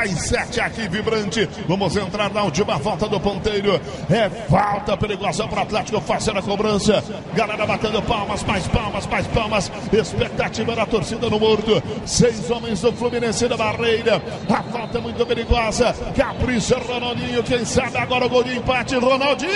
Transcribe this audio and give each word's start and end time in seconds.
47 0.00 0.60
aqui, 0.60 0.88
vibrante. 0.88 1.46
Vamos 1.68 1.94
entrar 1.94 2.32
na 2.32 2.42
última 2.42 2.78
volta 2.78 3.06
do 3.06 3.20
ponteiro. 3.20 3.78
É 4.08 4.30
falta 4.48 4.96
perigosa 4.96 5.46
para 5.46 5.58
o 5.58 5.62
Atlético 5.62 6.00
fazer 6.00 6.36
a 6.36 6.40
cobrança. 6.40 7.04
Galera 7.34 7.66
batendo 7.66 8.00
palmas, 8.02 8.42
mais 8.44 8.66
palmas, 8.68 9.06
mais 9.06 9.26
palmas. 9.26 9.70
Expectativa 9.92 10.74
da 10.74 10.86
torcida 10.86 11.28
no 11.28 11.38
morto. 11.38 11.82
Seis 12.06 12.50
homens 12.50 12.80
do 12.80 12.92
Fluminense 12.92 13.46
da 13.46 13.58
barreira. 13.58 14.22
A 14.48 14.62
falta 14.62 14.98
é 14.98 15.00
muito 15.02 15.26
perigosa. 15.26 15.94
Capricha 16.16 16.78
Ronaldinho. 16.78 17.42
Quem 17.42 17.64
sabe 17.64 17.98
agora 17.98 18.24
o 18.24 18.28
gol 18.30 18.42
de 18.42 18.56
empate. 18.56 18.94
Ronaldinho, 18.96 19.50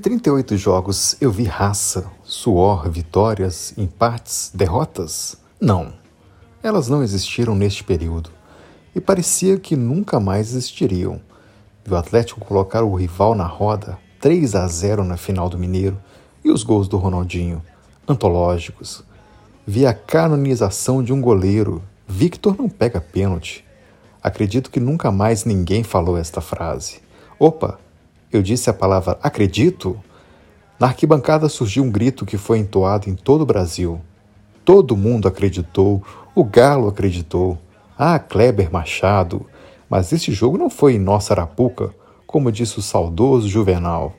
38 0.00 0.56
jogos 0.56 1.14
eu 1.20 1.30
vi 1.30 1.44
raça, 1.44 2.10
suor, 2.24 2.88
vitórias, 2.90 3.74
empates, 3.76 4.50
derrotas? 4.54 5.36
Não. 5.60 5.92
Elas 6.62 6.88
não 6.88 7.02
existiram 7.02 7.54
neste 7.54 7.84
período 7.84 8.30
e 8.94 9.00
parecia 9.00 9.58
que 9.58 9.76
nunca 9.76 10.18
mais 10.18 10.54
existiriam. 10.54 11.20
Vi 11.84 11.92
o 11.92 11.96
Atlético 11.96 12.44
colocar 12.44 12.82
o 12.82 12.94
rival 12.94 13.34
na 13.34 13.46
roda 13.46 13.98
3 14.20 14.54
a 14.54 14.66
0 14.66 15.04
na 15.04 15.16
final 15.16 15.48
do 15.48 15.58
Mineiro 15.58 16.00
e 16.42 16.50
os 16.50 16.62
gols 16.62 16.88
do 16.88 16.96
Ronaldinho, 16.96 17.62
antológicos. 18.08 19.04
Vi 19.66 19.86
a 19.86 19.92
canonização 19.92 21.02
de 21.02 21.12
um 21.12 21.20
goleiro. 21.20 21.82
Victor 22.08 22.56
não 22.58 22.68
pega 22.68 23.00
pênalti. 23.00 23.64
Acredito 24.22 24.70
que 24.70 24.80
nunca 24.80 25.10
mais 25.10 25.44
ninguém 25.44 25.82
falou 25.82 26.16
esta 26.16 26.40
frase. 26.40 27.00
Opa, 27.38 27.78
eu 28.32 28.42
disse 28.42 28.70
a 28.70 28.74
palavra 28.74 29.18
acredito, 29.22 29.98
na 30.78 30.86
arquibancada 30.86 31.48
surgiu 31.48 31.82
um 31.82 31.90
grito 31.90 32.24
que 32.24 32.38
foi 32.38 32.58
entoado 32.58 33.10
em 33.10 33.14
todo 33.14 33.42
o 33.42 33.46
Brasil. 33.46 34.00
Todo 34.64 34.96
mundo 34.96 35.28
acreditou, 35.28 36.02
o 36.34 36.44
Galo 36.44 36.88
acreditou, 36.88 37.58
ah, 37.98 38.18
Kleber 38.18 38.72
Machado, 38.72 39.44
mas 39.88 40.12
esse 40.12 40.32
jogo 40.32 40.56
não 40.56 40.70
foi 40.70 40.94
em 40.94 40.98
nossa 40.98 41.34
Arapuca, 41.34 41.94
como 42.26 42.52
disse 42.52 42.78
o 42.78 42.82
saudoso 42.82 43.48
Juvenal. 43.48 44.14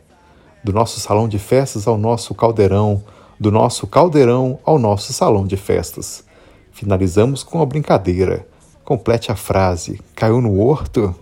Do 0.64 0.74
nosso 0.74 1.00
salão 1.00 1.28
de 1.28 1.40
festas 1.40 1.88
ao 1.88 1.98
nosso 1.98 2.36
caldeirão, 2.36 3.02
do 3.40 3.52
nosso 3.52 3.88
caldeirão 3.88 4.60
ao 4.64 4.78
nosso 4.78 5.14
salão 5.14 5.48
de 5.48 5.58
festas. 5.58 6.24
Finalizamos 6.72 7.42
com 7.42 7.62
a 7.62 7.66
brincadeira. 7.66 8.46
Complete 8.84 9.32
a 9.32 9.36
frase. 9.36 10.00
Caiu 10.14 10.42
no 10.42 10.60
horto? 10.60 11.16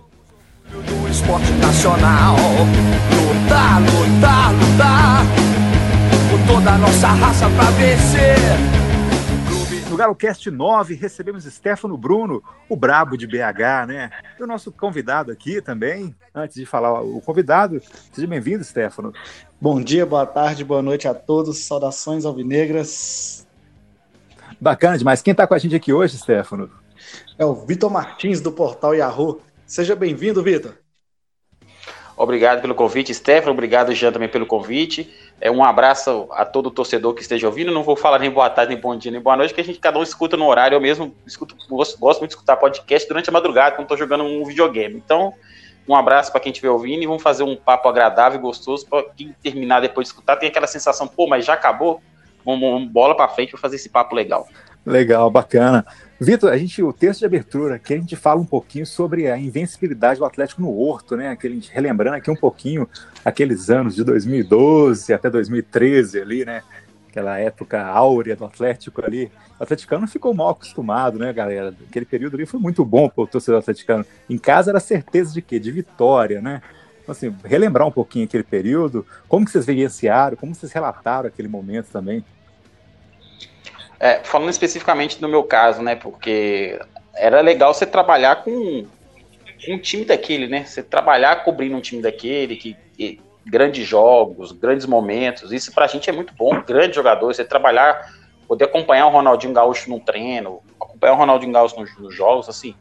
Esporte 1.12 1.52
nacional. 1.54 2.36
Lutar, 2.36 3.82
lutar, 3.82 4.54
lutar. 4.54 5.26
Com 6.30 6.54
toda 6.54 6.72
a 6.72 6.78
nossa 6.78 7.08
raça 7.08 7.50
pra 7.50 7.66
vencer. 7.72 8.38
No 9.90 9.98
GaloCast 9.98 10.52
9, 10.52 10.94
recebemos 10.94 11.46
Stefano 11.46 11.98
Bruno, 11.98 12.44
o 12.70 12.76
brabo 12.76 13.18
de 13.18 13.26
BH, 13.26 13.88
né? 13.88 14.12
E 14.40 14.44
o 14.44 14.48
nosso 14.48 14.72
convidado 14.72 15.32
aqui 15.32 15.62
também. 15.62 16.16
Antes 16.34 16.56
de 16.56 16.66
falar 16.66 17.02
o 17.02 17.20
convidado, 17.22 17.82
seja 18.14 18.28
bem-vindo, 18.28 18.64
Stefano. 18.64 19.12
Bom 19.60 19.82
dia, 19.82 20.06
boa 20.06 20.28
tarde, 20.28 20.64
boa 20.64 20.84
noite 20.84 21.08
a 21.08 21.14
todos. 21.14 21.66
Saudações 21.66 22.24
alvinegras. 22.24 23.48
Bacana 24.62 24.98
demais. 24.98 25.24
Quem 25.24 25.32
está 25.32 25.48
com 25.48 25.56
a 25.56 25.58
gente 25.58 25.76
aqui 25.76 25.92
hoje, 25.92 26.18
Stefano? 26.18 26.70
É 27.38 27.46
o 27.46 27.56
Vitor 27.56 27.90
Martins, 27.90 28.42
do 28.42 28.52
portal 28.52 28.94
Yahoo. 28.94 29.42
Seja 29.66 29.96
bem-vindo, 29.96 30.44
Vitor. 30.44 30.76
Obrigado 32.20 32.60
pelo 32.60 32.76
convite, 32.76 33.14
Stefano. 33.14 33.54
Obrigado, 33.54 33.96
Jean, 33.96 34.12
também 34.12 34.28
pelo 34.28 34.46
convite. 34.46 35.10
É 35.40 35.50
um 35.50 35.64
abraço 35.64 36.28
a 36.32 36.44
todo 36.44 36.70
torcedor 36.70 37.14
que 37.14 37.22
esteja 37.22 37.48
ouvindo. 37.48 37.72
Não 37.72 37.82
vou 37.82 37.96
falar 37.96 38.20
nem 38.20 38.30
boa 38.30 38.50
tarde, 38.50 38.74
nem 38.74 38.82
bom 38.82 38.94
dia, 38.94 39.10
nem 39.10 39.22
boa 39.22 39.38
noite, 39.38 39.54
que 39.54 39.62
a 39.62 39.64
gente 39.64 39.80
cada 39.80 39.98
um 39.98 40.04
escuta 40.04 40.36
no 40.36 40.46
horário. 40.46 40.76
Eu 40.76 40.82
mesmo 40.82 41.16
escuto, 41.26 41.56
gosto, 41.70 41.98
gosto 41.98 42.20
muito 42.20 42.32
de 42.32 42.36
escutar 42.36 42.58
podcast 42.58 43.08
durante 43.08 43.30
a 43.30 43.32
madrugada, 43.32 43.78
quando 43.78 43.86
estou 43.86 43.98
jogando 43.98 44.26
um 44.26 44.44
videogame. 44.44 44.98
Então, 44.98 45.34
um 45.88 45.96
abraço 45.96 46.30
para 46.30 46.42
quem 46.42 46.52
estiver 46.52 46.70
ouvindo 46.70 47.02
e 47.02 47.08
vamos 47.08 47.24
fazer 47.24 47.44
um 47.44 47.56
papo 47.56 47.88
agradável 47.88 48.38
e 48.38 48.42
gostoso 48.42 48.86
para 48.86 49.02
quem 49.16 49.34
terminar 49.42 49.80
depois 49.80 50.10
de 50.10 50.14
escutar 50.14 50.36
tem 50.36 50.50
aquela 50.50 50.68
sensação, 50.68 51.08
pô, 51.08 51.26
mas 51.26 51.46
já 51.46 51.54
acabou? 51.54 52.02
Vamos, 52.44 52.70
vamos 52.70 52.90
bola 52.90 53.16
para 53.16 53.30
frente 53.30 53.52
para 53.52 53.60
fazer 53.62 53.78
esse 53.78 53.88
papo 53.88 54.14
legal. 54.14 54.46
Legal, 54.86 55.30
bacana. 55.30 55.86
Vitor, 56.20 56.52
a 56.52 56.58
gente, 56.58 56.82
o 56.82 56.92
texto 56.92 57.20
de 57.20 57.26
abertura 57.26 57.76
aqui, 57.76 57.94
a 57.94 57.98
gente 57.98 58.16
fala 58.16 58.42
um 58.42 58.46
pouquinho 58.46 58.86
sobre 58.86 59.30
a 59.30 59.38
invencibilidade 59.38 60.20
do 60.20 60.26
Atlético 60.26 60.62
no 60.62 60.78
Horto, 60.78 61.16
né? 61.16 61.30
Aquele, 61.30 61.62
relembrando 61.72 62.18
aqui 62.18 62.30
um 62.30 62.36
pouquinho 62.36 62.90
aqueles 63.24 63.70
anos 63.70 63.96
de 63.96 64.04
2012 64.04 65.14
até 65.14 65.30
2013 65.30 66.22
ali, 66.22 66.46
né? 66.46 66.62
Aquela 67.08 67.40
época 67.40 67.82
áurea 67.86 68.36
do 68.36 68.46
Atlético 68.46 69.04
ali. 69.04 69.32
O 69.60 69.64
atleticano 69.64 70.08
ficou 70.08 70.34
mal 70.34 70.50
acostumado, 70.50 71.18
né, 71.18 71.32
galera? 71.32 71.74
Aquele 71.88 72.06
período 72.06 72.36
ali 72.36 72.46
foi 72.46 72.60
muito 72.60 72.84
bom 72.84 73.10
para 73.10 73.24
o 73.24 73.28
torcedor 73.28 73.60
atleticano. 73.60 74.06
Em 74.30 74.38
casa 74.38 74.72
era 74.72 74.80
certeza 74.80 75.34
de 75.34 75.42
quê? 75.42 75.60
De 75.60 75.72
vitória, 75.72 76.42
né? 76.42 76.62
Então, 77.02 77.14
assim, 77.14 77.36
relembrar 77.44 77.88
um 77.88 77.92
pouquinho 77.92 78.26
aquele 78.26 78.44
período, 78.44 79.06
como 79.28 79.46
que 79.46 79.52
vocês 79.52 79.66
vivenciaram, 79.66 80.38
como 80.38 80.54
vocês 80.54 80.72
relataram 80.72 81.28
aquele 81.28 81.48
momento 81.48 81.88
também. 81.92 82.24
É, 84.00 84.22
falando 84.24 84.50
especificamente 84.50 85.22
no 85.22 85.28
meu 85.28 85.44
caso, 85.44 85.82
né? 85.82 85.96
Porque 85.96 86.80
era 87.14 87.42
legal 87.42 87.74
você 87.74 87.86
trabalhar 87.86 88.44
com, 88.44 88.86
um 89.68 89.78
time 89.78 90.06
daquele, 90.06 90.48
né? 90.48 90.64
Você 90.64 90.82
trabalhar 90.82 91.44
cobrindo 91.44 91.76
um 91.76 91.82
time 91.82 92.02
daquele, 92.02 92.56
que, 92.56 92.78
que 92.96 93.20
grandes 93.46 93.86
jogos, 93.86 94.54
grandes 94.54 94.86
momentos. 94.86 95.52
Isso 95.52 95.74
pra 95.74 95.88
gente 95.88 96.10
é 96.10 96.14
muito 96.14 96.34
bom. 96.34 96.62
Grande 96.62 96.96
jogador, 96.96 97.34
você 97.34 97.44
trabalhar, 97.44 98.14
poder 98.48 98.66
acompanhar 98.66 99.08
o 99.08 99.12
Ronaldinho 99.12 99.54
Gaúcho 99.54 99.90
no 99.90 100.00
treino, 100.00 100.62
acompanhar 100.80 101.14
o 101.14 101.18
Ronaldinho 101.18 101.52
Gaúcho 101.52 101.78
nos, 101.78 102.00
nos 102.00 102.16
jogos, 102.16 102.48
assim. 102.48 102.74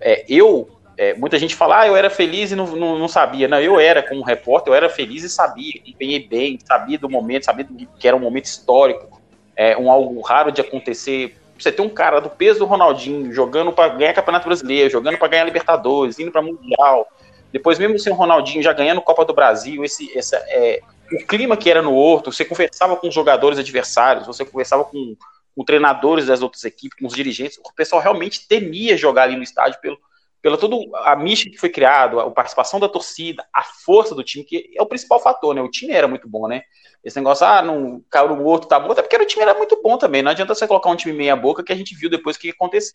É, 0.00 0.24
eu, 0.26 0.70
é, 0.96 1.12
muita 1.12 1.38
gente 1.38 1.54
fala, 1.54 1.80
ah, 1.80 1.86
eu 1.86 1.94
era 1.94 2.08
feliz 2.08 2.52
e 2.52 2.56
não, 2.56 2.66
não, 2.68 2.98
não, 2.98 3.08
sabia. 3.08 3.46
Não, 3.46 3.60
eu 3.60 3.78
era 3.78 4.02
como 4.02 4.22
repórter, 4.22 4.72
eu 4.72 4.76
era 4.76 4.88
feliz 4.88 5.24
e 5.24 5.28
sabia, 5.28 5.82
empenhei 5.84 6.26
bem, 6.26 6.58
sabia 6.64 6.98
do 6.98 7.10
momento, 7.10 7.44
sabia 7.44 7.66
que 7.98 8.08
era 8.08 8.16
um 8.16 8.20
momento 8.20 8.46
histórico 8.46 9.23
é 9.56 9.76
um 9.76 9.90
algo 9.90 10.20
raro 10.20 10.50
de 10.50 10.60
acontecer. 10.60 11.36
Você 11.58 11.70
tem 11.70 11.84
um 11.84 11.88
cara 11.88 12.20
do 12.20 12.28
peso 12.28 12.58
do 12.58 12.64
Ronaldinho 12.64 13.32
jogando 13.32 13.72
para 13.72 13.94
ganhar 13.94 14.12
Campeonato 14.12 14.46
Brasileiro, 14.46 14.90
jogando 14.90 15.18
para 15.18 15.28
ganhar 15.28 15.44
Libertadores, 15.44 16.18
indo 16.18 16.32
para 16.32 16.42
Mundial. 16.42 17.08
Depois, 17.52 17.78
mesmo 17.78 17.98
sem 17.98 18.12
o 18.12 18.16
Ronaldinho 18.16 18.62
já 18.62 18.72
ganhando 18.72 19.00
Copa 19.00 19.24
do 19.24 19.32
Brasil, 19.32 19.84
esse, 19.84 20.16
essa, 20.18 20.36
é, 20.48 20.80
o 21.12 21.26
clima 21.26 21.56
que 21.56 21.70
era 21.70 21.80
no 21.80 21.94
Horto, 21.94 22.32
você 22.32 22.44
conversava 22.44 22.96
com 22.96 23.08
os 23.08 23.14
jogadores 23.14 23.58
adversários, 23.58 24.26
você 24.26 24.44
conversava 24.44 24.84
com, 24.84 25.16
com 25.54 25.64
treinadores 25.64 26.26
das 26.26 26.42
outras 26.42 26.64
equipes, 26.64 26.98
com 26.98 27.06
os 27.06 27.14
dirigentes, 27.14 27.58
o 27.58 27.72
pessoal 27.72 28.02
realmente 28.02 28.48
temia 28.48 28.96
jogar 28.96 29.24
ali 29.24 29.36
no 29.36 29.42
estádio 29.42 29.80
pelo, 29.80 29.98
pela 30.44 30.58
toda 30.58 30.76
a 31.06 31.16
mística 31.16 31.52
que 31.52 31.58
foi 31.58 31.70
criada, 31.70 32.20
a 32.20 32.30
participação 32.30 32.78
da 32.78 32.86
torcida, 32.86 33.42
a 33.50 33.62
força 33.62 34.14
do 34.14 34.22
time, 34.22 34.44
que 34.44 34.74
é 34.76 34.82
o 34.82 34.84
principal 34.84 35.18
fator, 35.18 35.54
né? 35.54 35.62
O 35.62 35.70
time 35.70 35.94
era 35.94 36.06
muito 36.06 36.28
bom, 36.28 36.46
né? 36.46 36.64
Esse 37.02 37.16
negócio, 37.16 37.46
ah, 37.46 37.62
não 37.62 38.04
caiu 38.10 38.36
no 38.36 38.44
outro, 38.44 38.68
tá 38.68 38.78
morto, 38.78 38.98
é 38.98 39.02
porque 39.02 39.16
o 39.16 39.24
time 39.24 39.42
era 39.42 39.54
muito 39.54 39.80
bom 39.82 39.96
também. 39.96 40.22
Não 40.22 40.30
adianta 40.30 40.54
você 40.54 40.68
colocar 40.68 40.90
um 40.90 40.96
time 40.96 41.16
meia 41.16 41.34
boca 41.34 41.64
que 41.64 41.72
a 41.72 41.74
gente 41.74 41.94
viu 41.94 42.10
depois 42.10 42.36
o 42.36 42.38
que 42.38 42.50
aconteceu. 42.50 42.94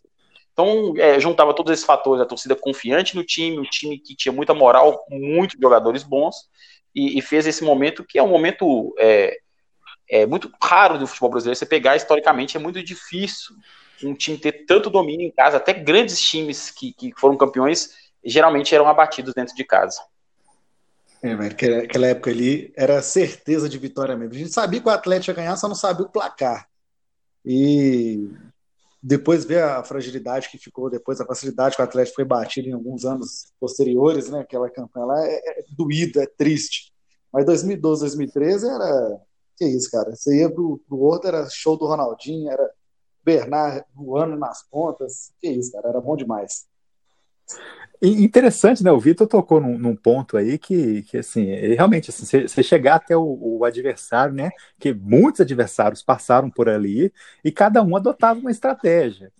Então, 0.54 0.94
é, 0.98 1.20
juntava 1.20 1.52
todos 1.52 1.74
esses 1.74 1.84
fatores, 1.84 2.22
a 2.22 2.26
torcida 2.28 2.56
confiante 2.56 3.16
no 3.16 3.24
time, 3.24 3.58
o 3.58 3.64
time 3.64 3.98
que 3.98 4.16
tinha 4.16 4.31
muita 4.31 4.54
moral, 4.54 5.04
muitos 5.10 5.58
jogadores 5.60 6.04
bons, 6.04 6.36
e, 6.94 7.18
e 7.18 7.22
fez 7.24 7.48
esse 7.48 7.64
momento 7.64 8.06
que 8.08 8.20
é 8.20 8.22
um 8.22 8.30
momento 8.30 8.94
é, 9.00 9.36
é, 10.08 10.26
muito 10.28 10.52
raro 10.62 11.00
do 11.00 11.07
futebol 11.07 11.31
brasileiro. 11.31 11.57
Você 11.57 11.66
pegar 11.66 11.96
historicamente 11.96 12.57
é 12.57 12.60
muito 12.60 12.84
difícil 12.84 13.56
um 14.04 14.13
time 14.13 14.38
ter 14.38 14.66
tanto 14.66 14.90
domínio 14.90 15.28
em 15.28 15.31
casa, 15.31 15.57
até 15.57 15.74
grandes 15.74 16.19
times 16.19 16.72
que, 16.72 16.94
que 16.94 17.13
foram 17.18 17.38
campeões 17.38 17.98
geralmente 18.24 18.74
eram 18.75 18.88
abatidos 18.88 19.34
dentro 19.34 19.56
de 19.56 19.63
casa. 19.63 20.01
É, 21.22 21.36
velho, 21.36 21.84
aquela 21.84 22.07
época 22.07 22.30
ali 22.30 22.72
era 22.75 23.01
certeza 23.01 23.68
de 23.68 23.78
vitória 23.78 24.16
mesmo. 24.16 24.36
A 24.36 24.38
gente 24.38 24.54
sabia 24.54 24.80
que 24.80 24.88
o 24.88 24.92
Atlético 24.92 25.31
ia 25.31 25.36
ganhar, 25.36 25.57
só 25.57 25.68
não 25.68 25.75
sabia 25.75 26.06
o 26.06 26.10
placar. 26.10 26.68
E 27.46 28.30
depois 29.01 29.46
ver 29.46 29.63
a 29.63 29.84
fragilidade 29.84 30.50
que 30.50 30.57
ficou, 30.57 30.90
depois 30.90 31.19
a 31.19 31.25
facilidade 31.25 31.75
que 31.75 31.81
o 31.81 31.86
Atlético 31.86 32.16
foi 32.16 32.25
batido 32.25 32.69
em 32.69 32.74
alguns 32.74 33.06
anos 33.06 33.51
posteriores, 33.60 34.30
né? 34.30 34.40
Aquela 34.40 34.69
campanha 34.69 35.06
lá 35.06 35.25
é, 35.25 35.36
é 35.36 35.63
doído, 35.72 36.22
é 36.22 36.25
triste. 36.25 36.94
Mas 37.31 37.46
2012, 37.46 38.01
2013 38.01 38.68
era. 38.68 39.22
Que 39.57 39.66
isso, 39.66 39.92
cara? 39.92 40.16
Você 40.16 40.40
ia 40.40 40.50
pro, 40.50 40.81
pro 40.88 41.19
era 41.25 41.50
show 41.50 41.78
do 41.78 41.86
Ronaldinho, 41.86 42.50
era 42.50 42.72
Bernard 43.30 43.84
voando 43.94 44.36
nas 44.36 44.64
pontas. 44.64 45.31
Que 45.40 45.50
isso, 45.50 45.72
cara? 45.72 45.90
Era 45.90 46.02
bom 46.02 46.16
demais. 46.16 46.68
Interessante, 48.02 48.84
né? 48.84 48.92
O 48.92 49.00
Vitor 49.00 49.28
tocou 49.28 49.60
num, 49.60 49.78
num, 49.78 49.96
ponto 49.96 50.38
aí 50.38 50.58
que, 50.58 51.04
que 51.04 51.18
assim, 51.18 51.46
realmente, 51.76 52.10
assim, 52.10 52.26
você 52.48 52.64
chegar 52.64 52.96
até 52.96 53.16
o, 53.16 53.38
o, 53.42 53.66
adversário, 53.66 54.34
né? 54.34 54.50
Que 54.80 54.94
muitos 54.94 55.42
adversários 55.42 56.02
passaram 56.02 56.50
por 56.50 56.70
ali 56.70 57.12
e 57.44 57.52
cada 57.52 57.84
um 57.84 57.96
adotava 57.96 58.40
uma 58.40 58.52
estratégia. 58.52 59.32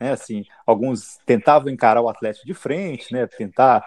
Né? 0.00 0.12
Assim, 0.12 0.44
alguns 0.66 1.18
tentavam 1.24 1.70
encarar 1.70 2.02
o 2.02 2.08
Atlético 2.08 2.46
de 2.46 2.54
frente, 2.54 3.12
né? 3.12 3.26
Tentar, 3.26 3.84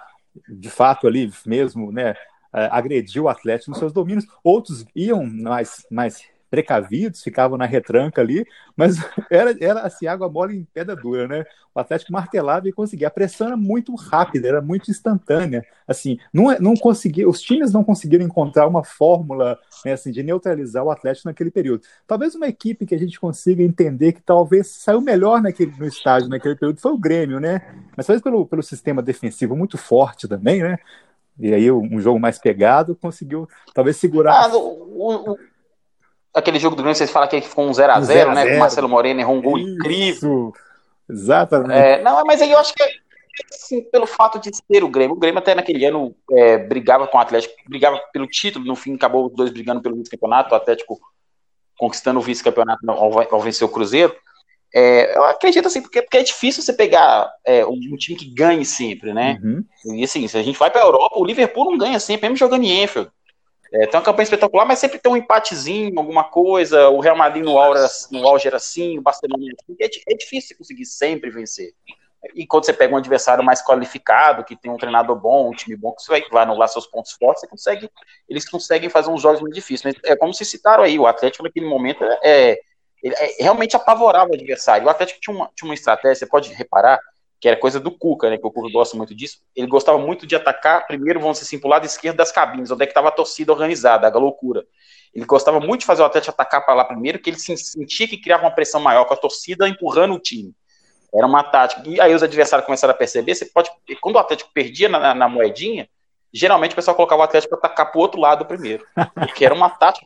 de 0.47 0.69
fato, 0.69 1.07
ali 1.07 1.31
mesmo, 1.45 1.91
né? 1.91 2.15
agredir 2.53 3.21
o 3.21 3.29
Atlético 3.29 3.71
nos 3.71 3.79
seus 3.79 3.93
domínios. 3.93 4.25
Outros 4.43 4.85
iam 4.95 5.25
mais, 5.25 5.85
mais 5.89 6.21
precavidos, 6.51 7.23
ficavam 7.23 7.57
na 7.57 7.65
retranca 7.65 8.19
ali, 8.19 8.45
mas 8.75 8.97
era, 9.31 9.55
era 9.59 9.79
assim, 9.79 10.05
água 10.05 10.29
mole 10.29 10.57
em 10.57 10.67
pedra 10.73 10.97
dura, 10.97 11.25
né? 11.25 11.45
O 11.73 11.79
Atlético 11.79 12.11
martelava 12.11 12.67
e 12.67 12.73
conseguia. 12.73 13.07
A 13.07 13.11
pressão 13.11 13.47
era 13.47 13.55
muito 13.55 13.95
rápida, 13.95 14.49
era 14.49 14.61
muito 14.61 14.91
instantânea. 14.91 15.65
Assim, 15.87 16.19
não, 16.33 16.51
é, 16.51 16.59
não 16.59 16.75
conseguia, 16.75 17.27
os 17.27 17.41
times 17.41 17.71
não 17.71 17.85
conseguiram 17.85 18.25
encontrar 18.25 18.67
uma 18.67 18.83
fórmula 18.83 19.57
né, 19.85 19.93
assim, 19.93 20.11
de 20.11 20.21
neutralizar 20.21 20.83
o 20.83 20.91
Atlético 20.91 21.29
naquele 21.29 21.49
período. 21.49 21.83
Talvez 22.05 22.35
uma 22.35 22.47
equipe 22.47 22.85
que 22.85 22.93
a 22.93 22.99
gente 22.99 23.17
consiga 23.17 23.63
entender 23.63 24.11
que 24.11 24.21
talvez 24.21 24.67
saiu 24.67 24.99
melhor 24.99 25.41
naquele, 25.41 25.73
no 25.79 25.85
estádio 25.85 26.27
naquele 26.27 26.55
período 26.55 26.81
foi 26.81 26.91
o 26.91 26.97
Grêmio, 26.97 27.39
né? 27.39 27.61
Mas 27.95 28.05
talvez 28.05 28.21
pelo, 28.21 28.45
pelo 28.45 28.61
sistema 28.61 29.01
defensivo 29.01 29.55
muito 29.55 29.77
forte 29.77 30.27
também, 30.27 30.61
né? 30.61 30.77
E 31.39 31.53
aí 31.53 31.71
um 31.71 31.99
jogo 32.01 32.19
mais 32.19 32.37
pegado 32.37 32.95
conseguiu 32.95 33.47
talvez 33.73 33.95
segurar. 33.95 34.33
Ah, 34.33 34.55
o, 34.55 35.31
o, 35.31 35.37
aquele 36.33 36.59
jogo 36.59 36.75
do 36.75 36.81
Grêmio, 36.81 36.95
vocês 36.95 37.11
falam 37.11 37.27
que 37.27 37.41
ficou 37.41 37.65
um 37.65 37.71
0x0, 37.71 38.33
né? 38.33 38.49
Com 38.49 38.55
o 38.55 38.59
Marcelo 38.59 38.89
Moreno 38.89 39.19
errou 39.19 39.35
um 39.35 39.41
gol 39.41 39.57
Isso. 39.57 39.69
incrível. 39.69 40.53
Exatamente. 41.09 41.73
É, 41.73 42.01
não, 42.01 42.23
mas 42.25 42.41
aí 42.41 42.51
eu 42.51 42.57
acho 42.57 42.73
que 42.73 42.83
assim, 43.53 43.81
pelo 43.81 44.05
fato 44.05 44.39
de 44.39 44.51
ser 44.55 44.83
o 44.83 44.89
Grêmio, 44.89 45.15
o 45.15 45.19
Grêmio 45.19 45.39
até 45.39 45.55
naquele 45.55 45.83
ano 45.85 46.15
é, 46.31 46.57
brigava 46.57 47.07
com 47.07 47.17
o 47.17 47.21
Atlético, 47.21 47.53
brigava 47.67 47.99
pelo 48.11 48.27
título, 48.27 48.65
no 48.65 48.75
fim 48.75 48.95
acabou 48.95 49.27
os 49.27 49.33
dois 49.33 49.51
brigando 49.51 49.81
pelo 49.81 49.95
vice-campeonato, 49.95 50.53
o 50.53 50.57
Atlético 50.57 50.99
conquistando 51.77 52.19
o 52.19 52.23
vice-campeonato 52.23 52.79
ao, 52.89 53.33
ao, 53.33 53.41
vencer 53.41 53.65
o 53.65 53.71
Cruzeiro. 53.71 54.15
É, 54.73 55.17
eu 55.17 55.23
acredito 55.25 55.67
assim, 55.67 55.81
porque, 55.81 56.01
porque 56.01 56.17
é 56.17 56.23
difícil 56.23 56.61
você 56.61 56.71
pegar 56.71 57.29
é, 57.43 57.65
um, 57.65 57.73
um, 57.73 57.97
time 57.97 58.17
que 58.17 58.25
ganhe 58.25 58.63
sempre, 58.63 59.13
né? 59.13 59.37
Uhum. 59.43 59.65
E 59.97 60.03
assim, 60.03 60.25
se 60.27 60.37
a 60.37 60.43
gente 60.43 60.57
vai 60.57 60.69
para 60.69 60.81
a 60.81 60.85
Europa, 60.85 61.19
o 61.19 61.25
Liverpool 61.25 61.65
não 61.65 61.77
ganha 61.77 61.99
sempre, 61.99 62.29
mesmo 62.29 62.37
jogando 62.37 62.63
em 62.63 62.83
Enfield. 62.83 63.09
É, 63.73 63.87
tem 63.87 63.97
uma 63.97 64.03
campanha 64.03 64.23
espetacular, 64.23 64.65
mas 64.65 64.79
sempre 64.79 64.99
tem 64.99 65.11
um 65.11 65.15
empatezinho, 65.15 65.97
alguma 65.97 66.25
coisa. 66.25 66.89
O 66.89 66.99
Real 66.99 67.15
Madrid 67.15 67.43
no, 67.43 67.57
aura, 67.57 67.87
no 68.11 68.27
auge 68.27 68.47
era 68.47 68.57
assim, 68.57 68.97
o 68.97 69.01
Barcelona 69.01 69.45
assim. 69.45 69.77
É, 69.79 70.13
é 70.13 70.15
difícil 70.15 70.57
conseguir 70.57 70.85
sempre 70.85 71.29
vencer. 71.29 71.73
E 72.35 72.45
quando 72.45 72.65
você 72.65 72.73
pega 72.73 72.93
um 72.93 72.97
adversário 72.97 73.43
mais 73.43 73.63
qualificado, 73.63 74.43
que 74.43 74.55
tem 74.55 74.71
um 74.71 74.77
treinador 74.77 75.15
bom, 75.15 75.49
um 75.49 75.55
time 75.55 75.75
bom, 75.75 75.91
que 75.93 76.03
você 76.03 76.21
vai 76.31 76.43
anular 76.43 76.67
seus 76.67 76.85
pontos 76.85 77.13
fortes, 77.13 77.41
você 77.41 77.47
consegue, 77.47 77.89
eles 78.29 78.47
conseguem 78.47 78.89
fazer 78.89 79.09
uns 79.09 79.21
jogos 79.21 79.41
muito 79.41 79.55
difíceis. 79.55 79.95
É 80.05 80.15
como 80.15 80.33
se 80.33 80.45
citaram 80.45 80.83
aí, 80.83 80.99
o 80.99 81.07
Atlético 81.07 81.43
naquele 81.43 81.65
momento 81.65 82.03
é, 82.03 82.19
é, 82.21 82.59
é 83.03 83.43
realmente 83.43 83.75
apavorava 83.75 84.29
o 84.29 84.35
adversário. 84.35 84.85
O 84.85 84.89
Atlético 84.89 85.19
tinha 85.19 85.35
uma, 85.35 85.49
tinha 85.55 85.67
uma 85.67 85.73
estratégia, 85.73 86.15
você 86.15 86.25
pode 86.27 86.53
reparar, 86.53 86.99
que 87.41 87.47
era 87.47 87.57
coisa 87.57 87.79
do 87.79 87.89
Cuca, 87.89 88.29
né? 88.29 88.37
Que 88.37 88.45
o 88.45 88.51
Cuca 88.51 88.71
gosta 88.71 88.95
muito 88.95 89.15
disso. 89.15 89.39
Ele 89.55 89.65
gostava 89.65 89.97
muito 89.97 90.27
de 90.27 90.35
atacar, 90.35 90.85
primeiro, 90.85 91.19
vamos 91.19 91.39
dizer 91.39 91.47
assim, 91.47 91.59
pro 91.59 91.67
lado 91.67 91.87
esquerdo 91.87 92.17
das 92.17 92.31
cabines, 92.31 92.69
onde 92.69 92.83
é 92.83 92.85
que 92.85 92.91
estava 92.91 93.07
a 93.07 93.11
torcida 93.11 93.51
organizada, 93.51 94.07
a 94.07 94.19
loucura. 94.19 94.63
Ele 95.11 95.25
gostava 95.25 95.59
muito 95.59 95.81
de 95.81 95.87
fazer 95.87 96.03
o 96.03 96.05
Atlético 96.05 96.31
atacar 96.31 96.63
para 96.63 96.75
lá 96.75 96.85
primeiro, 96.85 97.17
que 97.17 97.31
ele 97.31 97.39
sentia 97.39 98.07
que 98.07 98.21
criava 98.21 98.43
uma 98.43 98.51
pressão 98.51 98.79
maior 98.79 99.05
com 99.05 99.15
a 99.15 99.17
torcida 99.17 99.67
empurrando 99.67 100.13
o 100.13 100.19
time. 100.19 100.53
Era 101.11 101.25
uma 101.25 101.43
tática. 101.43 101.81
E 101.89 101.99
aí 101.99 102.13
os 102.13 102.21
adversários 102.21 102.63
começaram 102.63 102.93
a 102.93 102.97
perceber, 102.97 103.33
você 103.33 103.45
pode. 103.45 103.71
Quando 103.99 104.17
o 104.17 104.19
Atlético 104.19 104.51
perdia 104.53 104.87
na, 104.87 105.15
na 105.15 105.27
moedinha, 105.27 105.89
geralmente 106.31 106.73
o 106.73 106.75
pessoal 106.75 106.95
colocava 106.95 107.23
o 107.23 107.25
Atlético 107.25 107.57
para 107.57 107.69
atacar 107.69 107.91
para 107.91 107.97
o 107.97 108.01
outro 108.01 108.21
lado 108.21 108.45
primeiro. 108.45 108.85
Porque 109.15 109.43
era 109.43 109.55
uma 109.55 109.69
tática 109.71 110.05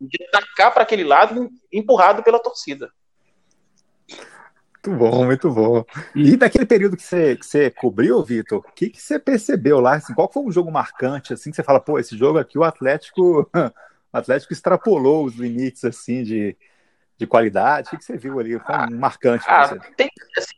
de 0.00 0.24
atacar 0.32 0.72
para 0.72 0.84
aquele 0.84 1.02
lado 1.02 1.50
empurrado 1.72 2.22
pela 2.22 2.38
torcida. 2.38 2.92
Muito 4.86 4.90
bom, 4.92 5.24
muito 5.24 5.50
bom. 5.50 5.84
E 6.14 6.36
daquele 6.36 6.64
período 6.64 6.96
que 6.96 7.02
você, 7.02 7.36
que 7.36 7.44
você 7.44 7.70
cobriu, 7.70 8.22
Vitor, 8.22 8.58
o 8.60 8.72
que, 8.72 8.90
que 8.90 9.02
você 9.02 9.18
percebeu 9.18 9.80
lá? 9.80 9.94
Assim, 9.94 10.14
qual 10.14 10.30
foi 10.30 10.44
um 10.44 10.52
jogo 10.52 10.70
marcante, 10.70 11.32
assim, 11.32 11.50
que 11.50 11.56
você 11.56 11.62
fala, 11.62 11.80
pô, 11.80 11.98
esse 11.98 12.16
jogo 12.16 12.38
aqui 12.38 12.56
o 12.56 12.62
Atlético, 12.62 13.50
o 13.52 14.16
Atlético 14.16 14.52
extrapolou 14.52 15.24
os 15.24 15.34
limites, 15.34 15.84
assim, 15.84 16.22
de, 16.22 16.56
de 17.18 17.26
qualidade? 17.26 17.88
O 17.88 17.90
que, 17.90 17.96
que 17.96 18.04
você 18.04 18.16
viu 18.16 18.38
ali? 18.38 18.58
Foi 18.60 18.76
um 18.76 18.98
marcante. 18.98 19.44
Ah, 19.48 19.76
tem, 19.96 20.08
assim, 20.38 20.54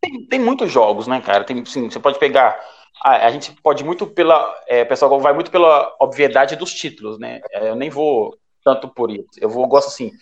tem, 0.00 0.26
tem, 0.26 0.40
muitos 0.40 0.70
jogos, 0.70 1.08
né, 1.08 1.20
cara? 1.20 1.42
Tem, 1.42 1.64
sim, 1.64 1.90
você 1.90 1.98
pode 1.98 2.18
pegar. 2.20 2.56
A, 3.02 3.26
a 3.26 3.30
gente 3.30 3.52
pode 3.60 3.82
muito 3.82 4.06
pela. 4.06 4.54
É, 4.68 4.84
pessoal 4.84 5.20
vai 5.20 5.32
muito 5.32 5.50
pela 5.50 5.96
obviedade 5.98 6.54
dos 6.54 6.72
títulos, 6.72 7.18
né? 7.18 7.40
É, 7.50 7.70
eu 7.70 7.74
nem 7.74 7.90
vou 7.90 8.38
tanto 8.62 8.88
por 8.88 9.10
isso. 9.10 9.28
Eu 9.36 9.48
vou, 9.48 9.66
gosto 9.66 9.88
assim. 9.88 10.12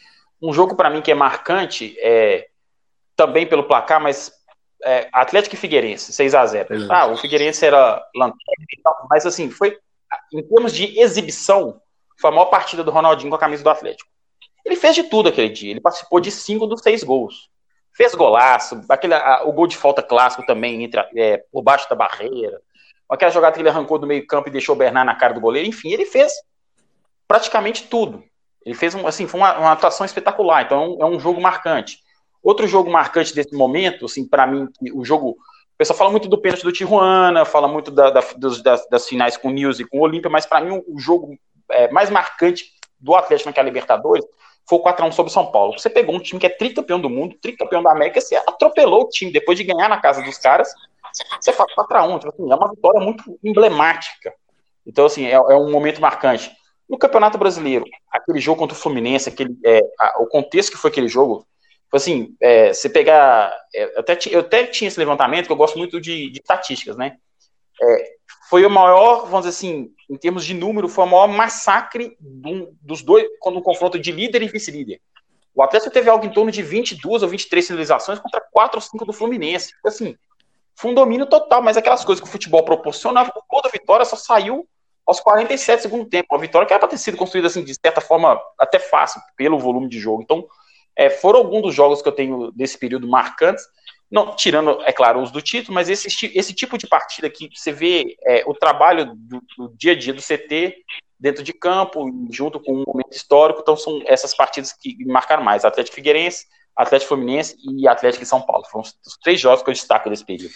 Um 0.41 0.53
jogo 0.53 0.75
para 0.75 0.91
mim 0.91 1.03
que 1.03 1.11
é 1.11 1.15
marcante 1.15 1.97
é 1.99 2.47
também 3.17 3.47
pelo 3.47 3.65
placar, 3.65 4.01
mas 4.01 4.31
é, 4.85 5.09
Atlético 5.13 5.55
e 5.55 5.59
Figueirense, 5.59 6.13
6 6.13 6.35
a 6.35 6.47
0 6.47 6.69
Ah, 6.91 7.07
o 7.07 7.17
Figueirense 7.17 7.65
era 7.65 8.05
lanterna 8.15 8.67
e 8.71 8.83
tal, 8.83 9.07
mas 9.11 9.27
assim, 9.27 9.51
foi 9.51 9.79
em 10.33 10.43
termos 10.43 10.73
de 10.73 10.99
exibição, 11.01 11.81
foi 12.21 12.31
a 12.31 12.33
maior 12.33 12.47
partida 12.47 12.85
do 12.85 12.91
Ronaldinho 12.91 13.31
com 13.31 13.37
a 13.37 13.41
camisa 13.41 13.65
do 13.65 13.71
Atlético. 13.71 14.09
Ele 14.65 14.77
fez 14.77 14.95
de 14.95 15.05
tudo 15.05 15.29
aquele 15.29 15.49
dia, 15.49 15.71
ele 15.71 15.81
participou 15.81 16.21
de 16.21 16.31
cinco 16.31 16.67
dos 16.67 16.83
seis 16.83 17.03
gols. 17.03 17.49
Fez 17.97 18.15
golaço, 18.15 18.81
aquele, 18.91 19.15
a, 19.15 19.43
o 19.45 19.53
gol 19.53 19.67
de 19.67 19.77
falta 19.77 20.03
clássico 20.03 20.45
também, 20.45 20.85
entre, 20.85 21.01
é, 21.17 21.43
por 21.51 21.63
baixo 21.63 21.89
da 21.89 21.97
barreira, 21.97 22.61
aquela 23.09 23.31
jogada 23.31 23.55
que 23.55 23.63
ele 23.63 23.69
arrancou 23.69 23.99
do 23.99 24.07
meio 24.07 24.27
campo 24.27 24.49
e 24.49 24.53
deixou 24.53 24.75
o 24.75 24.79
Bernard 24.79 25.07
na 25.07 25.15
cara 25.15 25.33
do 25.33 25.41
goleiro, 25.41 25.69
enfim, 25.69 25.91
ele 25.91 26.05
fez 26.05 26.33
praticamente 27.27 27.85
tudo. 27.85 28.23
Ele 28.65 28.75
fez 28.75 28.95
um, 28.95 29.07
assim, 29.07 29.27
foi 29.27 29.41
uma, 29.41 29.59
uma 29.59 29.73
atuação 29.73 30.05
espetacular, 30.05 30.65
então 30.65 30.83
é 30.83 30.87
um, 30.87 31.03
é 31.03 31.17
um 31.17 31.21
jogo 31.21 31.41
marcante. 31.41 32.01
Outro 32.47 32.69
jogo 32.69 32.89
marcante 32.89 33.35
desse 33.35 33.53
momento, 33.57 34.05
assim, 34.05 34.25
para 34.25 34.47
mim, 34.47 34.69
o 34.95 35.05
jogo. 35.05 35.31
O 35.31 35.77
pessoal 35.77 35.99
fala 35.99 36.13
muito 36.13 36.29
do 36.29 36.41
pênalti 36.41 36.63
do 36.63 36.71
Tijuana, 36.71 37.45
fala 37.45 37.67
muito 37.67 37.91
da, 37.91 38.09
da, 38.09 38.23
das, 38.37 38.87
das, 38.89 39.09
finais 39.09 39.37
com 39.37 39.49
o 39.49 39.51
News 39.51 39.81
e 39.81 39.85
com 39.85 39.99
o 39.99 40.03
Olímpia, 40.03 40.31
mas 40.31 40.47
para 40.47 40.61
mim 40.61 40.81
o, 40.87 40.97
jogo 40.97 41.37
é, 41.73 41.91
mais 41.91 42.09
marcante 42.09 42.67
do 43.01 43.17
Atlético 43.17 43.51
naquela 43.51 43.67
Libertadores 43.67 44.25
foi 44.65 44.79
o 44.79 44.83
4x1 44.83 45.11
sobre 45.11 45.31
o 45.31 45.33
São 45.33 45.51
Paulo. 45.51 45.77
Você 45.77 45.91
pegou 45.91 46.15
um 46.15 46.21
time 46.21 46.39
que 46.39 46.47
é 46.47 46.49
tricampeão 46.49 47.01
do 47.01 47.11
mundo, 47.11 47.37
tricampeão 47.43 47.83
da 47.83 47.91
América, 47.91 48.21
você 48.21 48.37
atropelou 48.37 49.03
o 49.03 49.09
time 49.09 49.33
depois 49.33 49.59
de 49.59 49.65
ganhar 49.65 49.89
na 49.89 50.01
casa 50.01 50.23
dos 50.23 50.39
caras, 50.39 50.73
você 51.41 51.53
faz 51.53 51.75
4x1. 51.75 52.21
Tipo 52.21 52.33
assim, 52.33 52.53
é 52.53 52.55
uma 52.55 52.71
vitória 52.71 53.01
muito 53.01 53.39
emblemática. 53.43 54.33
Então, 54.87 55.07
assim, 55.07 55.27
é, 55.27 55.33
é, 55.33 55.57
um 55.57 55.73
momento 55.73 56.01
marcante. 56.01 56.51
No 56.89 56.97
Campeonato 56.97 57.39
Brasileiro, 57.39 57.85
aquele 58.09 58.39
jogo 58.39 58.61
contra 58.61 58.77
o 58.77 58.81
Fluminense, 58.81 59.29
aquele, 59.29 59.59
é, 59.65 59.81
a, 59.99 60.23
o 60.23 60.27
contexto 60.27 60.71
que 60.71 60.79
foi 60.79 60.91
aquele 60.91 61.09
jogo, 61.09 61.45
assim, 61.93 62.35
é, 62.41 62.73
você 62.73 62.89
pegar. 62.89 63.55
É, 63.75 63.99
até, 63.99 64.19
eu 64.31 64.41
até 64.41 64.67
tinha 64.67 64.89
esse 64.89 64.99
levantamento, 64.99 65.47
que 65.47 65.53
eu 65.53 65.57
gosto 65.57 65.79
muito 65.79 66.01
de, 66.01 66.31
de 66.31 66.41
estatísticas, 66.41 66.97
né? 66.97 67.17
É, 67.81 68.17
foi 68.49 68.65
o 68.65 68.71
maior, 68.71 69.27
vamos 69.27 69.47
dizer 69.47 69.51
assim, 69.51 69.91
em 70.09 70.17
termos 70.17 70.45
de 70.45 70.55
número, 70.55 70.89
foi 70.89 71.05
o 71.05 71.09
maior 71.09 71.29
massacre 71.29 72.17
do, 72.21 72.73
dos 72.81 73.03
dois, 73.03 73.27
quando 73.41 73.59
um 73.59 73.63
confronto 73.63 73.99
de 73.99 74.13
líder 74.13 74.43
e 74.43 74.49
vice-líder. 74.49 75.01
O 75.55 75.63
Atlético 75.63 75.93
teve 75.93 76.11
algo 76.11 76.25
em 76.25 76.33
torno 76.33 76.51
de 76.51 76.63
22 76.63 77.23
ou 77.23 77.29
23 77.29 77.67
finalizações 77.67 78.19
contra 78.19 78.41
4 78.53 78.77
ou 78.77 78.81
5 78.81 79.05
do 79.07 79.13
Fluminense. 79.13 79.69
Tipo 79.69 79.89
assim, 79.89 80.17
foi 80.75 80.91
um 80.91 80.95
domínio 80.95 81.27
total, 81.27 81.63
mas 81.63 81.77
aquelas 81.77 82.05
coisas 82.05 82.23
que 82.23 82.29
o 82.29 82.31
futebol 82.31 82.63
proporciona, 82.63 83.23
o 83.23 83.43
gol 83.49 83.63
da 83.63 83.71
vitória 83.71 84.05
só 84.05 84.17
saiu 84.17 84.69
aos 85.07 85.19
47 85.19 85.83
segundos 85.83 86.09
tempo. 86.09 86.35
Uma 86.35 86.41
vitória 86.41 86.67
que 86.67 86.73
era 86.75 86.81
para 86.81 86.91
ter 86.91 86.99
sido 86.99 87.17
construída 87.17 87.49
assim, 87.49 87.65
de 87.65 87.75
certa 87.75 88.03
forma 88.03 88.39
até 88.59 88.79
fácil, 88.79 89.21
pelo 89.35 89.59
volume 89.59 89.89
de 89.89 89.99
jogo. 89.99 90.23
Então, 90.23 90.47
é, 90.97 91.11
foram 91.11 91.41
alguns 91.41 91.63
dos 91.63 91.75
jogos 91.75 92.01
que 92.01 92.09
eu 92.09 92.13
tenho 92.13 92.51
desse 92.53 92.79
período 92.79 93.07
marcantes, 93.07 93.65
não 94.11 94.35
tirando, 94.35 94.81
é 94.83 94.93
claro, 94.93 95.21
os 95.21 95.31
do 95.31 95.43
título, 95.43 95.75
mas 95.75 95.89
esse, 95.89 96.09
esse 96.35 96.55
tipo 96.55 96.79
de 96.79 96.87
partida 96.87 97.29
que 97.29 97.51
você 97.53 97.73
vê 97.73 98.17
é, 98.25 98.45
o 98.47 98.55
trabalho 98.55 99.13
do, 99.15 99.43
do, 99.59 99.75
dia 99.77 99.93
a 99.93 99.99
dia 99.99 100.15
do 100.15 100.23
CT 100.23 100.77
dentro 101.19 101.43
de 101.43 101.53
campo, 101.53 102.09
junto 102.31 102.61
com 102.61 102.73
um 102.73 102.85
momento 102.87 103.13
histórico, 103.13 103.61
então 103.61 103.77
são 103.77 104.01
essas 104.07 104.35
partidas 104.35 104.73
que 104.73 104.97
marcaram 105.05 105.43
mais, 105.43 105.65
Atlético 105.65 105.97
Figueirense, 105.97 106.47
Atlético 106.77 107.09
Fluminense 107.09 107.57
e 107.59 107.89
Atlético 107.89 108.23
de 108.23 108.29
São 108.29 108.43
Paulo, 108.43 108.65
foram 108.71 108.83
os 108.83 109.19
três 109.23 109.41
jogos 109.41 109.63
que 109.63 109.71
eu 109.71 109.75
destaco 109.75 110.09
desse 110.09 110.25
período. 110.25 110.55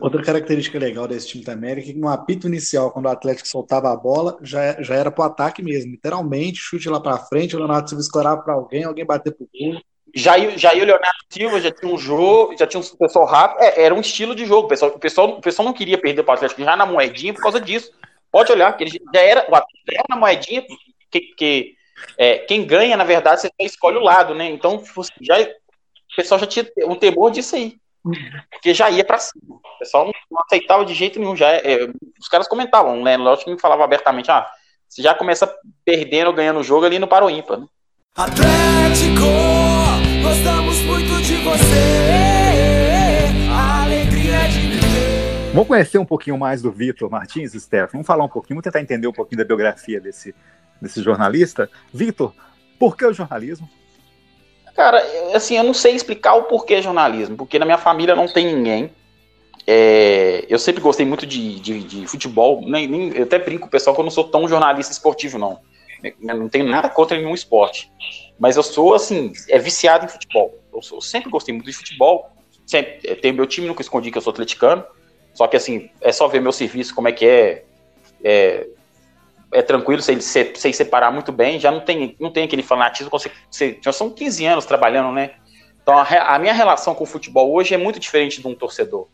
Outra 0.00 0.22
característica 0.22 0.78
legal 0.78 1.08
desse 1.08 1.28
time 1.28 1.44
América 1.48 1.88
é 1.88 1.92
que 1.92 1.98
no 1.98 2.08
apito 2.08 2.46
inicial, 2.46 2.90
quando 2.90 3.06
o 3.06 3.10
Atlético 3.10 3.48
soltava 3.48 3.90
a 3.90 3.96
bola, 3.96 4.38
já, 4.42 4.80
já 4.82 4.94
era 4.94 5.10
pro 5.10 5.24
ataque 5.24 5.62
mesmo. 5.62 5.92
Literalmente, 5.92 6.58
chute 6.58 6.88
lá 6.88 7.00
para 7.00 7.16
frente, 7.18 7.56
o 7.56 7.58
Leonardo 7.58 7.88
Silva 7.88 8.02
escorava 8.02 8.42
para 8.42 8.54
alguém, 8.54 8.84
alguém 8.84 9.06
bater 9.06 9.34
pro 9.34 9.48
gol. 9.52 9.80
Já, 10.14 10.38
já 10.56 10.72
o 10.72 10.76
Leonardo 10.76 11.18
Silva, 11.30 11.60
já 11.60 11.70
tinha 11.70 11.92
um 11.92 11.98
jogo, 11.98 12.54
já 12.58 12.66
tinha 12.66 12.80
um 12.80 12.96
pessoal 12.96 13.24
rápido. 13.24 13.62
É, 13.62 13.82
era 13.82 13.94
um 13.94 14.00
estilo 14.00 14.34
de 14.34 14.44
jogo. 14.44 14.66
O 14.66 14.68
pessoal, 14.68 14.92
o, 14.94 14.98
pessoal, 14.98 15.28
o 15.30 15.40
pessoal 15.40 15.66
não 15.66 15.72
queria 15.72 15.98
perder 15.98 16.22
para 16.22 16.32
o 16.32 16.34
Atlético 16.34 16.62
já 16.62 16.76
na 16.76 16.86
moedinha 16.86 17.32
por 17.32 17.42
causa 17.42 17.60
disso. 17.60 17.90
Pode 18.30 18.52
olhar, 18.52 18.76
que 18.76 18.84
ele 18.84 18.90
já 18.90 19.20
era, 19.20 19.40
o 19.50 19.54
Atlético 19.54 19.90
era 19.90 20.04
na 20.08 20.16
moedinha, 20.16 20.62
que, 21.10 21.20
que 21.20 21.74
é, 22.16 22.38
quem 22.38 22.64
ganha, 22.66 22.96
na 22.96 23.04
verdade, 23.04 23.40
você 23.40 23.50
escolhe 23.60 23.96
o 23.96 24.02
lado, 24.02 24.34
né? 24.34 24.50
Então, 24.50 24.82
já, 25.20 25.40
o 25.40 26.16
pessoal 26.16 26.38
já 26.40 26.46
tinha 26.46 26.66
um 26.86 26.94
temor 26.94 27.30
disso 27.30 27.56
aí. 27.56 27.78
Porque 28.50 28.74
já 28.74 28.90
ia 28.90 29.04
para 29.04 29.18
cima. 29.18 29.42
O 29.56 29.78
pessoal 29.78 30.06
não 30.06 30.40
aceitava 30.40 30.84
de 30.84 30.94
jeito 30.94 31.18
nenhum. 31.18 31.36
Já, 31.36 31.48
é, 31.48 31.88
os 32.20 32.28
caras 32.28 32.48
comentavam, 32.48 33.02
né? 33.02 33.16
Lógico 33.16 33.46
que 33.46 33.54
me 33.54 33.60
falava 33.60 33.84
abertamente, 33.84 34.30
ah, 34.30 34.46
você 34.88 35.02
já 35.02 35.14
começa 35.14 35.52
perdendo 35.84 36.28
ou 36.28 36.32
ganhando 36.32 36.60
o 36.60 36.64
jogo 36.64 36.86
ali 36.86 36.98
no 36.98 37.06
Paro 37.06 37.28
Ímpar, 37.28 37.60
né? 37.60 37.66
Atlético, 38.16 39.20
gostamos 40.22 40.78
muito 40.80 41.22
de 41.22 41.36
você. 41.36 43.28
A 43.50 43.84
alegria 43.84 44.48
de 44.48 44.60
viver. 44.60 45.52
Vamos 45.52 45.68
conhecer 45.68 45.98
um 45.98 46.04
pouquinho 46.04 46.36
mais 46.36 46.62
do 46.62 46.72
Vitor 46.72 47.10
Martins, 47.10 47.52
Steph. 47.52 47.92
Vamos 47.92 48.06
falar 48.06 48.24
um 48.24 48.28
pouquinho, 48.28 48.56
vamos 48.56 48.64
tentar 48.64 48.80
entender 48.80 49.06
um 49.06 49.12
pouquinho 49.12 49.38
da 49.38 49.44
biografia 49.44 50.00
desse, 50.00 50.34
desse 50.80 51.02
jornalista. 51.02 51.70
Vitor, 51.92 52.34
por 52.78 52.96
que 52.96 53.06
o 53.06 53.12
jornalismo? 53.12 53.68
Cara, 54.78 55.04
assim, 55.34 55.56
eu 55.56 55.64
não 55.64 55.74
sei 55.74 55.96
explicar 55.96 56.36
o 56.36 56.44
porquê 56.44 56.80
jornalismo, 56.80 57.36
porque 57.36 57.58
na 57.58 57.64
minha 57.64 57.78
família 57.78 58.14
não 58.14 58.28
tem 58.28 58.46
ninguém. 58.46 58.92
É, 59.66 60.46
eu 60.48 60.56
sempre 60.56 60.80
gostei 60.80 61.04
muito 61.04 61.26
de, 61.26 61.58
de, 61.58 61.82
de 61.82 62.06
futebol, 62.06 62.62
nem, 62.64 62.86
nem, 62.86 63.08
eu 63.08 63.24
até 63.24 63.40
brinco 63.40 63.68
pessoal 63.68 63.92
que 63.92 64.00
eu 64.00 64.04
não 64.04 64.10
sou 64.12 64.22
tão 64.22 64.46
jornalista 64.46 64.92
esportivo, 64.92 65.36
não. 65.36 65.58
Eu 66.04 66.36
não 66.36 66.48
tenho 66.48 66.64
nada 66.64 66.88
contra 66.88 67.18
nenhum 67.18 67.34
esporte. 67.34 67.90
Mas 68.38 68.56
eu 68.56 68.62
sou, 68.62 68.94
assim, 68.94 69.32
é 69.48 69.58
viciado 69.58 70.04
em 70.04 70.08
futebol. 70.08 70.56
Eu, 70.72 70.80
sou, 70.80 70.98
eu 70.98 71.02
sempre 71.02 71.28
gostei 71.28 71.52
muito 71.52 71.66
de 71.66 71.72
futebol. 71.72 72.30
Sempre, 72.64 73.16
tenho 73.16 73.34
meu 73.34 73.48
time, 73.48 73.66
nunca 73.66 73.82
escondi 73.82 74.12
que 74.12 74.18
eu 74.18 74.22
sou 74.22 74.30
atleticano. 74.30 74.84
Só 75.34 75.48
que, 75.48 75.56
assim, 75.56 75.90
é 76.00 76.12
só 76.12 76.28
ver 76.28 76.40
meu 76.40 76.52
serviço, 76.52 76.94
como 76.94 77.08
é 77.08 77.12
que 77.12 77.26
é. 77.26 77.64
É, 78.22 78.68
é 79.52 79.62
tranquilo, 79.62 80.02
sei, 80.02 80.20
sei, 80.20 80.72
separar 80.72 81.10
muito 81.10 81.32
bem, 81.32 81.58
já 81.58 81.70
não 81.70 81.80
tem, 81.80 82.16
não 82.20 82.30
tem 82.30 82.44
aquele 82.44 82.62
fanatismo, 82.62 83.10
você, 83.10 83.78
já 83.82 83.92
são 83.92 84.10
15 84.10 84.44
anos 84.44 84.66
trabalhando, 84.66 85.12
né? 85.12 85.32
Então 85.82 85.96
a, 85.96 86.34
a, 86.34 86.38
minha 86.38 86.52
relação 86.52 86.94
com 86.94 87.04
o 87.04 87.06
futebol 87.06 87.50
hoje 87.52 87.74
é 87.74 87.78
muito 87.78 87.98
diferente 87.98 88.42
de 88.42 88.46
um 88.46 88.54
torcedor. 88.54 89.06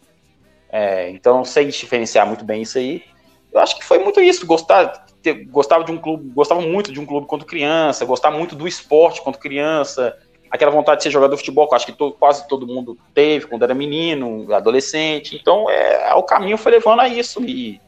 É, 0.69 1.09
então 1.11 1.45
sei 1.45 1.67
diferenciar 1.67 2.27
muito 2.27 2.45
bem 2.45 2.63
isso 2.63 2.79
aí. 2.79 3.05
Eu 3.53 3.61
acho 3.61 3.77
que 3.77 3.85
foi 3.85 3.99
muito 4.01 4.21
isso, 4.21 4.45
gostar, 4.45 5.07
ter, 5.23 5.45
gostava 5.45 5.85
de 5.85 5.93
um 5.93 5.99
clube, 5.99 6.29
gostava 6.35 6.61
muito 6.61 6.93
de 6.93 6.99
um 6.99 7.07
clube 7.07 7.29
quando 7.29 7.45
criança, 7.45 8.05
gostava 8.05 8.37
muito 8.37 8.57
do 8.57 8.67
esporte 8.67 9.23
quando 9.23 9.39
criança, 9.39 10.19
aquela 10.51 10.73
vontade 10.73 10.99
de 10.99 11.05
ser 11.05 11.11
jogador 11.11 11.37
de 11.37 11.41
futebol, 11.43 11.69
que 11.69 11.75
eu 11.75 11.77
acho 11.77 11.87
que 11.87 11.93
to, 11.93 12.11
quase 12.13 12.49
todo 12.49 12.67
mundo 12.67 12.99
teve 13.15 13.47
quando 13.47 13.63
era 13.63 13.73
menino, 13.73 14.53
adolescente. 14.53 15.37
Então 15.37 15.71
é, 15.71 16.13
o 16.15 16.25
caminho 16.25 16.59
foi 16.59 16.73
levando 16.73 16.99
a 17.01 17.09
isso 17.09 17.41
e 17.45 17.81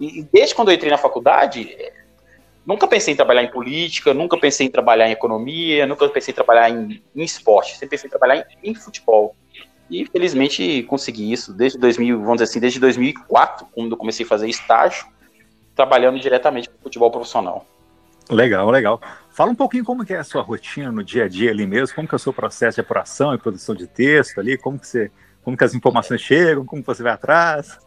e 0.00 0.26
desde 0.32 0.54
quando 0.54 0.70
eu 0.70 0.74
entrei 0.74 0.90
na 0.90 0.96
faculdade, 0.96 1.76
nunca 2.64 2.86
pensei 2.86 3.12
em 3.12 3.16
trabalhar 3.16 3.42
em 3.42 3.50
política, 3.50 4.14
nunca 4.14 4.38
pensei 4.38 4.66
em 4.66 4.70
trabalhar 4.70 5.08
em 5.08 5.12
economia, 5.12 5.86
nunca 5.86 6.08
pensei 6.08 6.32
em 6.32 6.34
trabalhar 6.34 6.70
em, 6.70 7.02
em 7.14 7.22
esporte, 7.22 7.72
sempre 7.72 7.90
pensei 7.90 8.08
em 8.08 8.10
trabalhar 8.10 8.36
em, 8.36 8.70
em, 8.70 8.74
futebol. 8.74 9.36
E 9.90 10.06
felizmente 10.06 10.84
consegui 10.84 11.30
isso 11.32 11.52
desde 11.52 11.78
2000, 11.78 12.18
vamos 12.18 12.34
dizer 12.34 12.44
assim, 12.44 12.60
desde 12.60 12.80
2004, 12.80 13.66
quando 13.72 13.92
eu 13.92 13.96
comecei 13.96 14.24
a 14.24 14.28
fazer 14.28 14.48
estágio, 14.48 15.06
trabalhando 15.74 16.18
diretamente 16.18 16.70
com 16.70 16.78
futebol 16.82 17.10
profissional. 17.10 17.66
Legal, 18.30 18.70
legal. 18.70 19.00
Fala 19.30 19.50
um 19.50 19.54
pouquinho 19.54 19.84
como 19.84 20.04
que 20.04 20.14
é 20.14 20.18
a 20.18 20.24
sua 20.24 20.42
rotina 20.42 20.92
no 20.92 21.02
dia 21.02 21.24
a 21.24 21.28
dia 21.28 21.50
ali 21.50 21.66
mesmo, 21.66 21.96
como 21.96 22.06
que 22.06 22.14
é 22.14 22.16
o 22.16 22.20
seu 22.20 22.32
processo 22.32 22.76
de 22.76 22.80
apuração 22.80 23.34
e 23.34 23.38
produção 23.38 23.74
de 23.74 23.86
texto 23.88 24.38
ali, 24.38 24.56
como 24.56 24.78
que 24.78 24.86
você, 24.86 25.10
como 25.42 25.56
que 25.56 25.64
as 25.64 25.74
informações 25.74 26.20
chegam, 26.20 26.64
como 26.64 26.82
você 26.82 27.02
vai 27.02 27.12
atrás. 27.12 27.78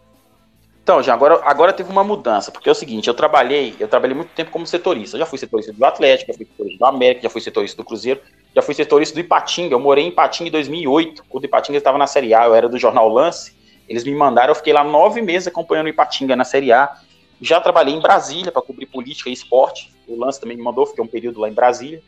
Então, 0.84 1.02
já 1.02 1.14
agora, 1.14 1.40
agora 1.46 1.72
teve 1.72 1.90
uma 1.90 2.04
mudança, 2.04 2.52
porque 2.52 2.68
é 2.68 2.72
o 2.72 2.76
seguinte, 2.76 3.08
eu 3.08 3.14
trabalhei, 3.14 3.74
eu 3.80 3.88
trabalhei 3.88 4.14
muito 4.14 4.32
tempo 4.32 4.52
como 4.52 4.68
setorista. 4.68 5.16
Eu 5.16 5.20
já 5.20 5.26
fui 5.26 5.40
setorista 5.40 5.72
do 5.72 5.86
Atlético, 5.86 6.34
já 6.34 6.38
fui 6.38 6.46
setorista 6.46 6.78
do 6.78 6.86
América, 6.86 7.22
já 7.22 7.30
fui 7.30 7.40
setorista 7.40 7.78
do 7.78 7.86
Cruzeiro, 7.86 8.20
já 8.54 8.62
fui 8.62 8.76
setorista 8.76 9.16
do 9.16 9.22
Ipatinga. 9.22 9.74
Eu 9.74 9.80
morei 9.80 10.04
em 10.04 10.10
Ipatinga 10.10 10.50
em 10.50 10.52
2008, 10.52 11.24
quando 11.30 11.44
o 11.46 11.48
Ipatinga 11.48 11.78
estava 11.78 11.98
na 11.98 12.06
Série 12.06 12.34
A, 12.34 12.48
eu 12.48 12.54
era 12.54 12.68
do 12.68 12.78
jornal 12.78 13.08
Lance. 13.08 13.56
Eles 13.88 14.04
me 14.04 14.14
mandaram, 14.14 14.50
eu 14.50 14.56
fiquei 14.56 14.74
lá 14.74 14.84
nove 14.84 15.22
meses 15.22 15.48
acompanhando 15.48 15.86
o 15.86 15.90
Ipatinga 15.90 16.36
na 16.36 16.44
Série 16.44 16.74
A. 16.74 16.94
Já 17.40 17.62
trabalhei 17.62 17.94
em 17.94 18.02
Brasília 18.02 18.52
para 18.52 18.62
cobrir 18.62 18.86
política 18.88 19.30
e 19.30 19.34
esporte. 19.34 19.90
O 20.06 20.20
Lance 20.20 20.42
também 20.42 20.58
me 20.58 20.64
mandou, 20.64 20.86
fiquei 20.86 21.02
um 21.02 21.08
período 21.08 21.40
lá 21.40 21.48
em 21.48 21.54
Brasília. 21.54 22.04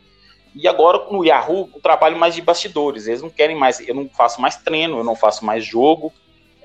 E 0.54 0.68
agora 0.68 1.02
no 1.10 1.24
Yahoo, 1.24 1.70
o 1.74 1.80
trabalho 1.80 2.18
mais 2.18 2.36
de 2.36 2.42
bastidores. 2.42 3.08
Eles 3.08 3.22
não 3.22 3.30
querem 3.30 3.56
mais, 3.56 3.80
eu 3.80 3.96
não 3.96 4.10
faço 4.10 4.42
mais 4.42 4.58
treino, 4.58 4.98
eu 4.98 5.04
não 5.04 5.16
faço 5.16 5.46
mais 5.46 5.64
jogo 5.64 6.12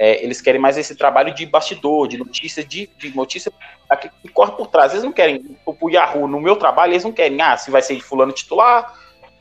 é, 0.02 0.24
eles 0.24 0.40
querem 0.40 0.58
mais 0.58 0.78
esse 0.78 0.96
trabalho 0.96 1.34
de 1.34 1.44
bastidor, 1.44 2.08
de 2.08 2.16
notícia, 2.16 2.64
de, 2.64 2.88
de 2.96 3.14
notícia 3.14 3.52
que 4.22 4.28
corre 4.30 4.52
por 4.52 4.66
trás. 4.68 4.92
Eles 4.92 5.04
não 5.04 5.12
querem, 5.12 5.58
o 5.66 5.90
Yahoo, 5.90 6.26
no 6.26 6.40
meu 6.40 6.56
trabalho, 6.56 6.94
eles 6.94 7.04
não 7.04 7.12
querem, 7.12 7.38
ah, 7.42 7.54
se 7.58 7.70
vai 7.70 7.82
ser 7.82 7.96
de 7.96 8.00
fulano 8.00 8.32
titular, 8.32 8.94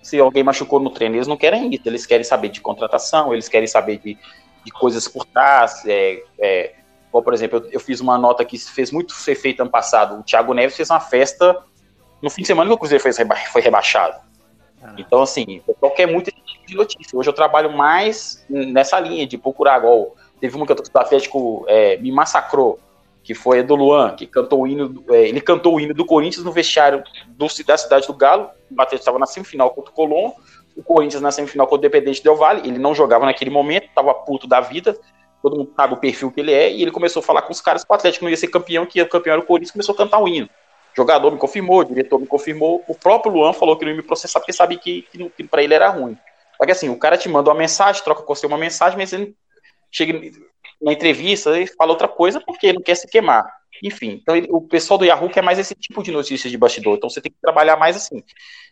se 0.04 0.20
alguém 0.20 0.44
machucou 0.44 0.82
no 0.82 0.90
treino, 0.90 1.16
eles 1.16 1.28
não 1.28 1.38
querem 1.38 1.74
isso, 1.74 1.84
eles 1.86 2.06
querem 2.06 2.26
saber 2.26 2.50
de 2.50 2.60
contratação, 2.60 3.32
eles 3.32 3.48
querem 3.48 3.68
saber 3.68 4.00
de, 4.00 4.18
de 4.66 4.72
coisas 4.74 5.08
por 5.08 5.24
trás, 5.24 5.82
é, 5.88 6.22
é, 6.38 6.76
como, 7.10 7.24
por 7.24 7.34
exemplo, 7.34 7.60
eu, 7.60 7.72
eu, 7.72 7.80
fiz 7.80 8.02
uma 8.02 8.18
nota 8.18 8.44
que 8.44 8.58
fez 8.58 8.92
muito 8.92 9.14
ser 9.14 9.36
feita 9.36 9.64
ano 9.64 9.72
passado, 9.72 10.20
o 10.20 10.24
Thiago 10.24 10.54
Neves 10.54 10.76
fez 10.76 10.90
uma 10.90 11.00
festa 11.00 11.58
no 12.22 12.30
fim 12.30 12.42
de 12.42 12.48
semana 12.50 12.70
que 12.70 12.74
o 12.74 12.78
Cruzeiro 12.78 13.02
foi, 13.02 13.14
foi 13.14 13.62
rebaixado. 13.62 14.20
Então, 14.98 15.22
assim, 15.22 15.62
o 15.66 15.74
pessoal 15.74 15.92
quer 15.94 16.08
muito 16.08 16.30
esse 16.30 16.42
tipo 16.42 16.68
de 16.68 16.76
notícia. 16.76 17.18
Hoje 17.18 17.30
eu 17.30 17.34
trabalho 17.34 17.72
mais 17.72 18.46
nessa 18.50 18.98
linha 19.00 19.28
de 19.28 19.38
procurar, 19.38 19.78
igual 19.78 20.16
Teve 20.40 20.56
uma 20.56 20.66
que 20.66 20.74
o 20.74 20.76
Atlético 20.96 21.66
é, 21.68 21.98
me 21.98 22.12
massacrou, 22.12 22.80
que 23.24 23.34
foi 23.34 23.60
a 23.60 23.64
do 23.64 23.76
Luan, 23.76 24.16
que 24.16 24.26
cantou 24.26 24.62
o 24.62 24.68
hino, 24.68 25.04
é, 25.10 25.28
ele 25.28 25.42
cantou 25.42 25.76
o 25.76 25.80
hino 25.80 25.94
do 25.94 26.06
Corinthians 26.06 26.44
no 26.44 26.52
vestiário 26.52 27.04
do, 27.28 27.48
da 27.66 27.78
cidade 27.78 28.08
do 28.08 28.14
Galo. 28.14 28.50
O 28.72 28.82
Atlético 28.82 29.02
estava 29.02 29.20
na 29.20 29.26
semifinal 29.26 29.72
contra 29.72 29.92
o 29.92 29.94
Colón, 29.94 30.32
o 30.76 30.84
Corinthians 30.84 31.22
na 31.22 31.32
semifinal 31.32 31.68
contra 31.68 31.86
o 31.86 31.90
Independente 31.90 32.24
Del 32.24 32.36
Vale. 32.36 32.68
Ele 32.68 32.80
não 32.80 32.96
jogava 32.96 33.26
naquele 33.26 33.52
momento, 33.52 33.86
estava 33.86 34.14
puto 34.14 34.48
da 34.48 34.62
vida. 34.62 34.98
Todo 35.42 35.58
mundo 35.58 35.74
sabe 35.76 35.94
o 35.94 35.98
perfil 35.98 36.32
que 36.32 36.40
ele 36.40 36.54
é, 36.54 36.72
e 36.72 36.82
ele 36.82 36.92
começou 36.92 37.22
a 37.22 37.24
falar 37.24 37.42
com 37.44 37.52
os 37.52 37.62
caras 37.62 37.84
que 37.84 37.92
o 37.92 37.96
Atlético 37.96 38.26
não 38.26 38.30
ia 38.30 38.38
ser 38.38 38.48
campeão, 38.48 38.86
que 38.86 39.02
o 39.02 39.08
campeão 39.08 39.34
era 39.34 39.42
o 39.42 39.46
Corinthians, 39.46 39.72
começou 39.72 39.94
a 39.94 39.98
cantar 39.98 40.20
o 40.20 40.28
hino. 40.28 40.50
Jogador 40.96 41.32
me 41.32 41.38
confirmou, 41.38 41.80
o 41.80 41.86
diretor 41.86 42.20
me 42.20 42.28
confirmou, 42.28 42.84
o 42.88 42.96
próprio 42.96 43.32
Luan 43.32 43.54
falou 43.54 43.78
que 43.78 43.86
não 43.86 43.92
ia 43.92 43.98
me 43.98 44.04
processar 44.04 44.40
porque 44.40 44.52
sabia 44.52 44.78
que, 44.78 45.04
que, 45.04 45.30
que 45.30 45.44
para 45.44 45.64
ele 45.64 45.74
era 45.74 45.88
ruim. 45.90 46.18
Só 46.58 46.66
que 46.66 46.72
assim, 46.72 46.90
o 46.90 46.98
cara 46.98 47.16
te 47.16 47.30
manda 47.30 47.50
uma 47.50 47.56
mensagem, 47.56 48.04
troca 48.04 48.22
com 48.22 48.36
você 48.36 48.46
uma 48.46 48.58
mensagem, 48.58 48.98
mas 48.98 49.14
ele 49.14 49.34
chega 49.92 50.20
na 50.82 50.94
entrevista 50.94 51.60
e 51.60 51.68
fala 51.68 51.92
outra 51.92 52.08
coisa 52.08 52.42
porque 52.42 52.74
não 52.74 52.82
quer 52.82 52.96
se 52.96 53.08
queimar. 53.08 53.46
Enfim, 53.84 54.20
então 54.22 54.36
ele, 54.36 54.48
o 54.50 54.62
pessoal 54.62 54.98
do 54.98 55.06
Yahoo 55.06 55.30
quer 55.30 55.42
mais 55.42 55.58
esse 55.58 55.74
tipo 55.76 56.04
de 56.04 56.12
notícias 56.12 56.52
de 56.52 56.58
bastidor, 56.58 56.98
então 56.98 57.10
você 57.10 57.22
tem 57.22 57.32
que 57.32 57.38
trabalhar 57.42 57.78
mais 57.78 57.96
assim. 57.96 58.24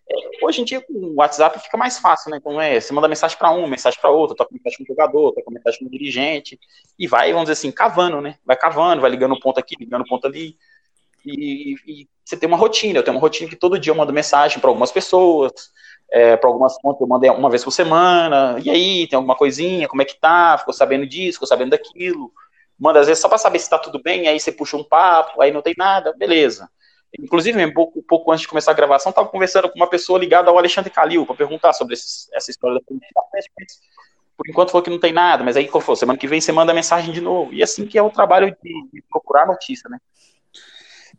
É, 0.09 0.45
hoje 0.45 0.61
em 0.61 0.65
dia, 0.65 0.81
com 0.81 0.93
o 0.93 1.15
WhatsApp 1.15 1.59
fica 1.59 1.77
mais 1.77 1.97
fácil, 1.99 2.31
né? 2.31 2.37
Então 2.37 2.59
é, 2.59 2.79
você 2.79 2.93
manda 2.93 3.07
mensagem 3.07 3.37
para 3.37 3.51
um, 3.51 3.67
mensagem 3.67 3.99
para 3.99 4.09
outro, 4.09 4.35
toca 4.35 4.53
mensagem 4.53 4.77
com 4.77 4.83
o 4.83 4.87
jogador, 4.87 5.33
toca 5.33 5.51
mensagem 5.51 5.79
com 5.79 5.85
o 5.85 5.89
dirigente, 5.89 6.59
e 6.97 7.07
vai, 7.07 7.31
vamos 7.31 7.45
dizer 7.45 7.53
assim, 7.53 7.71
cavando, 7.71 8.21
né? 8.21 8.37
Vai 8.45 8.57
cavando, 8.57 9.01
vai 9.01 9.09
ligando 9.09 9.39
ponto 9.39 9.59
aqui, 9.59 9.75
ligando 9.79 10.05
ponto 10.05 10.27
ali. 10.27 10.57
E, 11.25 11.75
e, 11.85 12.07
você 12.23 12.35
tem 12.35 12.47
uma 12.47 12.57
rotina, 12.57 12.99
eu 12.99 13.03
tenho 13.03 13.15
uma 13.15 13.21
rotina 13.21 13.49
que 13.49 13.55
todo 13.55 13.79
dia 13.79 13.91
eu 13.91 13.95
mando 13.95 14.11
mensagem 14.11 14.59
para 14.59 14.69
algumas 14.69 14.91
pessoas, 14.91 15.51
é, 16.11 16.37
para 16.37 16.49
algumas 16.49 16.77
contas 16.77 17.01
eu 17.01 17.07
mandei 17.07 17.29
uma 17.29 17.49
vez 17.49 17.63
por 17.63 17.71
semana, 17.71 18.57
e 18.63 18.69
aí, 18.69 19.07
tem 19.07 19.17
alguma 19.17 19.35
coisinha, 19.35 19.87
como 19.87 20.01
é 20.01 20.05
que 20.05 20.19
tá, 20.19 20.57
ficou 20.57 20.73
sabendo 20.73 21.05
disso, 21.05 21.33
ficou 21.33 21.47
sabendo 21.47 21.71
daquilo, 21.71 22.31
manda 22.79 22.99
às 22.99 23.07
vezes 23.07 23.21
só 23.21 23.27
para 23.27 23.37
saber 23.37 23.59
se 23.59 23.69
tá 23.69 23.77
tudo 23.77 24.01
bem, 24.01 24.27
aí 24.27 24.39
você 24.39 24.51
puxa 24.51 24.77
um 24.77 24.83
papo, 24.83 25.41
aí 25.41 25.51
não 25.51 25.61
tem 25.61 25.73
nada, 25.77 26.13
beleza. 26.13 26.69
Inclusive, 27.17 27.65
um 27.65 27.73
pouco, 27.73 27.99
um 27.99 28.03
pouco 28.03 28.31
antes 28.31 28.41
de 28.41 28.47
começar 28.47 28.71
a 28.71 28.75
gravação, 28.75 29.09
estava 29.09 29.27
conversando 29.27 29.69
com 29.69 29.75
uma 29.75 29.89
pessoa 29.89 30.19
ligada 30.19 30.49
ao 30.49 30.57
Alexandre 30.57 30.91
Calil 30.91 31.25
para 31.25 31.35
perguntar 31.35 31.73
sobre 31.73 31.93
essa 31.93 32.51
história 32.51 32.75
da 32.75 32.81
por 34.37 34.47
enquanto 34.47 34.69
falou 34.69 34.83
que 34.83 34.89
não 34.91 34.99
tem 34.99 35.11
nada, 35.11 35.43
mas 35.43 35.57
aí, 35.57 35.67
falou, 35.67 35.95
semana 35.95 36.19
que 36.19 36.27
vem 36.27 36.39
você 36.39 36.51
manda 36.51 36.71
mensagem 36.73 37.11
de 37.11 37.19
novo. 37.19 37.51
E 37.51 37.63
assim 37.63 37.87
que 37.87 37.97
é 37.97 38.03
o 38.03 38.11
trabalho 38.11 38.55
de, 38.61 38.89
de 38.93 39.01
procurar 39.09 39.47
notícia, 39.47 39.89
né? 39.89 39.97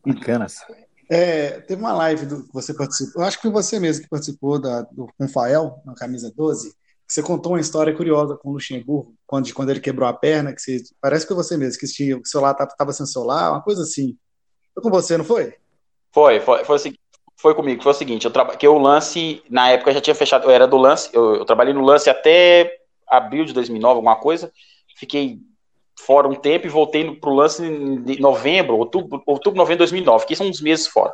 Bacanas. 0.07 0.65
É, 1.11 1.61
teve 1.61 1.81
uma 1.81 1.93
live 1.93 2.27
do, 2.27 2.45
que 2.45 2.53
você 2.53 2.75
participou, 2.75 3.23
eu 3.23 3.27
acho 3.27 3.39
que 3.39 3.43
foi 3.43 3.51
você 3.51 3.81
mesmo 3.81 4.03
que 4.03 4.11
participou 4.11 4.61
da, 4.61 4.83
do, 4.83 5.07
com 5.17 5.25
o 5.25 5.29
Fael, 5.29 5.81
na 5.85 5.95
camisa 5.95 6.31
12, 6.37 6.71
que 6.71 7.15
você 7.15 7.23
contou 7.23 7.53
uma 7.53 7.61
história 7.61 7.95
curiosa 7.95 8.37
com 8.37 8.51
o 8.51 8.53
Luxemburgo, 8.53 9.15
quando, 9.27 9.53
quando 9.55 9.71
ele 9.71 9.81
quebrou 9.81 10.07
a 10.07 10.13
perna, 10.13 10.53
que 10.53 10.61
você, 10.61 10.83
parece 11.01 11.27
que 11.27 11.33
foi 11.33 11.43
você 11.43 11.57
mesmo, 11.57 11.81
que 11.81 12.15
o 12.15 12.27
celular 12.27 12.55
estava 12.61 12.93
sem 12.93 13.07
celular, 13.07 13.53
uma 13.53 13.63
coisa 13.63 13.83
assim. 13.83 14.19
Foi 14.75 14.83
com 14.83 14.91
você, 14.91 15.17
não 15.17 15.25
foi? 15.25 15.55
Foi, 16.13 16.41
foi, 16.41 16.65
foi, 16.65 16.79
foi 17.41 17.55
comigo, 17.55 17.83
foi 17.83 17.93
o 17.93 17.95
seguinte, 17.95 18.27
eu 18.27 18.31
tra... 18.31 18.45
que 18.57 18.69
o 18.69 18.77
lance, 18.77 19.43
na 19.49 19.71
época 19.71 19.91
eu 19.91 19.95
já 19.95 20.01
tinha 20.03 20.15
fechado, 20.15 20.45
eu 20.45 20.51
era 20.51 20.67
do 20.67 20.77
lance, 20.77 21.09
eu, 21.15 21.37
eu 21.37 21.45
trabalhei 21.47 21.73
no 21.73 21.81
lance 21.81 22.11
até 22.11 22.71
abril 23.09 23.47
de 23.47 23.55
2009, 23.55 23.95
alguma 23.95 24.17
coisa, 24.17 24.53
fiquei 24.99 25.41
fora 26.07 26.29
um 26.29 26.35
tempo 26.35 26.67
e 26.67 26.71
voltei 26.71 27.15
para 27.17 27.31
o 27.31 27.35
lance 27.35 27.63
em 27.65 28.21
novembro, 28.21 28.77
outubro, 28.77 29.23
outubro, 29.27 29.59
novembro 29.59 29.85
de 29.85 29.91
2009, 29.91 30.27
que 30.27 30.37
são 30.37 30.47
uns 30.47 30.61
meses 30.61 30.87
fora. 30.87 31.13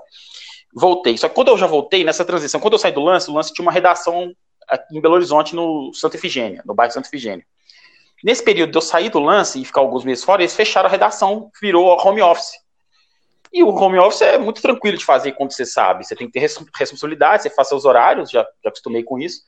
Voltei. 0.74 1.16
Só 1.16 1.28
que 1.28 1.34
quando 1.34 1.48
eu 1.48 1.58
já 1.58 1.66
voltei, 1.66 2.04
nessa 2.04 2.24
transição, 2.24 2.60
quando 2.60 2.74
eu 2.74 2.78
saí 2.78 2.92
do 2.92 3.00
lance, 3.00 3.30
o 3.30 3.34
lance 3.34 3.52
tinha 3.52 3.64
uma 3.64 3.72
redação 3.72 4.32
aqui 4.68 4.96
em 4.96 5.00
Belo 5.00 5.14
Horizonte, 5.14 5.54
no 5.54 5.92
Santa 5.94 6.16
Efigênia, 6.16 6.62
no 6.64 6.74
bairro 6.74 6.92
Santa 6.92 7.08
Efigênia. 7.08 7.44
Nesse 8.22 8.42
período 8.42 8.70
de 8.70 8.78
eu 8.78 8.82
sair 8.82 9.10
do 9.10 9.18
lance 9.18 9.60
e 9.60 9.64
ficar 9.64 9.80
alguns 9.80 10.04
meses 10.04 10.24
fora, 10.24 10.42
eles 10.42 10.56
fecharam 10.56 10.88
a 10.88 10.90
redação, 10.90 11.50
virou 11.60 11.86
home 11.86 12.22
office. 12.22 12.52
E 13.52 13.62
o 13.62 13.68
home 13.68 13.98
office 13.98 14.22
é 14.22 14.38
muito 14.38 14.60
tranquilo 14.60 14.96
de 14.96 15.04
fazer, 15.04 15.32
como 15.32 15.50
você 15.50 15.64
sabe. 15.64 16.04
Você 16.04 16.16
tem 16.16 16.26
que 16.26 16.32
ter 16.32 16.40
responsabilidade, 16.76 17.42
você 17.42 17.50
faz 17.50 17.68
seus 17.68 17.84
horários, 17.84 18.30
já, 18.30 18.42
já 18.62 18.68
acostumei 18.68 19.04
com 19.04 19.18
isso. 19.18 19.42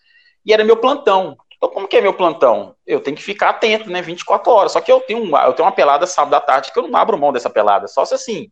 E 0.44 0.52
era 0.52 0.62
meu 0.62 0.76
plantão. 0.76 1.36
Então, 1.56 1.70
como 1.70 1.88
que 1.88 1.96
é 1.96 2.00
meu 2.00 2.14
plantão? 2.14 2.74
Eu 2.86 3.00
tenho 3.00 3.16
que 3.16 3.22
ficar 3.22 3.50
atento, 3.50 3.90
né? 3.90 4.02
24 4.02 4.50
horas. 4.52 4.72
Só 4.72 4.80
que 4.80 4.92
eu 4.92 5.00
tenho, 5.00 5.22
uma, 5.22 5.44
eu 5.44 5.52
tenho 5.52 5.66
uma 5.66 5.74
pelada 5.74 6.06
sábado 6.06 6.34
à 6.34 6.40
tarde 6.40 6.70
que 6.72 6.78
eu 6.78 6.86
não 6.86 6.98
abro 6.98 7.18
mão 7.18 7.32
dessa 7.32 7.48
pelada. 7.48 7.88
Só 7.88 8.04
se 8.04 8.14
assim, 8.14 8.50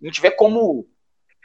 não 0.00 0.10
tiver 0.10 0.30
como 0.30 0.86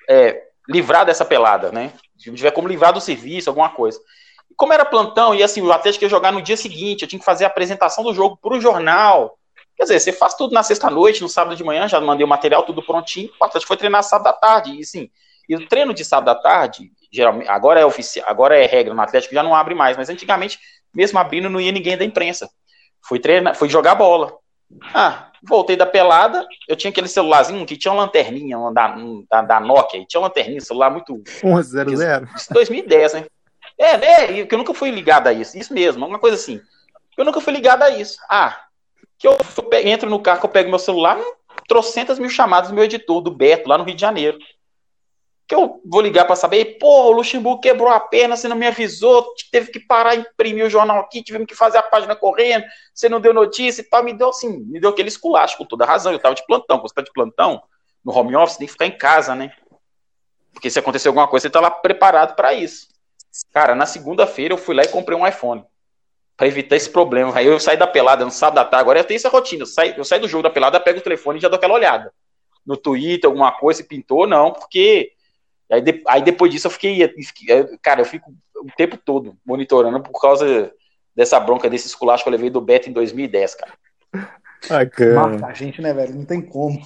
é, 0.09 0.43
livrar 0.69 1.05
dessa 1.05 1.25
pelada, 1.25 1.71
né? 1.71 1.93
Se 2.17 2.29
não 2.29 2.35
tiver 2.35 2.51
como 2.51 2.67
livrar 2.67 2.93
do 2.93 3.01
serviço, 3.01 3.49
alguma 3.49 3.69
coisa. 3.69 3.99
E 4.49 4.53
como 4.53 4.73
era 4.73 4.85
plantão, 4.85 5.33
e 5.33 5.41
assim, 5.41 5.61
o 5.61 5.71
Atlético 5.71 6.05
ia 6.05 6.09
jogar 6.09 6.31
no 6.31 6.41
dia 6.41 6.57
seguinte, 6.57 7.01
eu 7.01 7.07
tinha 7.07 7.19
que 7.19 7.25
fazer 7.25 7.45
a 7.45 7.47
apresentação 7.47 8.03
do 8.03 8.13
jogo 8.13 8.37
para 8.37 8.55
o 8.55 8.61
jornal. 8.61 9.37
Quer 9.75 9.83
dizer, 9.83 9.99
você 9.99 10.11
faz 10.11 10.35
tudo 10.35 10.53
na 10.53 10.61
sexta-noite, 10.61 11.21
no 11.21 11.29
sábado 11.29 11.55
de 11.55 11.63
manhã, 11.63 11.87
já 11.87 11.99
mandei 11.99 12.23
o 12.23 12.29
material 12.29 12.63
tudo 12.63 12.83
prontinho. 12.83 13.31
O 13.39 13.45
Atlético 13.45 13.67
foi 13.67 13.77
treinar 13.77 14.03
sábado 14.03 14.27
à 14.27 14.33
tarde. 14.33 14.75
E 14.75 14.81
assim, 14.81 15.09
e 15.49 15.55
o 15.55 15.67
treino 15.67 15.93
de 15.93 16.05
sábado 16.05 16.29
à 16.29 16.35
tarde, 16.35 16.91
geralmente, 17.11 17.49
agora 17.49 17.79
é 17.79 17.85
oficial, 17.85 18.25
agora 18.29 18.57
é 18.57 18.65
regra 18.65 18.93
no 18.93 19.01
Atlético, 19.01 19.33
já 19.33 19.43
não 19.43 19.55
abre 19.55 19.73
mais, 19.73 19.97
mas 19.97 20.09
antigamente, 20.09 20.59
mesmo 20.93 21.19
abrindo, 21.19 21.49
não 21.49 21.59
ia 21.59 21.71
ninguém 21.71 21.97
da 21.97 22.05
imprensa. 22.05 22.49
Fui 23.01 23.19
treinar, 23.19 23.55
fui 23.55 23.69
jogar 23.69 23.95
bola. 23.95 24.33
Ah, 24.93 25.31
voltei 25.43 25.75
da 25.75 25.85
pelada, 25.85 26.45
eu 26.67 26.75
tinha 26.75 26.91
aquele 26.91 27.07
celularzinho 27.07 27.65
que 27.65 27.75
tinha 27.75 27.91
uma 27.91 28.03
lanterninha 28.03 28.57
uma 28.57 28.73
da, 28.73 28.95
da, 29.29 29.41
da 29.41 29.59
Nokia, 29.59 30.05
tinha 30.07 30.19
uma 30.19 30.27
lanterninha, 30.27 30.61
celular 30.61 30.89
muito. 30.89 31.21
100. 32.35 32.53
2010, 32.53 33.13
né? 33.13 33.25
É, 33.77 33.97
né? 33.97 34.45
Que 34.45 34.53
eu 34.53 34.57
nunca 34.57 34.73
fui 34.73 34.91
ligado 34.91 35.27
a 35.27 35.33
isso. 35.33 35.57
Isso 35.57 35.73
mesmo, 35.73 36.05
uma 36.05 36.19
coisa 36.19 36.35
assim. 36.35 36.61
Eu 37.17 37.25
nunca 37.25 37.41
fui 37.41 37.53
ligado 37.53 37.83
a 37.83 37.89
isso. 37.89 38.17
Ah, 38.29 38.61
que 39.17 39.27
eu, 39.27 39.37
eu 39.71 39.87
entro 39.87 40.09
no 40.09 40.19
carro, 40.19 40.39
que 40.39 40.45
eu 40.45 40.49
pego 40.49 40.69
meu 40.69 40.79
celular, 40.79 41.19
trocentas 41.67 42.17
mil 42.17 42.29
chamadas 42.29 42.69
do 42.69 42.75
meu 42.75 42.83
editor, 42.83 43.21
do 43.21 43.31
Beto, 43.31 43.67
lá 43.67 43.77
no 43.77 43.83
Rio 43.83 43.95
de 43.95 44.01
Janeiro 44.01 44.37
que 45.51 45.55
eu 45.55 45.81
vou 45.83 45.99
ligar 45.99 46.23
para 46.23 46.37
saber, 46.37 46.77
pô, 46.79 47.09
o 47.09 47.11
Luxemburgo 47.11 47.59
quebrou 47.59 47.89
a 47.89 47.99
perna, 47.99 48.37
você 48.37 48.47
não 48.47 48.55
me 48.55 48.65
avisou, 48.65 49.33
teve 49.51 49.69
que 49.69 49.81
parar, 49.81 50.15
imprimir 50.15 50.65
o 50.65 50.69
jornal 50.69 50.99
aqui, 51.01 51.21
tivemos 51.21 51.45
que 51.45 51.53
fazer 51.53 51.77
a 51.77 51.83
página 51.83 52.15
correndo, 52.15 52.63
você 52.95 53.09
não 53.09 53.19
deu 53.19 53.33
notícia 53.33 53.81
e 53.81 53.83
tal, 53.83 54.01
me 54.01 54.13
deu 54.13 54.29
assim, 54.29 54.59
me 54.59 54.79
deu 54.79 54.91
aquele 54.91 55.09
esculacho, 55.09 55.57
com 55.57 55.65
toda 55.65 55.85
razão, 55.85 56.13
eu 56.13 56.19
tava 56.19 56.35
de 56.35 56.45
plantão, 56.47 56.81
você 56.81 56.95
tá 56.95 57.01
de 57.01 57.11
plantão, 57.11 57.61
no 58.01 58.17
home 58.17 58.33
office, 58.33 58.55
tem 58.55 58.65
que 58.65 58.71
ficar 58.71 58.85
em 58.85 58.97
casa, 58.97 59.35
né? 59.35 59.51
Porque 60.53 60.69
se 60.69 60.79
acontecer 60.79 61.09
alguma 61.09 61.27
coisa, 61.27 61.43
você 61.43 61.49
tá 61.49 61.59
lá 61.59 61.69
preparado 61.69 62.33
para 62.33 62.53
isso. 62.53 62.87
Cara, 63.51 63.75
na 63.75 63.85
segunda-feira 63.85 64.53
eu 64.53 64.57
fui 64.57 64.73
lá 64.73 64.83
e 64.83 64.87
comprei 64.87 65.17
um 65.17 65.27
iPhone, 65.27 65.65
para 66.37 66.47
evitar 66.47 66.77
esse 66.77 66.89
problema, 66.89 67.37
aí 67.37 67.45
eu 67.45 67.59
saí 67.59 67.75
da 67.75 67.87
pelada 67.87 68.23
no 68.23 68.31
sábado 68.31 68.55
da 68.55 68.63
tarde, 68.63 68.83
agora 68.83 68.99
eu 69.01 69.03
tenho 69.03 69.17
essa 69.17 69.27
rotina, 69.27 69.63
eu 69.63 69.67
saio, 69.67 69.95
eu 69.97 70.05
saio 70.05 70.21
do 70.21 70.29
jogo 70.29 70.43
da 70.43 70.49
pelada, 70.49 70.79
pego 70.79 70.99
o 70.99 71.03
telefone 71.03 71.39
e 71.39 71.41
já 71.41 71.49
dou 71.49 71.57
aquela 71.57 71.73
olhada. 71.73 72.13
No 72.65 72.77
Twitter, 72.77 73.27
alguma 73.29 73.51
coisa, 73.51 73.81
se 73.81 73.87
pintou, 73.87 74.25
não, 74.25 74.53
porque 74.53 75.11
Aí, 75.71 75.81
de, 75.81 76.03
aí 76.07 76.21
depois 76.21 76.51
disso 76.51 76.67
eu 76.67 76.71
fiquei, 76.71 77.07
cara, 77.81 78.01
eu 78.01 78.05
fico 78.05 78.33
o 78.55 78.67
tempo 78.75 78.97
todo 78.97 79.37
monitorando 79.45 80.01
por 80.01 80.19
causa 80.19 80.71
dessa 81.15 81.39
bronca, 81.39 81.69
desse 81.69 81.87
esculacho 81.87 82.23
que 82.23 82.29
eu 82.29 82.31
levei 82.31 82.49
do 82.49 82.61
Beto 82.61 82.89
em 82.89 82.93
2010, 82.93 83.55
cara. 83.55 83.73
Marca 85.15 85.47
a 85.47 85.53
gente, 85.53 85.81
né, 85.81 85.93
velho? 85.93 86.13
Não 86.13 86.25
tem 86.25 86.41
como. 86.41 86.81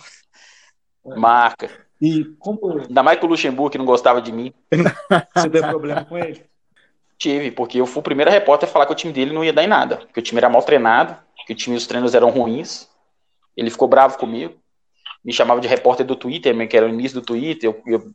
Marca. 1.04 1.70
E 2.02 2.26
como... 2.40 2.80
Ainda 2.80 3.04
mais 3.04 3.20
com 3.20 3.26
o 3.26 3.30
Luxemburgo, 3.30 3.72
que 3.72 3.78
não 3.78 3.86
gostava 3.86 4.22
de 4.22 4.32
mim. 4.32 4.54
Você 5.36 5.50
teve 5.50 5.68
problema 5.68 6.06
com 6.06 6.18
ele? 6.18 6.46
Tive, 7.18 7.52
porque 7.52 7.80
eu 7.80 7.86
fui 7.86 8.02
o 8.02 8.04
primeiro 8.04 8.30
repórter 8.30 8.68
a 8.68 8.72
falar 8.72 8.86
que 8.86 8.92
o 8.92 8.96
time 8.96 9.14
dele 9.14 9.34
não 9.34 9.44
ia 9.44 9.54
dar 9.54 9.64
em 9.64 9.68
nada. 9.68 10.06
Que 10.14 10.20
o 10.20 10.22
time 10.24 10.40
era 10.40 10.50
mal 10.50 10.62
treinado, 10.62 11.18
que 11.48 11.54
o 11.54 11.56
time 11.56 11.76
os 11.76 11.88
treinos 11.88 12.14
eram 12.14 12.30
ruins. 12.30 12.90
Ele 13.56 13.70
ficou 13.70 13.88
bravo 13.88 14.18
comigo. 14.18 14.56
Me 15.24 15.34
chamava 15.34 15.60
de 15.60 15.68
repórter 15.68 16.06
do 16.06 16.16
Twitter, 16.16 16.56
que 16.68 16.78
era 16.78 16.86
o 16.86 16.90
início 16.90 17.20
do 17.20 17.26
Twitter. 17.26 17.70
Eu, 17.70 17.82
eu 17.88 18.12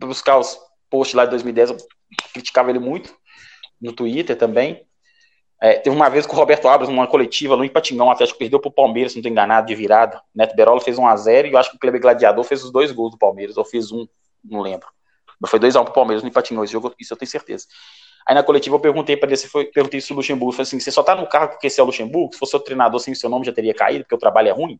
buscar 0.00 0.38
os 0.38 0.58
posts 0.90 1.14
lá 1.14 1.24
de 1.24 1.30
2010, 1.32 1.70
eu 1.70 1.76
criticava 2.32 2.70
ele 2.70 2.78
muito 2.78 3.14
no 3.80 3.92
Twitter 3.92 4.36
também. 4.36 4.86
É, 5.60 5.74
teve 5.74 5.94
uma 5.94 6.08
vez 6.08 6.24
com 6.24 6.34
o 6.36 6.38
Roberto 6.38 6.68
Abras, 6.68 6.88
numa 6.88 7.06
coletiva 7.06 7.56
no 7.56 7.64
Ipatingão, 7.64 8.06
o 8.06 8.10
Atlético 8.10 8.38
perdeu 8.38 8.60
pro 8.60 8.70
Palmeiras, 8.70 9.14
não 9.14 9.22
tô 9.22 9.28
enganado, 9.28 9.66
de 9.66 9.74
virada. 9.74 10.22
Neto 10.32 10.54
Berola 10.54 10.80
fez 10.80 10.96
1x0 10.96 11.46
e 11.46 11.52
eu 11.52 11.58
acho 11.58 11.70
que 11.70 11.76
o 11.76 11.80
Kleber 11.80 12.00
Gladiador 12.00 12.44
fez 12.44 12.62
os 12.62 12.70
dois 12.70 12.92
gols 12.92 13.10
do 13.10 13.18
Palmeiras, 13.18 13.56
ou 13.56 13.64
fez 13.64 13.90
um, 13.90 14.06
não 14.44 14.60
lembro. 14.60 14.86
Mas 15.40 15.50
foi 15.50 15.58
2x1 15.58 15.84
pro 15.84 15.92
Palmeiras 15.92 16.22
no 16.22 16.28
Ipatingão, 16.28 16.62
esse 16.62 16.72
jogo, 16.72 16.94
isso 16.98 17.12
eu 17.12 17.16
tenho 17.16 17.30
certeza. 17.30 17.66
Aí 18.26 18.34
na 18.34 18.42
coletiva 18.42 18.76
eu 18.76 18.80
perguntei 18.80 19.16
para 19.16 19.30
ele, 19.30 19.36
se 19.36 19.48
foi, 19.48 19.64
perguntei 19.64 20.00
se 20.00 20.12
o 20.12 20.16
Luxemburgo, 20.16 20.52
falei 20.52 20.62
assim, 20.62 20.78
você 20.78 20.92
só 20.92 21.02
tá 21.02 21.14
no 21.16 21.26
carro 21.26 21.48
porque 21.48 21.68
você 21.68 21.80
é 21.80 21.82
o 21.82 21.86
Luxemburgo? 21.86 22.32
Se 22.34 22.38
fosse 22.38 22.54
o 22.54 22.60
treinador 22.60 23.00
sem 23.00 23.12
o 23.12 23.16
seu 23.16 23.28
nome 23.28 23.44
já 23.44 23.52
teria 23.52 23.74
caído, 23.74 24.04
porque 24.04 24.14
o 24.14 24.18
trabalho 24.18 24.48
é 24.48 24.52
ruim? 24.52 24.78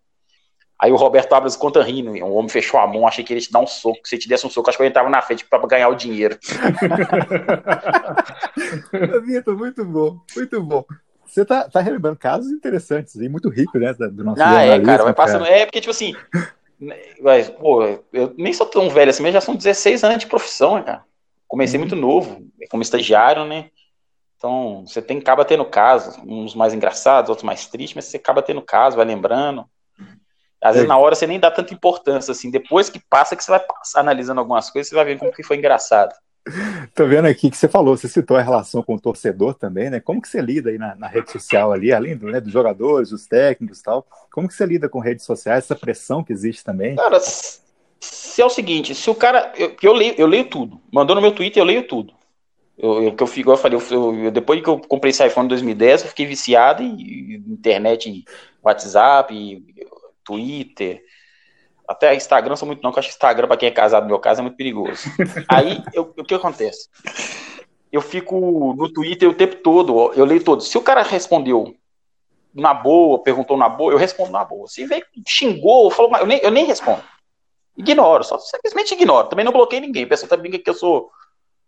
Aí 0.81 0.93
o 0.93 0.97
Roberto 0.97 1.33
Abras 1.33 1.57
conta 1.57 1.83
rindo, 1.83 2.13
o 2.13 2.35
homem 2.35 2.49
fechou 2.49 2.79
a 2.79 2.87
mão, 2.87 3.07
achei 3.07 3.25
que 3.25 3.33
ele 3.33 3.41
ia 3.41 3.47
te 3.47 3.53
dar 3.53 3.59
um 3.59 3.67
soco. 3.67 3.99
Se 4.05 4.17
te 4.17 4.29
desse 4.29 4.47
um 4.47 4.51
soco, 4.51 4.71
acho 4.71 4.79
que 4.79 4.85
eu 4.85 4.87
entrava 4.87 5.11
na 5.11 5.21
frente 5.21 5.45
para 5.45 5.67
ganhar 5.67 5.89
o 5.89 5.97
dinheiro. 5.97 6.39
Vitor, 9.27 9.57
muito 9.57 9.85
bom, 9.85 10.21
muito 10.37 10.63
bom. 10.63 10.85
Você 11.27 11.45
tá, 11.45 11.69
tá 11.69 11.81
relembrando 11.81 12.17
casos 12.17 12.51
interessantes 12.51 13.17
e 13.17 13.29
muito 13.29 13.49
ricos, 13.49 13.81
né? 13.81 13.93
Do 13.93 14.25
nosso 14.25 14.43
ah, 14.43 14.63
é, 14.63 14.81
cara, 14.81 15.03
vai 15.03 15.13
passando. 15.13 15.45
Cara. 15.45 15.57
É, 15.57 15.67
porque, 15.67 15.81
tipo 15.81 15.91
assim, 15.91 16.15
mas, 17.21 17.51
pô, 17.51 17.83
eu 18.13 18.33
nem 18.39 18.53
sou 18.53 18.67
tão 18.67 18.89
velho 18.89 19.11
assim, 19.11 19.23
mas 19.23 19.35
já 19.35 19.41
são 19.41 19.57
16 19.57 20.05
anos 20.05 20.19
de 20.19 20.27
profissão, 20.27 20.77
né, 20.77 20.83
cara? 20.83 21.05
Comecei 21.47 21.79
uhum. 21.79 21.87
muito 21.87 21.97
novo, 21.97 22.47
como 22.71 22.83
estagiário, 22.83 23.45
né? 23.45 23.71
Então, 24.37 24.85
você 24.87 25.03
tem 25.03 25.19
acaba 25.19 25.45
tendo 25.45 25.65
casos, 25.65 26.17
uns 26.25 26.55
mais 26.55 26.73
engraçados, 26.73 27.29
outros 27.29 27.45
mais 27.45 27.67
tristes, 27.67 27.97
mas 27.97 28.05
você 28.05 28.17
acaba 28.17 28.41
tendo 28.41 28.63
casos, 28.63 28.97
vai 28.97 29.05
lembrando. 29.05 29.65
Às 30.61 30.75
vezes, 30.75 30.87
é. 30.87 30.89
na 30.89 30.99
hora, 30.99 31.15
você 31.15 31.27
nem 31.27 31.39
dá 31.39 31.51
tanta 31.51 31.73
importância, 31.73 32.33
assim. 32.33 32.51
Depois 32.51 32.91
que 32.91 32.99
passa, 32.99 33.37
que 33.37 33.45
você 33.45 33.51
vai 33.51 33.61
passar 33.61 34.01
analisando 34.01 34.41
algumas 34.41 34.71
coisas, 34.71 34.89
você 34.89 34.95
vai 34.95 35.05
ver 35.05 35.19
como 35.19 35.33
que 35.33 35.43
foi 35.43 35.57
engraçado. 35.57 36.15
Tô 36.95 37.07
vendo 37.07 37.27
aqui 37.27 37.51
que 37.51 37.57
você 37.57 37.69
falou, 37.69 37.97
você 37.97 38.09
citou 38.09 38.37
a 38.37 38.43
relação 38.43 38.83
com 38.83 38.95
o 38.95 39.01
torcedor 39.01 39.55
também, 39.55 39.91
né? 39.91 40.01
Como 40.01 40.21
que 40.21 40.29
você 40.29 40.41
lida 40.41 40.71
aí 40.71 40.79
na, 40.79 40.95
na 40.95 41.07
rede 41.07 41.31
social 41.31 41.73
ali, 41.73 41.93
além 41.93 42.17
do, 42.17 42.27
né, 42.27 42.41
dos 42.41 42.53
jogadores, 42.53 43.11
dos 43.11 43.27
técnicos 43.27 43.81
e 43.81 43.83
tal? 43.83 44.07
Como 44.33 44.49
que 44.49 44.55
você 44.55 44.65
lida 44.65 44.89
com 44.89 44.99
redes 44.99 45.25
sociais, 45.25 45.65
essa 45.65 45.77
pressão 45.77 46.25
que 46.25 46.33
existe 46.33 46.65
também? 46.65 46.97
Cara, 46.97 47.21
se 47.21 48.41
é 48.41 48.45
o 48.45 48.51
seguinte, 48.51 48.95
se 48.95 49.11
o 49.11 49.15
cara. 49.15 49.53
Eu, 49.57 49.77
eu, 49.83 49.93
leio, 49.93 50.15
eu 50.17 50.27
leio 50.27 50.45
tudo. 50.45 50.81
Mandou 50.93 51.15
no 51.15 51.23
meu 51.23 51.33
Twitter, 51.33 51.61
eu 51.61 51.67
leio 51.67 51.87
tudo. 51.87 52.15
Eu, 52.79 53.03
eu, 53.03 53.13
que 53.13 53.23
eu, 53.23 53.27
fico, 53.27 53.51
eu 53.51 53.57
falei, 53.57 53.79
eu, 53.91 54.25
eu, 54.25 54.31
depois 54.31 54.63
que 54.63 54.69
eu 54.69 54.79
comprei 54.79 55.11
esse 55.11 55.27
iPhone 55.27 55.47
em 55.47 55.49
2010, 55.49 56.03
eu 56.03 56.09
fiquei 56.09 56.27
viciado 56.27 56.83
em 56.83 57.35
internet, 57.49 58.25
WhatsApp, 58.63 59.35
Twitter, 60.29 61.03
até 61.89 62.15
Instagram 62.15 62.55
sou 62.55 62.67
muito 62.67 62.83
não, 62.83 62.93
que 62.93 62.99
eu 62.99 63.01
acho 63.01 63.09
que 63.09 63.15
Instagram, 63.15 63.49
para 63.49 63.57
quem 63.57 63.69
é 63.69 63.73
casado 63.73 64.03
no 64.03 64.11
meu 64.11 64.19
caso, 64.19 64.41
é 64.41 64.43
muito 64.43 64.59
perigoso. 64.59 65.03
Aí, 65.49 65.83
eu, 65.95 66.15
o 66.17 66.23
que 66.23 66.35
acontece? 66.35 66.91
Eu 67.91 68.03
fico 68.03 68.75
no 68.77 68.93
Twitter 68.93 69.27
o 69.27 69.35
tempo 69.35 69.57
todo, 69.57 70.13
eu 70.13 70.27
leio 70.27 70.45
todo. 70.45 70.63
Se 70.63 70.77
o 70.77 70.83
cara 70.83 71.03
respondeu 71.03 71.75
na 72.55 72.75
boa, 72.75 73.23
perguntou 73.23 73.57
na 73.57 73.71
boa, 73.71 73.93
eu 73.93 73.97
respondo 73.97 74.31
na 74.31 74.45
boa. 74.45 74.69
Se 74.69 74.85
veio, 74.85 75.03
xingou, 75.27 75.91
falou, 75.91 76.15
eu 76.19 76.27
nem, 76.27 76.39
eu 76.41 76.51
nem 76.51 76.67
respondo. 76.67 77.03
Ignoro, 77.75 78.23
só 78.23 78.39
simplesmente 78.39 78.93
ignoro. 78.93 79.29
Também 79.29 79.45
não 79.45 79.53
bloqueei 79.53 79.81
ninguém. 79.81 80.05
O 80.05 80.09
pessoal 80.09 80.29
também 80.29 80.53
que 80.53 80.69
eu 80.69 80.75
sou, 80.75 81.11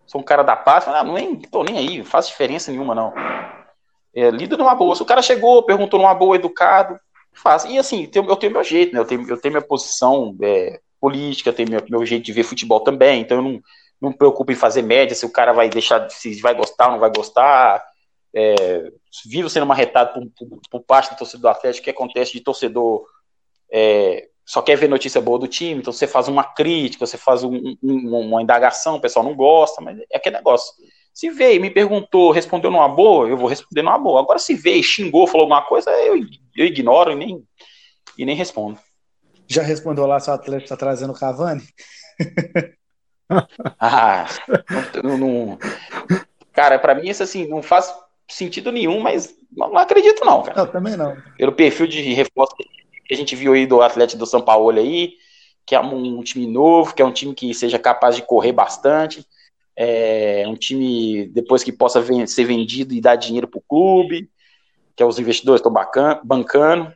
sou 0.07 0.21
um 0.21 0.25
cara 0.25 0.43
da 0.43 0.55
paz, 0.55 0.87
ah, 0.87 1.03
não 1.03 1.15
nem, 1.15 1.41
tô 1.41 1.63
nem 1.63 1.79
aí, 1.79 1.99
não 1.99 2.05
faz 2.05 2.27
diferença 2.27 2.71
nenhuma, 2.71 2.95
não. 2.95 3.15
É, 4.15 4.31
lido 4.31 4.59
numa 4.59 4.75
boa. 4.75 4.95
Se 4.95 5.03
o 5.03 5.07
cara 5.07 5.23
chegou, 5.23 5.63
perguntou 5.63 5.99
numa 5.99 6.13
boa, 6.13 6.37
educado, 6.37 7.01
Faz. 7.33 7.65
E 7.65 7.79
assim, 7.79 8.09
eu 8.15 8.37
tenho 8.37 8.53
meu 8.53 8.65
jeito, 8.65 8.93
né? 8.93 9.01
Eu 9.01 9.05
tenho, 9.05 9.29
eu 9.29 9.41
tenho 9.41 9.53
minha 9.53 9.67
posição 9.67 10.37
é, 10.43 10.81
política, 11.01 11.53
tenho 11.53 11.71
meu, 11.71 11.83
meu 11.89 12.07
jeito 12.07 12.25
de 12.25 12.33
ver 12.33 12.43
futebol 12.43 12.81
também, 12.81 13.23
então 13.23 13.39
eu 13.39 13.43
não, 13.43 13.61
não 14.01 14.11
me 14.11 14.17
preocupo 14.17 14.53
em 14.53 14.57
fazer 14.57 14.83
média 14.83 15.15
se 15.15 15.25
o 15.25 15.33
cara 15.33 15.53
vai 15.53 15.69
deixar, 15.69 16.09
se 16.11 16.41
vai 16.41 16.55
gostar 16.55 16.87
ou 16.87 16.93
não 16.93 17.01
vai 17.01 17.11
gostar. 17.15 17.85
É, 18.33 18.93
vivo 19.27 19.51
sendo 19.51 19.67
marretado 19.67 20.13
por, 20.13 20.49
por, 20.49 20.61
por 20.71 20.81
parte 20.83 21.11
do 21.11 21.19
torcedor 21.19 21.41
do 21.41 21.49
Atlético, 21.49 21.85
que 21.85 21.91
acontece 21.91 22.33
de 22.33 22.41
torcedor 22.41 23.05
é, 23.73 24.29
só 24.51 24.61
quer 24.61 24.77
ver 24.77 24.89
notícia 24.89 25.21
boa 25.21 25.39
do 25.39 25.47
time, 25.47 25.81
então 25.81 25.93
você 25.93 26.09
faz 26.09 26.27
uma 26.27 26.43
crítica, 26.43 27.07
você 27.07 27.17
faz 27.17 27.45
um, 27.45 27.77
um, 27.81 28.17
uma 28.17 28.43
indagação, 28.43 28.97
o 28.97 29.01
pessoal 29.01 29.25
não 29.25 29.35
gosta, 29.35 29.81
mas 29.81 29.97
é 30.11 30.17
aquele 30.17 30.37
negócio. 30.37 30.75
Se 31.13 31.31
veio 31.31 31.57
e 31.57 31.61
me 31.61 31.71
perguntou, 31.71 32.31
respondeu 32.31 32.71
numa 32.71 32.89
boa, 32.89 33.29
eu 33.29 33.37
vou 33.37 33.49
responder 33.49 33.83
numa 33.83 33.99
boa. 33.99 34.21
Agora, 34.21 34.39
se 34.39 34.55
veio, 34.55 34.83
xingou, 34.83 35.27
falou 35.27 35.43
alguma 35.43 35.63
coisa, 35.63 35.91
eu, 35.91 36.17
eu 36.57 36.67
ignoro 36.67 37.13
e 37.13 37.15
nem, 37.15 37.45
e 38.17 38.25
nem 38.25 38.35
respondo. 38.35 38.79
Já 39.47 39.63
respondeu 39.63 40.07
lá 40.07 40.21
se 40.21 40.31
o 40.31 40.33
Atlético 40.33 40.65
está 40.65 40.77
trazendo 40.77 41.13
o 41.13 41.19
Cavani? 41.19 41.63
ah, 43.79 44.27
não, 45.03 45.19
não, 45.19 45.59
cara, 46.53 46.79
para 46.79 46.95
mim 46.95 47.09
isso 47.09 47.23
assim 47.23 47.47
não 47.47 47.63
faz 47.63 47.93
sentido 48.29 48.71
nenhum, 48.71 49.01
mas 49.01 49.35
não, 49.51 49.71
não 49.71 49.79
acredito 49.79 50.25
não, 50.25 50.43
cara. 50.43 50.61
Eu 50.61 50.67
também 50.67 50.97
não. 50.97 51.17
Pelo 51.37 51.53
perfil 51.53 51.87
de 51.87 52.01
reforço 52.13 52.55
que 53.05 53.15
a 53.15 53.17
gente 53.17 53.35
viu 53.35 53.53
aí 53.53 53.67
do 53.67 53.83
Atlético 53.83 54.21
do 54.21 54.27
São 54.27 54.41
Paulo 54.41 54.79
aí, 54.79 55.15
que 55.67 55.75
é 55.75 55.81
um, 55.81 56.19
um 56.19 56.23
time 56.23 56.47
novo, 56.47 56.95
que 56.95 57.03
é 57.03 57.05
um 57.05 57.13
time 57.13 57.35
que 57.35 57.53
seja 57.55 57.79
capaz 57.79 58.15
de 58.15 58.23
correr 58.23 58.53
bastante, 58.53 59.27
é 59.83 60.45
um 60.47 60.55
time 60.55 61.27
depois 61.29 61.65
que 61.65 61.73
possa 61.73 62.05
ser 62.27 62.45
vendido 62.45 62.93
e 62.93 63.01
dar 63.01 63.17
dinheiro 63.17 63.49
para 63.49 63.57
o 63.57 63.65
clube, 63.67 64.29
que 64.95 65.03
é 65.03 65.07
os 65.07 65.19
investidores 65.19 65.61
estão 65.61 65.73
bancando. 66.23 66.93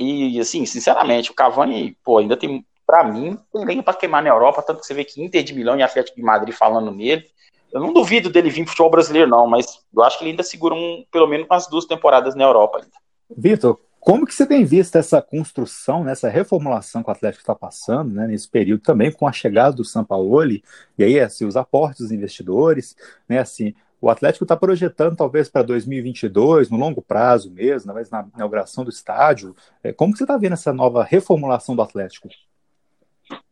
E 0.00 0.40
assim, 0.40 0.66
sinceramente, 0.66 1.30
o 1.30 1.34
Cavani, 1.34 1.96
pô, 2.02 2.18
ainda 2.18 2.36
tem, 2.36 2.66
para 2.84 3.04
mim, 3.04 3.38
tem 3.52 3.64
lenha 3.64 3.82
para 3.82 3.94
queimar 3.94 4.24
na 4.24 4.28
Europa, 4.28 4.60
tanto 4.60 4.80
que 4.80 4.86
você 4.86 4.92
vê 4.94 5.04
que 5.04 5.22
Inter 5.22 5.44
de 5.44 5.54
Milão 5.54 5.78
e 5.78 5.84
Atlético 5.84 6.16
de 6.16 6.22
Madrid 6.22 6.52
falando 6.52 6.90
nele. 6.90 7.24
Eu 7.72 7.80
não 7.80 7.92
duvido 7.92 8.28
dele 8.28 8.50
vir 8.50 8.64
pro 8.64 8.70
futebol 8.70 8.90
brasileiro, 8.90 9.30
não, 9.30 9.46
mas 9.46 9.78
eu 9.94 10.02
acho 10.02 10.18
que 10.18 10.24
ele 10.24 10.32
ainda 10.32 10.42
segura 10.42 10.74
um, 10.74 11.04
pelo 11.12 11.28
menos 11.28 11.46
umas 11.48 11.68
duas 11.68 11.84
temporadas 11.84 12.34
na 12.34 12.42
Europa 12.42 12.78
ainda. 12.78 12.96
Vitor, 13.36 13.78
como 14.00 14.26
que 14.26 14.34
você 14.34 14.46
tem 14.46 14.64
visto 14.64 14.96
essa 14.96 15.20
construção, 15.20 16.02
né, 16.02 16.12
essa 16.12 16.28
reformulação 16.28 17.02
que 17.02 17.10
o 17.10 17.12
Atlético 17.12 17.42
está 17.42 17.54
passando, 17.54 18.14
né, 18.14 18.26
nesse 18.26 18.48
período 18.48 18.80
também 18.80 19.12
com 19.12 19.28
a 19.28 19.32
chegada 19.32 19.76
do 19.76 19.84
Sampaoli, 19.84 20.64
e 20.98 21.04
aí 21.04 21.20
assim, 21.20 21.44
os 21.44 21.56
aportes 21.56 22.00
dos 22.00 22.12
investidores, 22.12 22.96
né, 23.28 23.38
assim, 23.38 23.74
o 24.00 24.08
Atlético 24.08 24.44
está 24.44 24.56
projetando 24.56 25.14
talvez 25.14 25.48
para 25.48 25.62
2022, 25.62 26.70
no 26.70 26.78
longo 26.78 27.02
prazo 27.02 27.50
mesmo, 27.50 27.88
talvez 27.88 28.10
na 28.10 28.26
inauguração 28.34 28.82
do 28.82 28.88
estádio. 28.88 29.54
É, 29.84 29.92
como 29.92 30.12
que 30.12 30.18
você 30.18 30.24
está 30.24 30.38
vendo 30.38 30.54
essa 30.54 30.72
nova 30.72 31.04
reformulação 31.04 31.76
do 31.76 31.82
Atlético? 31.82 32.28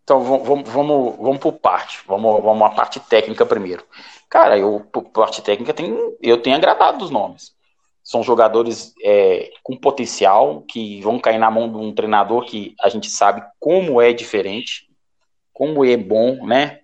Então 0.02 0.20
vamos, 0.20 0.66
vamos, 0.70 1.16
vamos 1.18 1.38
por 1.38 1.52
parte. 1.52 2.00
Vamos, 2.06 2.42
vamos 2.42 2.66
a 2.66 2.70
parte 2.70 2.98
técnica 2.98 3.44
primeiro. 3.44 3.84
Cara, 4.26 4.58
eu, 4.58 4.80
por 4.90 5.04
parte 5.10 5.42
técnica, 5.42 5.74
tem, 5.74 5.94
eu 6.22 6.40
tenho 6.40 6.56
agradado 6.56 7.04
os 7.04 7.10
nomes. 7.10 7.54
São 8.08 8.22
jogadores 8.22 8.94
é, 9.04 9.50
com 9.62 9.76
potencial 9.76 10.62
que 10.62 10.98
vão 11.02 11.18
cair 11.18 11.36
na 11.36 11.50
mão 11.50 11.70
de 11.70 11.76
um 11.76 11.94
treinador 11.94 12.46
que 12.46 12.74
a 12.80 12.88
gente 12.88 13.10
sabe 13.10 13.42
como 13.60 14.00
é 14.00 14.14
diferente, 14.14 14.88
como 15.52 15.84
é 15.84 15.94
bom, 15.94 16.46
né? 16.46 16.80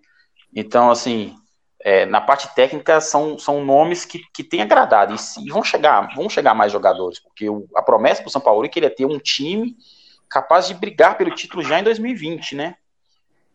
Então, 0.54 0.90
assim, 0.90 1.34
é, 1.80 2.04
na 2.04 2.20
parte 2.20 2.54
técnica 2.54 3.00
são, 3.00 3.38
são 3.38 3.64
nomes 3.64 4.04
que, 4.04 4.20
que 4.34 4.44
têm 4.44 4.60
agradado 4.60 5.14
e, 5.14 5.46
e, 5.46 5.50
vão 5.50 5.64
chegar 5.64 6.14
vão 6.14 6.28
chegar 6.28 6.52
mais 6.52 6.70
jogadores, 6.70 7.18
porque 7.18 7.48
o, 7.48 7.66
a 7.74 7.80
promessa 7.80 8.20
para 8.20 8.28
o 8.28 8.30
São 8.30 8.42
Paulo 8.42 8.66
é 8.66 8.68
que 8.68 8.78
ele 8.78 8.84
ia 8.84 8.94
ter 8.94 9.06
um 9.06 9.18
time 9.18 9.74
capaz 10.28 10.68
de 10.68 10.74
brigar 10.74 11.16
pelo 11.16 11.34
título 11.34 11.62
já 11.62 11.80
em 11.80 11.84
2020, 11.84 12.54
né? 12.54 12.76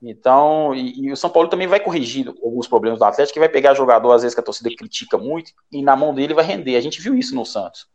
Então, 0.01 0.73
e, 0.73 1.07
e, 1.07 1.12
o 1.12 1.17
São 1.17 1.29
Paulo 1.29 1.49
também 1.49 1.67
vai 1.67 1.79
corrigir 1.79 2.27
alguns 2.27 2.67
problemas 2.67 2.99
do 2.99 3.05
Atlético, 3.05 3.33
que 3.33 3.39
vai 3.39 3.49
pegar 3.49 3.73
jogador, 3.73 4.12
às 4.13 4.21
vezes, 4.21 4.33
que 4.33 4.39
a 4.39 4.43
torcida 4.43 4.69
critica 4.75 5.17
muito, 5.17 5.51
e 5.71 5.81
na 5.81 5.95
mão 5.95 6.13
dele 6.13 6.33
vai 6.33 6.45
render. 6.45 6.77
A 6.77 6.81
gente 6.81 7.01
viu 7.01 7.17
isso 7.17 7.35
no 7.35 7.45
Santos. 7.45 7.88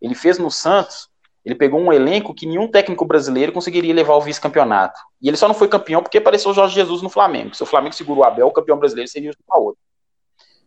Ele 0.00 0.14
fez 0.14 0.38
no 0.38 0.50
Santos 0.50 1.10
ele 1.44 1.54
pegou 1.54 1.80
um 1.80 1.92
elenco 1.92 2.34
que 2.34 2.46
nenhum 2.46 2.68
técnico 2.68 3.04
brasileiro 3.04 3.52
conseguiria 3.52 3.94
levar 3.94 4.12
ao 4.12 4.20
vice-campeonato. 4.20 5.00
E 5.20 5.28
ele 5.28 5.36
só 5.36 5.48
não 5.48 5.54
foi 5.54 5.68
campeão 5.68 6.02
porque 6.02 6.18
apareceu 6.18 6.50
o 6.50 6.54
Jorge 6.54 6.74
Jesus 6.74 7.00
no 7.00 7.08
Flamengo. 7.08 7.54
Se 7.54 7.62
o 7.62 7.66
Flamengo 7.66 7.94
segurou 7.94 8.22
o 8.22 8.26
Abel, 8.26 8.46
o 8.46 8.52
campeão 8.52 8.78
brasileiro 8.78 9.10
seria 9.10 9.30
o 9.30 9.44
Paulo. 9.46 9.76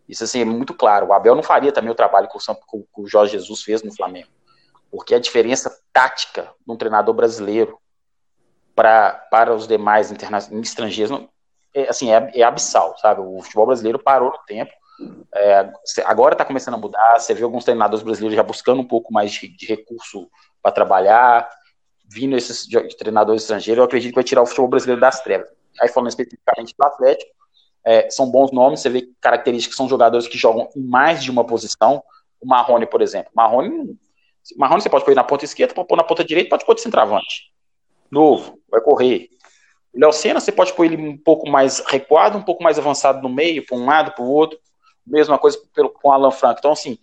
Isso 0.10 0.24
assim, 0.24 0.42
é 0.42 0.46
muito 0.46 0.74
claro. 0.74 1.08
O 1.08 1.14
Abel 1.14 1.36
não 1.36 1.44
faria 1.44 1.72
também 1.72 1.92
o 1.92 1.96
trabalho 1.96 2.28
que 2.28 2.38
o, 2.38 2.80
que 2.80 3.02
o 3.02 3.08
Jorge 3.08 3.34
Jesus 3.34 3.62
fez 3.62 3.84
no 3.84 3.96
Flamengo. 3.96 4.30
Porque 4.90 5.14
a 5.14 5.20
diferença 5.20 5.80
tática 5.92 6.52
de 6.66 6.74
um 6.74 6.76
treinador 6.76 7.14
brasileiro 7.14 7.78
pra, 8.76 9.14
para 9.32 9.54
os 9.54 9.68
demais 9.68 10.12
estrangeiros 10.52 11.28
é, 11.74 11.90
assim, 11.90 12.12
é, 12.12 12.32
é 12.36 12.44
abissal, 12.44 12.96
sabe? 13.00 13.22
O 13.22 13.42
futebol 13.42 13.68
brasileiro 13.68 14.00
parou 14.00 14.30
no 14.32 14.40
tempo 14.46 14.72
é, 15.36 15.72
agora 16.06 16.34
está 16.34 16.46
começando 16.46 16.76
a 16.76 16.78
mudar. 16.78 17.20
Você 17.20 17.34
vê 17.34 17.44
alguns 17.44 17.64
treinadores 17.64 18.04
brasileiros 18.04 18.36
já 18.36 18.44
buscando 18.44 18.82
um 18.82 18.88
pouco 18.88 19.12
mais 19.12 19.32
de, 19.32 19.48
de 19.48 19.66
recurso 19.66 20.30
para 20.62 20.72
trabalhar, 20.72 21.50
vindo 22.06 22.38
esses 22.38 22.68
treinadores 22.98 23.44
estrangeiros. 23.44 23.80
Eu 23.80 23.86
acredito 23.86 24.12
que 24.12 24.16
vai 24.16 24.24
tirar 24.24 24.42
o 24.42 24.46
futebol 24.46 24.70
brasileiro 24.70 25.02
das 25.02 25.22
trevas. 25.22 25.50
Aí, 25.82 25.90
falando 25.90 26.10
especificamente 26.10 26.76
do 26.78 26.86
Atlético, 26.86 27.32
é, 27.86 28.10
são 28.10 28.30
bons 28.30 28.52
nomes. 28.52 28.82
Você 28.82 28.90
vê 28.90 29.10
características 29.20 29.76
são 29.76 29.90
jogadores 29.90 30.28
que 30.28 30.38
jogam 30.38 30.70
em 30.76 30.82
mais 30.82 31.24
de 31.24 31.32
uma 31.32 31.44
posição. 31.44 32.04
O 32.40 32.48
Marrone, 32.48 32.86
por 32.86 33.02
exemplo. 33.02 33.32
Marrone, 33.36 33.98
Marrone 34.58 34.82
você 34.82 34.90
pode 34.90 35.06
pôr 35.06 35.16
na 35.16 35.24
ponta 35.24 35.46
esquerda, 35.46 35.74
pode 35.74 35.88
pôr 35.88 35.96
na 35.96 36.04
ponta 36.04 36.24
direita, 36.24 36.50
pode 36.50 36.66
pôr 36.66 36.76
de 36.76 36.82
centroavante. 36.82 37.53
Novo, 38.14 38.60
vai 38.70 38.80
correr. 38.80 39.30
O 39.92 40.00
Léo 40.00 40.14
Senna, 40.14 40.40
você 40.40 40.52
pode 40.52 40.74
pôr 40.74 40.86
ele 40.86 40.98
um 40.98 41.18
pouco 41.18 41.50
mais 41.50 41.80
recuado, 41.88 42.38
um 42.38 42.44
pouco 42.44 42.64
mais 42.64 42.78
avançado 42.78 43.22
no 43.22 43.30
meio, 43.30 43.66
para 43.66 43.76
um 43.76 43.86
lado, 43.86 44.12
para 44.12 44.24
o 44.24 44.30
outro. 44.30 44.60
Mesma 45.06 45.38
coisa 45.38 45.60
pelo, 45.74 45.90
com 45.90 46.10
o 46.10 46.12
Alan 46.12 46.32
Franco. 46.32 46.60
Então, 46.60 46.72
assim, 46.72 46.98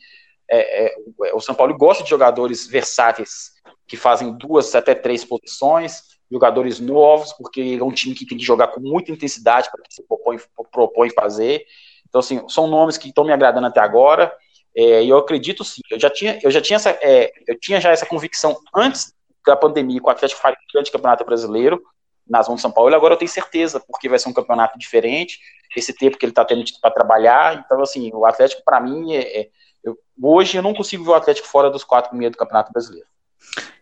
é, 0.49 0.87
é, 0.87 0.95
o 1.35 1.41
São 1.41 1.55
Paulo 1.55 1.77
gosta 1.77 2.05
de 2.05 2.11
jogadores 2.11 2.67
versáteis 2.67 3.51
que 3.87 3.97
fazem 3.97 4.33
duas 4.37 4.73
até 4.75 4.95
três 4.95 5.25
posições, 5.25 6.03
jogadores 6.31 6.79
novos, 6.79 7.33
porque 7.33 7.77
é 7.79 7.85
um 7.85 7.93
time 7.93 8.15
que 8.15 8.25
tem 8.25 8.39
que 8.39 8.45
jogar 8.45 8.69
com 8.69 8.81
muita 8.81 9.11
intensidade 9.11 9.69
para 9.71 9.83
que 9.83 9.93
se 9.93 10.03
propõe, 10.05 10.39
propõe 10.71 11.11
fazer. 11.11 11.65
Então, 12.09 12.21
assim, 12.21 12.49
são 12.49 12.69
nomes 12.69 12.97
que 12.97 13.09
estão 13.09 13.25
me 13.25 13.33
agradando 13.33 13.67
até 13.67 13.81
agora. 13.81 14.33
É, 14.77 15.03
e 15.03 15.09
eu 15.09 15.19
acredito 15.19 15.65
sim, 15.65 15.81
eu 15.91 15.99
já 15.99 16.09
tinha, 16.09 16.39
eu 16.43 16.51
já 16.51 16.61
tinha 16.61 16.77
essa, 16.77 16.91
é, 17.03 17.33
eu 17.49 17.59
tinha 17.59 17.81
já 17.81 17.91
essa 17.91 18.07
convicção 18.07 18.57
antes 18.73 19.13
da 19.47 19.57
pandemia 19.57 20.01
com 20.01 20.09
o 20.09 20.11
Atlético 20.11 20.41
faria 20.41 20.59
um 20.59 20.73
grande 20.73 20.91
campeonato 20.91 21.25
brasileiro 21.25 21.83
nas 22.29 22.47
mãos 22.47 22.57
do 22.57 22.63
São 22.63 22.71
Paulo. 22.71 22.91
E 22.91 22.95
agora 22.95 23.15
eu 23.15 23.19
tenho 23.19 23.31
certeza, 23.31 23.81
porque 23.81 24.09
vai 24.09 24.19
ser 24.19 24.29
um 24.29 24.33
campeonato 24.33 24.79
diferente, 24.79 25.39
esse 25.77 25.93
tempo 25.93 26.17
que 26.17 26.25
ele 26.25 26.33
está 26.33 26.45
tendo 26.45 26.65
para 26.81 26.91
trabalhar. 26.91 27.63
Então, 27.65 27.83
assim, 27.83 28.11
o 28.15 28.25
Atlético, 28.25 28.63
para 28.65 28.81
mim, 28.81 29.13
é, 29.13 29.41
é, 29.41 29.51
eu, 29.83 29.99
hoje 30.23 30.57
eu 30.57 30.63
não 30.63 30.75
consigo 30.75 31.05
ver 31.05 31.11
o 31.11 31.15
Atlético 31.15 31.49
fora 31.49 31.71
dos 31.71 31.85
quatro 31.85 32.11
primeiros 32.11 32.37
do 32.37 32.39
Campeonato 32.39 32.73
Brasileiro. 32.73 33.07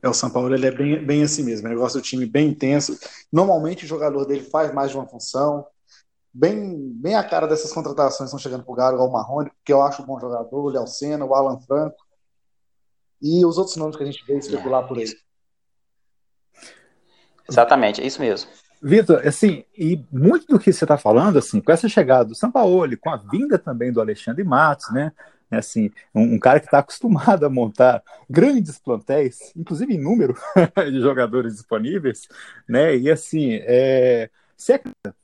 É, 0.02 0.08
o 0.08 0.14
São 0.14 0.30
Paulo 0.30 0.54
ele 0.54 0.66
é 0.66 0.70
bem, 0.70 1.04
bem 1.04 1.22
assim 1.22 1.42
mesmo, 1.42 1.66
ele 1.66 1.74
gosta 1.74 1.98
do 1.98 2.02
time 2.02 2.24
bem 2.24 2.48
intenso. 2.48 2.98
Normalmente 3.32 3.84
o 3.84 3.88
jogador 3.88 4.24
dele 4.24 4.44
faz 4.44 4.72
mais 4.72 4.90
de 4.90 4.96
uma 4.96 5.06
função. 5.06 5.66
Bem, 6.32 6.92
bem 6.94 7.16
a 7.16 7.24
cara 7.24 7.48
dessas 7.48 7.72
contratações 7.72 8.28
estão 8.28 8.38
chegando 8.38 8.62
para 8.62 8.72
o 8.72 8.76
Galo, 8.76 8.94
igual 8.94 9.08
o 9.08 9.12
Marrone, 9.12 9.50
que 9.64 9.72
eu 9.72 9.82
acho 9.82 10.02
um 10.02 10.06
bom 10.06 10.20
jogador, 10.20 10.56
o 10.56 10.68
Léo 10.68 10.86
Senna, 10.86 11.24
o 11.24 11.34
Alan 11.34 11.58
Franco. 11.60 11.96
E 13.20 13.44
os 13.44 13.58
outros 13.58 13.76
nomes 13.76 13.96
que 13.96 14.02
a 14.04 14.06
gente 14.06 14.24
vê 14.24 14.38
especular 14.38 14.86
por 14.86 14.98
aí. 14.98 15.06
Exatamente, 17.48 18.00
é 18.00 18.06
isso 18.06 18.20
mesmo. 18.20 18.50
Vitor, 18.80 19.26
assim, 19.26 19.64
e 19.76 20.00
muito 20.12 20.46
do 20.46 20.58
que 20.58 20.72
você 20.72 20.84
está 20.84 20.96
falando, 20.96 21.38
assim, 21.38 21.60
com 21.60 21.72
essa 21.72 21.88
chegada 21.88 22.26
do 22.26 22.34
Sampaoli, 22.34 22.96
com 22.96 23.10
a 23.10 23.16
vinda 23.16 23.58
também 23.58 23.92
do 23.92 24.00
Alexandre 24.00 24.44
Matos, 24.44 24.92
né? 24.92 25.12
Assim, 25.50 25.90
um, 26.14 26.34
um 26.34 26.38
cara 26.38 26.60
que 26.60 26.66
está 26.66 26.78
acostumado 26.78 27.44
a 27.44 27.50
montar 27.50 28.02
grandes 28.28 28.78
plantéis, 28.78 29.52
inclusive 29.56 29.94
em 29.94 29.98
número 29.98 30.36
de 30.76 31.00
jogadores 31.00 31.54
disponíveis, 31.54 32.28
né? 32.68 32.96
E 32.96 33.10
assim, 33.10 33.54
é, 33.62 34.30
você 34.56 34.74
acredita 34.74 35.14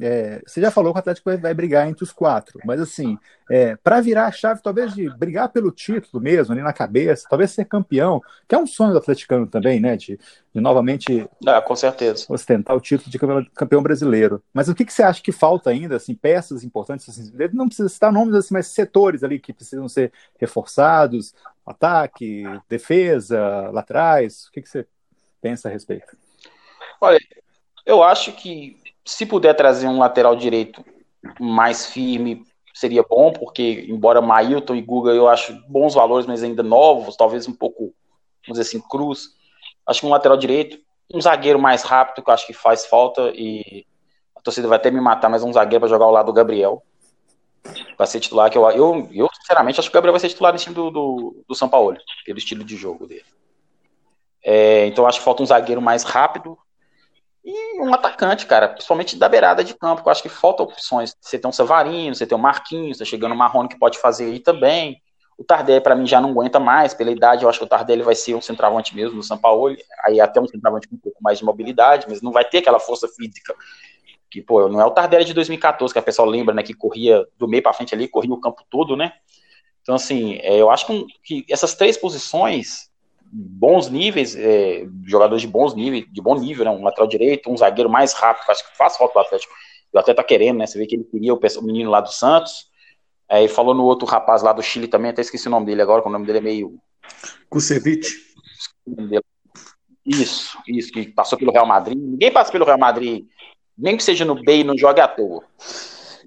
é, 0.00 0.40
você 0.46 0.60
já 0.60 0.70
falou 0.70 0.92
que 0.92 0.98
o 0.98 1.00
Atlético 1.00 1.30
vai, 1.30 1.36
vai 1.36 1.54
brigar 1.54 1.88
entre 1.88 2.04
os 2.04 2.12
quatro, 2.12 2.60
mas 2.64 2.80
assim, 2.80 3.18
é, 3.50 3.76
para 3.76 4.00
virar 4.00 4.26
a 4.26 4.32
chave, 4.32 4.62
talvez 4.62 4.94
de 4.94 5.08
brigar 5.16 5.48
pelo 5.48 5.72
título 5.72 6.22
mesmo, 6.22 6.52
ali 6.52 6.62
na 6.62 6.72
cabeça, 6.72 7.26
talvez 7.28 7.50
ser 7.50 7.64
campeão, 7.64 8.20
que 8.46 8.54
é 8.54 8.58
um 8.58 8.66
sonho 8.66 8.92
do 8.92 8.98
atleticano 8.98 9.46
também, 9.46 9.80
né? 9.80 9.96
De, 9.96 10.18
de 10.54 10.60
novamente 10.60 11.28
ah, 11.46 11.60
com 11.60 11.74
certeza. 11.74 12.26
ostentar 12.28 12.76
o 12.76 12.80
título 12.80 13.10
de 13.10 13.18
campeão, 13.18 13.46
campeão, 13.54 13.82
brasileiro. 13.82 14.42
Mas 14.52 14.68
o 14.68 14.74
que, 14.74 14.84
que 14.84 14.92
você 14.92 15.02
acha 15.02 15.22
que 15.22 15.32
falta 15.32 15.70
ainda, 15.70 15.96
assim, 15.96 16.14
peças 16.14 16.62
importantes, 16.62 17.08
assim, 17.08 17.32
não 17.52 17.66
precisa 17.66 17.88
citar 17.88 18.12
nomes 18.12 18.34
assim, 18.34 18.54
mas 18.54 18.68
setores 18.68 19.24
ali 19.24 19.38
que 19.38 19.52
precisam 19.52 19.88
ser 19.88 20.12
reforçados, 20.38 21.34
ataque, 21.66 22.44
defesa, 22.68 23.70
lá 23.72 23.80
atrás, 23.80 24.46
o 24.46 24.52
que, 24.52 24.62
que 24.62 24.68
você 24.68 24.86
pensa 25.40 25.68
a 25.68 25.72
respeito? 25.72 26.16
Olha, 27.00 27.18
eu 27.86 28.02
acho 28.02 28.32
que 28.32 28.76
se 29.08 29.24
puder 29.24 29.54
trazer 29.54 29.86
um 29.86 29.98
lateral 29.98 30.36
direito 30.36 30.84
mais 31.40 31.86
firme, 31.86 32.44
seria 32.74 33.02
bom, 33.02 33.32
porque 33.32 33.86
embora 33.88 34.20
Mailton 34.20 34.74
e 34.74 34.82
Guga 34.82 35.12
eu 35.12 35.26
acho 35.26 35.54
bons 35.66 35.94
valores, 35.94 36.26
mas 36.26 36.42
ainda 36.42 36.62
novos, 36.62 37.16
talvez 37.16 37.48
um 37.48 37.54
pouco, 37.54 37.94
vamos 38.46 38.58
dizer 38.58 38.62
assim, 38.62 38.80
cruz. 38.86 39.30
Acho 39.86 40.00
que 40.00 40.06
um 40.06 40.10
lateral 40.10 40.36
direito, 40.36 40.78
um 41.12 41.22
zagueiro 41.22 41.58
mais 41.58 41.82
rápido, 41.82 42.22
que 42.22 42.28
eu 42.28 42.34
acho 42.34 42.46
que 42.46 42.52
faz 42.52 42.84
falta, 42.84 43.32
e 43.34 43.86
a 44.36 44.42
torcida 44.42 44.68
vai 44.68 44.76
até 44.76 44.90
me 44.90 45.00
matar, 45.00 45.30
mas 45.30 45.42
um 45.42 45.54
zagueiro 45.54 45.80
para 45.80 45.88
jogar 45.88 46.04
ao 46.04 46.12
lado 46.12 46.26
do 46.26 46.32
Gabriel. 46.34 46.82
Vai 47.96 48.06
ser 48.06 48.20
titular, 48.20 48.50
que 48.50 48.58
eu, 48.58 48.70
eu, 48.70 49.08
eu 49.10 49.28
sinceramente 49.40 49.80
acho 49.80 49.88
que 49.88 49.94
o 49.94 49.98
Gabriel 49.98 50.12
vai 50.12 50.20
ser 50.20 50.28
titular 50.28 50.52
no 50.52 50.58
time 50.58 50.74
do, 50.74 50.90
do, 50.90 51.44
do 51.48 51.54
São 51.54 51.68
Paulo, 51.68 51.96
pelo 52.26 52.38
estilo 52.38 52.62
de 52.62 52.76
jogo 52.76 53.06
dele. 53.06 53.24
É, 54.44 54.86
então 54.86 55.06
acho 55.06 55.18
que 55.18 55.24
falta 55.24 55.42
um 55.42 55.46
zagueiro 55.46 55.80
mais 55.80 56.02
rápido, 56.02 56.58
e 57.50 57.80
um 57.80 57.94
atacante, 57.94 58.44
cara, 58.44 58.68
principalmente 58.68 59.16
da 59.16 59.26
beirada 59.26 59.64
de 59.64 59.72
campo, 59.72 60.02
que 60.02 60.08
eu 60.08 60.12
acho 60.12 60.22
que 60.22 60.28
falta 60.28 60.62
opções. 60.62 61.16
Você 61.18 61.38
tem 61.38 61.48
um 61.48 61.52
Savarino, 61.52 62.14
você 62.14 62.26
tem 62.26 62.36
um 62.36 62.40
Marquinhos, 62.40 62.98
tá 62.98 63.06
chegando 63.06 63.32
o 63.32 63.34
Marrone 63.34 63.70
que 63.70 63.78
pode 63.78 63.98
fazer 63.98 64.26
aí 64.26 64.38
também. 64.38 65.00
O 65.38 65.42
Tardelli, 65.42 65.80
para 65.80 65.96
mim, 65.96 66.06
já 66.06 66.20
não 66.20 66.30
aguenta 66.30 66.60
mais, 66.60 66.92
pela 66.92 67.10
idade, 67.10 67.44
eu 67.44 67.48
acho 67.48 67.58
que 67.58 67.64
o 67.64 67.68
Tardelli 67.68 68.02
vai 68.02 68.14
ser 68.14 68.34
um 68.34 68.40
centroavante 68.42 68.94
mesmo 68.94 69.16
no 69.16 69.22
São 69.22 69.38
Paulo, 69.38 69.74
aí 70.04 70.20
até 70.20 70.38
um 70.38 70.46
centroavante 70.46 70.88
com 70.88 70.96
um 70.96 70.98
pouco 70.98 71.22
mais 71.22 71.38
de 71.38 71.44
mobilidade, 71.44 72.04
mas 72.06 72.20
não 72.20 72.32
vai 72.32 72.44
ter 72.44 72.58
aquela 72.58 72.78
força 72.78 73.08
física 73.08 73.54
que, 74.30 74.42
pô, 74.42 74.68
não 74.68 74.78
é 74.78 74.84
o 74.84 74.90
Tardelli 74.90 75.24
de 75.24 75.32
2014, 75.32 75.90
que 75.90 75.98
a 75.98 76.02
pessoa 76.02 76.28
lembra, 76.28 76.54
né, 76.54 76.62
que 76.62 76.74
corria 76.74 77.26
do 77.38 77.48
meio 77.48 77.62
para 77.62 77.72
frente 77.72 77.94
ali, 77.94 78.06
corria 78.06 78.34
o 78.34 78.40
campo 78.40 78.62
todo, 78.68 78.94
né? 78.94 79.12
Então, 79.80 79.94
assim, 79.94 80.34
é, 80.42 80.58
eu 80.58 80.68
acho 80.68 80.86
que, 80.86 81.06
que 81.44 81.46
essas 81.50 81.74
três 81.74 81.96
posições 81.96 82.87
bons 83.32 83.88
níveis, 83.88 84.34
é, 84.36 84.86
jogadores 85.06 85.42
de 85.42 85.48
bons 85.48 85.74
níveis, 85.74 86.06
de 86.10 86.20
bom 86.20 86.38
nível, 86.38 86.64
né? 86.64 86.70
Um 86.70 86.82
lateral 86.82 87.08
direito, 87.08 87.50
um 87.50 87.56
zagueiro 87.56 87.90
mais 87.90 88.12
rápido, 88.12 88.50
acho 88.50 88.70
que 88.70 88.76
faz 88.76 88.96
falta 88.96 89.14
do 89.14 89.20
Atlético. 89.20 89.52
O 89.92 89.98
Atlético 89.98 90.22
tá 90.22 90.28
querendo, 90.28 90.58
né? 90.58 90.66
Você 90.66 90.78
vê 90.78 90.86
que 90.86 90.96
ele 90.96 91.04
queria 91.04 91.34
o, 91.34 91.38
o 91.38 91.62
menino 91.62 91.90
lá 91.90 92.00
do 92.00 92.12
Santos. 92.12 92.68
Aí 93.28 93.44
é, 93.44 93.48
falou 93.48 93.74
no 93.74 93.84
outro 93.84 94.06
rapaz 94.06 94.42
lá 94.42 94.52
do 94.52 94.62
Chile 94.62 94.88
também, 94.88 95.10
até 95.10 95.20
esqueci 95.20 95.48
o 95.48 95.50
nome 95.50 95.66
dele 95.66 95.82
agora, 95.82 96.00
que 96.00 96.08
o 96.08 96.12
nome 96.12 96.26
dele 96.26 96.38
é 96.38 96.42
meio. 96.42 96.78
Kusevich. 97.50 98.08
Isso, 100.04 100.58
isso, 100.66 100.90
que 100.90 101.08
passou 101.08 101.38
pelo 101.38 101.52
Real 101.52 101.66
Madrid. 101.66 101.98
Ninguém 101.98 102.32
passa 102.32 102.50
pelo 102.50 102.64
Real 102.64 102.78
Madrid, 102.78 103.26
nem 103.76 103.96
que 103.96 104.02
seja 104.02 104.24
no 104.24 104.34
B 104.42 104.60
e 104.60 104.64
não 104.64 104.76
jogue 104.76 105.00
à 105.00 105.06
toa. 105.06 105.44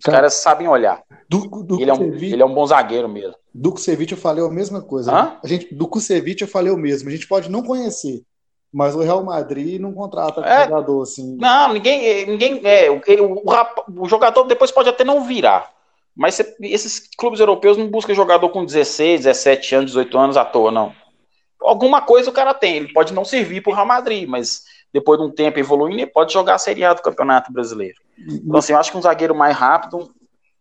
Os 0.01 0.05
Cara, 0.05 0.17
caras 0.17 0.33
sabem 0.33 0.67
olhar. 0.67 1.03
Ele, 1.79 1.89
é 1.91 1.93
um, 1.93 2.13
ele 2.15 2.41
é 2.41 2.45
um 2.45 2.53
bom 2.55 2.65
zagueiro 2.65 3.07
mesmo. 3.07 3.35
Do 3.53 3.71
Kusevich 3.71 4.11
eu 4.13 4.17
falei 4.17 4.43
a 4.43 4.49
mesma 4.49 4.81
coisa. 4.81 5.13
Hã? 5.13 5.37
A 5.43 5.47
gente, 5.47 5.73
do 5.75 5.87
Kusevich 5.87 6.41
eu 6.41 6.47
falei 6.47 6.73
o 6.73 6.77
mesmo. 6.77 7.07
A 7.07 7.11
gente 7.11 7.27
pode 7.27 7.51
não 7.51 7.61
conhecer, 7.61 8.23
mas 8.73 8.95
o 8.95 9.01
Real 9.01 9.23
Madrid 9.23 9.79
não 9.79 9.93
contrata 9.93 10.41
É. 10.41 10.63
jogador 10.65 11.03
assim. 11.03 11.37
Não, 11.39 11.71
ninguém. 11.71 12.25
ninguém 12.25 12.61
é, 12.63 12.89
o, 12.89 12.95
o, 12.97 14.01
o 14.03 14.09
jogador 14.09 14.43
depois 14.45 14.71
pode 14.71 14.89
até 14.89 15.03
não 15.03 15.23
virar. 15.23 15.69
Mas 16.15 16.33
cê- 16.35 16.55
esses 16.61 17.07
clubes 17.15 17.39
europeus 17.39 17.77
não 17.77 17.87
buscam 17.87 18.15
jogador 18.15 18.49
com 18.49 18.65
16, 18.65 19.21
17 19.21 19.75
anos, 19.75 19.91
18 19.91 20.17
anos 20.17 20.35
à 20.37 20.43
toa, 20.43 20.71
não. 20.71 20.93
Alguma 21.61 22.01
coisa 22.01 22.31
o 22.31 22.33
cara 22.33 22.55
tem. 22.55 22.77
Ele 22.77 22.91
pode 22.91 23.13
não 23.13 23.23
servir 23.23 23.61
para 23.61 23.71
o 23.71 23.75
Real 23.75 23.85
Madrid, 23.85 24.27
mas 24.27 24.63
depois 24.91 25.19
de 25.19 25.25
um 25.27 25.31
tempo 25.31 25.59
evoluindo, 25.59 26.01
ele 26.01 26.07
pode 26.07 26.33
jogar 26.33 26.55
a 26.55 26.59
Série 26.59 26.83
A 26.83 26.93
do 26.93 27.03
Campeonato 27.03 27.53
Brasileiro. 27.53 28.01
Então, 28.27 28.57
assim, 28.59 28.73
eu 28.73 28.79
acho 28.79 28.91
que 28.91 28.97
um 28.97 29.01
zagueiro 29.01 29.35
mais 29.35 29.55
rápido, 29.55 30.11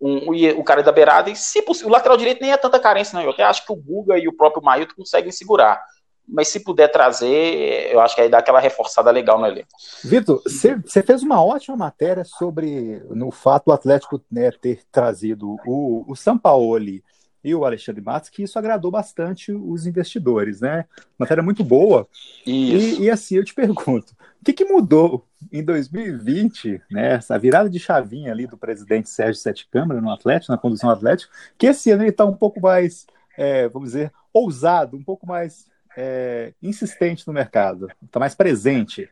um- 0.01 0.31
o, 0.31 0.61
o 0.61 0.65
cara 0.65 0.83
da 0.83 0.93
beirada, 0.93 1.31
e 1.31 1.37
se 1.37 1.63
possível, 1.63 1.89
o 1.89 1.93
lateral 1.93 2.17
direito 2.17 2.41
nem 2.41 2.53
é 2.53 2.57
tanta 2.57 2.79
carência, 2.81 3.17
não. 3.17 3.25
Eu 3.25 3.31
até 3.31 3.45
acho 3.45 3.65
que 3.67 3.73
o 3.73 3.77
Guga 3.77 4.19
e 4.19 4.27
o 4.29 4.37
próprio 4.37 4.63
Mailton 4.65 4.95
conseguem 4.97 5.31
segurar. 5.33 5.83
Mas 6.27 6.49
se 6.49 6.61
puder 6.61 6.89
trazer, 6.89 7.91
eu 7.93 8.01
acho 8.01 8.15
que 8.15 8.21
aí 8.21 8.29
dá 8.29 8.39
aquela 8.39 8.61
reforçada 8.61 9.11
legal 9.11 9.39
no 9.39 9.47
elenco. 9.47 9.69
Vitor, 10.05 10.41
você 10.47 11.03
fez 11.03 11.23
uma 11.23 11.45
ótima 11.45 11.77
matéria 11.77 12.25
sobre 12.25 13.03
no 13.11 13.33
fato 13.33 13.67
do 13.67 13.73
Atlético 13.73 14.21
né, 14.31 14.51
ter 14.53 14.83
trazido 14.93 15.57
o, 15.67 16.05
o 16.07 16.15
Sampaoli 16.15 17.03
e 17.43 17.55
o 17.55 17.65
Alexandre 17.65 18.03
Matos, 18.03 18.29
que 18.29 18.43
isso 18.43 18.59
agradou 18.59 18.91
bastante 18.91 19.53
os 19.53 19.87
investidores, 19.87 20.61
né? 20.61 20.85
Matéria 21.19 21.43
muito 21.43 21.65
boa. 21.65 22.07
E, 22.47 23.03
e 23.03 23.11
assim, 23.11 23.37
eu 23.37 23.45
te 23.45 23.55
pergunto, 23.55 24.15
o 24.41 24.45
que, 24.45 24.53
que 24.53 24.65
mudou 24.65 25.27
em 25.53 25.63
2020, 25.63 26.83
né? 26.91 27.15
Essa 27.15 27.39
virada 27.39 27.69
de 27.71 27.79
chavinha 27.79 28.31
ali 28.31 28.47
do 28.47 28.59
presidente 28.59 29.09
Sérgio 29.09 29.41
Sete 29.41 29.69
Câmara 29.71 30.01
no 30.01 30.11
Atlético, 30.11 30.53
na 30.53 30.59
condução 30.59 30.91
do 30.91 30.97
Atlético, 30.97 31.33
que 31.57 31.67
esse 31.67 31.91
ano 31.91 32.03
ele 32.03 32.11
está 32.11 32.25
um 32.25 32.35
pouco 32.35 32.61
mais, 32.61 33.07
é, 33.37 33.69
vamos 33.69 33.91
dizer, 33.91 34.13
ousado, 34.33 34.97
um 34.97 35.03
pouco 35.03 35.27
mais 35.27 35.67
é, 35.97 36.53
insistente 36.63 37.27
no 37.27 37.33
mercado, 37.33 37.89
está 38.05 38.21
mais 38.21 38.35
presente. 38.35 39.09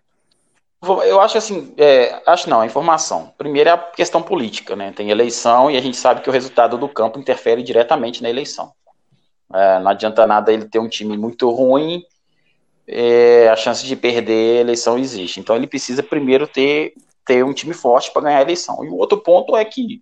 Eu 0.80 1.20
acho 1.20 1.36
assim, 1.36 1.74
é, 1.76 2.22
acho 2.24 2.48
não, 2.48 2.60
a 2.60 2.66
informação. 2.66 3.32
Primeiro 3.36 3.68
é 3.68 3.72
a 3.72 3.78
questão 3.78 4.22
política, 4.22 4.76
né? 4.76 4.92
Tem 4.92 5.10
eleição 5.10 5.70
e 5.70 5.76
a 5.76 5.80
gente 5.80 5.96
sabe 5.96 6.20
que 6.20 6.30
o 6.30 6.32
resultado 6.32 6.78
do 6.78 6.88
campo 6.88 7.18
interfere 7.18 7.62
diretamente 7.62 8.22
na 8.22 8.30
eleição. 8.30 8.72
É, 9.52 9.80
não 9.80 9.90
adianta 9.90 10.26
nada 10.26 10.52
ele 10.52 10.66
ter 10.66 10.78
um 10.78 10.88
time 10.88 11.16
muito 11.16 11.50
ruim, 11.50 12.04
é, 12.86 13.48
a 13.48 13.56
chance 13.56 13.84
de 13.84 13.96
perder 13.96 14.58
a 14.58 14.60
eleição 14.60 14.96
existe. 14.96 15.40
Então 15.40 15.56
ele 15.56 15.66
precisa 15.66 16.02
primeiro 16.02 16.46
ter, 16.46 16.94
ter 17.24 17.44
um 17.44 17.52
time 17.52 17.74
forte 17.74 18.12
para 18.12 18.22
ganhar 18.22 18.38
a 18.38 18.42
eleição. 18.42 18.84
E 18.84 18.88
o 18.88 18.96
outro 18.96 19.18
ponto 19.18 19.56
é 19.56 19.64
que 19.64 20.00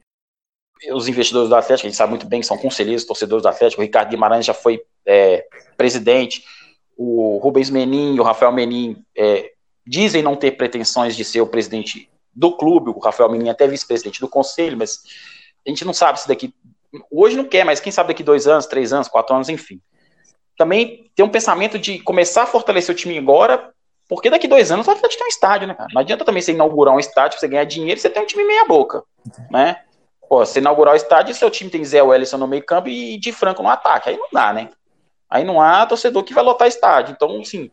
os 0.92 1.08
investidores 1.08 1.48
do 1.48 1.56
Atlético, 1.56 1.86
a 1.86 1.90
gente 1.90 1.96
sabe 1.96 2.10
muito 2.10 2.26
bem 2.26 2.40
que 2.40 2.46
são 2.46 2.58
conselheiros, 2.58 3.06
torcedores 3.06 3.42
do 3.42 3.48
Atlético, 3.48 3.80
o 3.80 3.84
Ricardo 3.84 4.10
Guimarães 4.10 4.44
já 4.44 4.52
foi 4.52 4.82
é, 5.06 5.46
presidente, 5.76 6.44
o 6.96 7.38
Rubens 7.38 7.70
Menin 7.70 8.14
e 8.14 8.20
o 8.20 8.22
Rafael 8.22 8.52
Menin 8.52 9.02
é, 9.16 9.52
dizem 9.86 10.22
não 10.22 10.36
ter 10.36 10.52
pretensões 10.52 11.16
de 11.16 11.24
ser 11.24 11.40
o 11.40 11.46
presidente 11.46 12.10
do 12.34 12.56
clube, 12.56 12.90
o 12.90 12.98
Rafael 12.98 13.30
Menin 13.30 13.48
é 13.48 13.52
até 13.52 13.66
vice-presidente 13.66 14.20
do 14.20 14.28
conselho, 14.28 14.76
mas 14.76 15.02
a 15.66 15.70
gente 15.70 15.84
não 15.84 15.92
sabe 15.92 16.20
se 16.20 16.28
daqui. 16.28 16.54
Hoje 17.10 17.36
não 17.36 17.44
quer, 17.44 17.64
mas 17.64 17.80
quem 17.80 17.92
sabe 17.92 18.08
daqui 18.08 18.22
dois 18.22 18.46
anos, 18.46 18.66
três 18.66 18.92
anos, 18.92 19.08
quatro 19.08 19.34
anos, 19.34 19.48
enfim. 19.48 19.80
Também 20.56 21.10
tem 21.14 21.24
um 21.24 21.30
pensamento 21.30 21.78
de 21.78 21.98
começar 22.00 22.42
a 22.42 22.46
fortalecer 22.46 22.94
o 22.94 22.98
time 22.98 23.16
agora, 23.16 23.72
porque 24.08 24.30
daqui 24.30 24.46
dois 24.46 24.70
anos 24.70 24.86
o 24.86 24.90
Atlético 24.90 25.18
tem 25.18 25.26
um 25.26 25.28
estádio, 25.28 25.68
né, 25.68 25.74
cara? 25.74 25.88
Não 25.92 26.00
adianta 26.00 26.24
também 26.24 26.42
você 26.42 26.52
inaugurar 26.52 26.94
um 26.94 27.00
estádio, 27.00 27.38
você 27.38 27.48
ganhar 27.48 27.64
dinheiro 27.64 27.98
e 27.98 28.00
você 28.00 28.10
tem 28.10 28.22
um 28.22 28.26
time 28.26 28.44
meia-boca, 28.44 29.02
né? 29.50 29.82
Pô, 30.28 30.44
você 30.44 30.58
inaugurar 30.58 30.94
o 30.94 30.96
estádio 30.96 31.32
e 31.32 31.34
seu 31.34 31.50
time 31.50 31.70
tem 31.70 31.84
Zé 31.84 32.02
Wellison 32.02 32.36
no 32.36 32.46
meio-campo 32.46 32.88
e 32.88 33.18
de 33.18 33.32
Franco 33.32 33.62
no 33.62 33.68
ataque. 33.68 34.10
Aí 34.10 34.16
não 34.16 34.28
dá, 34.32 34.52
né? 34.52 34.70
Aí 35.28 35.44
não 35.44 35.60
há 35.60 35.84
torcedor 35.86 36.22
que 36.24 36.34
vai 36.34 36.44
lotar 36.44 36.68
estádio. 36.68 37.12
Então, 37.12 37.40
assim, 37.40 37.70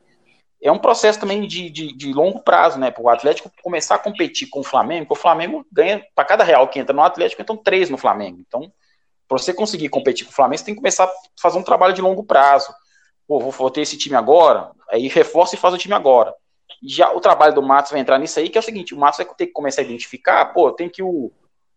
é 0.63 0.71
um 0.71 0.79
processo 0.79 1.19
também 1.19 1.45
de, 1.45 1.69
de, 1.69 1.93
de 1.93 2.13
longo 2.13 2.39
prazo, 2.39 2.79
né? 2.79 2.89
Para 2.89 3.03
o 3.03 3.09
Atlético 3.09 3.51
começar 3.61 3.95
a 3.95 3.99
competir 3.99 4.47
com 4.49 4.61
o 4.61 4.63
Flamengo, 4.63 5.07
o 5.09 5.15
Flamengo 5.15 5.65
ganha, 5.69 6.01
para 6.15 6.23
cada 6.23 6.43
real 6.43 6.69
que 6.69 6.79
entra 6.79 6.95
no 6.95 7.03
Atlético, 7.03 7.41
entram 7.41 7.57
três 7.57 7.89
no 7.89 7.97
Flamengo. 7.97 8.39
Então, 8.39 8.71
para 9.27 9.37
você 9.37 9.53
conseguir 9.53 9.89
competir 9.89 10.25
com 10.25 10.31
o 10.31 10.35
Flamengo, 10.35 10.59
você 10.59 10.65
tem 10.65 10.73
que 10.73 10.79
começar 10.79 11.03
a 11.03 11.11
fazer 11.41 11.57
um 11.57 11.63
trabalho 11.63 11.93
de 11.93 12.01
longo 12.01 12.23
prazo. 12.23 12.73
Pô, 13.27 13.39
vou, 13.39 13.51
vou 13.51 13.69
ter 13.69 13.81
esse 13.81 13.97
time 13.97 14.15
agora, 14.15 14.71
aí 14.89 15.09
reforça 15.09 15.55
e 15.55 15.57
faz 15.57 15.73
o 15.73 15.77
time 15.77 15.93
agora. 15.93 16.33
Já 16.81 17.11
o 17.11 17.19
trabalho 17.19 17.53
do 17.53 17.61
Matos 17.61 17.91
vai 17.91 17.99
entrar 17.99 18.17
nisso 18.17 18.39
aí, 18.39 18.47
que 18.47 18.57
é 18.57 18.61
o 18.61 18.63
seguinte: 18.63 18.93
o 18.93 18.97
Matos 18.97 19.17
vai 19.17 19.25
ter 19.35 19.47
que 19.47 19.53
começar 19.53 19.81
a 19.81 19.85
identificar, 19.85 20.45
pô, 20.53 20.71
tem 20.71 20.87
que 20.87 21.03
o, 21.03 21.29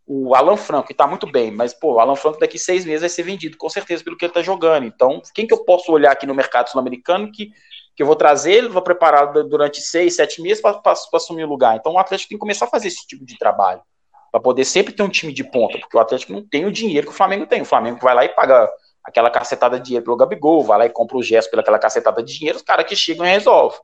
o 0.06 0.32
Alan 0.36 0.56
Franco, 0.56 0.86
que 0.86 0.94
tá 0.94 1.08
muito 1.08 1.26
bem, 1.26 1.50
mas, 1.50 1.74
pô, 1.74 1.94
o 1.94 1.98
Alan 1.98 2.14
Franco 2.14 2.38
daqui 2.38 2.56
seis 2.56 2.84
meses 2.84 3.00
vai 3.00 3.08
ser 3.08 3.24
vendido, 3.24 3.56
com 3.56 3.68
certeza, 3.68 4.04
pelo 4.04 4.16
que 4.16 4.24
ele 4.24 4.32
tá 4.32 4.42
jogando. 4.42 4.86
Então, 4.86 5.20
quem 5.34 5.44
que 5.44 5.52
eu 5.52 5.64
posso 5.64 5.90
olhar 5.90 6.12
aqui 6.12 6.26
no 6.26 6.34
mercado 6.34 6.68
sul-americano 6.68 7.32
que 7.32 7.50
que 7.96 8.02
eu 8.02 8.06
vou 8.06 8.14
trazer 8.14 8.52
ele, 8.52 8.68
vou 8.68 8.82
preparar 8.82 9.32
durante 9.32 9.80
seis, 9.80 10.14
sete 10.14 10.42
meses 10.42 10.60
para 10.60 10.80
assumir 11.14 11.44
o 11.44 11.48
lugar. 11.48 11.76
Então 11.76 11.92
o 11.92 11.98
Atlético 11.98 12.28
tem 12.28 12.36
que 12.36 12.40
começar 12.40 12.66
a 12.66 12.68
fazer 12.68 12.88
esse 12.88 13.06
tipo 13.06 13.24
de 13.24 13.38
trabalho, 13.38 13.80
para 14.30 14.38
poder 14.38 14.66
sempre 14.66 14.92
ter 14.92 15.02
um 15.02 15.08
time 15.08 15.32
de 15.32 15.42
ponta, 15.42 15.78
porque 15.78 15.96
o 15.96 16.00
Atlético 16.00 16.34
não 16.34 16.46
tem 16.46 16.66
o 16.66 16.72
dinheiro 16.72 17.06
que 17.06 17.12
o 17.12 17.16
Flamengo 17.16 17.46
tem. 17.46 17.62
O 17.62 17.64
Flamengo 17.66 17.98
vai 18.02 18.14
lá 18.14 18.24
e 18.24 18.28
paga 18.28 18.70
aquela 19.02 19.30
cacetada 19.30 19.78
de 19.78 19.86
dinheiro 19.86 20.04
pelo 20.04 20.16
Gabigol, 20.16 20.62
vai 20.62 20.78
lá 20.78 20.86
e 20.86 20.90
compra 20.90 21.16
o 21.16 21.22
gesto 21.22 21.50
pelaquela 21.50 21.78
cacetada 21.78 22.22
de 22.22 22.38
dinheiro, 22.38 22.58
os 22.58 22.62
caras 22.62 22.84
que 22.84 22.94
chegam 22.94 23.24
e 23.24 23.30
resolvem. 23.30 23.78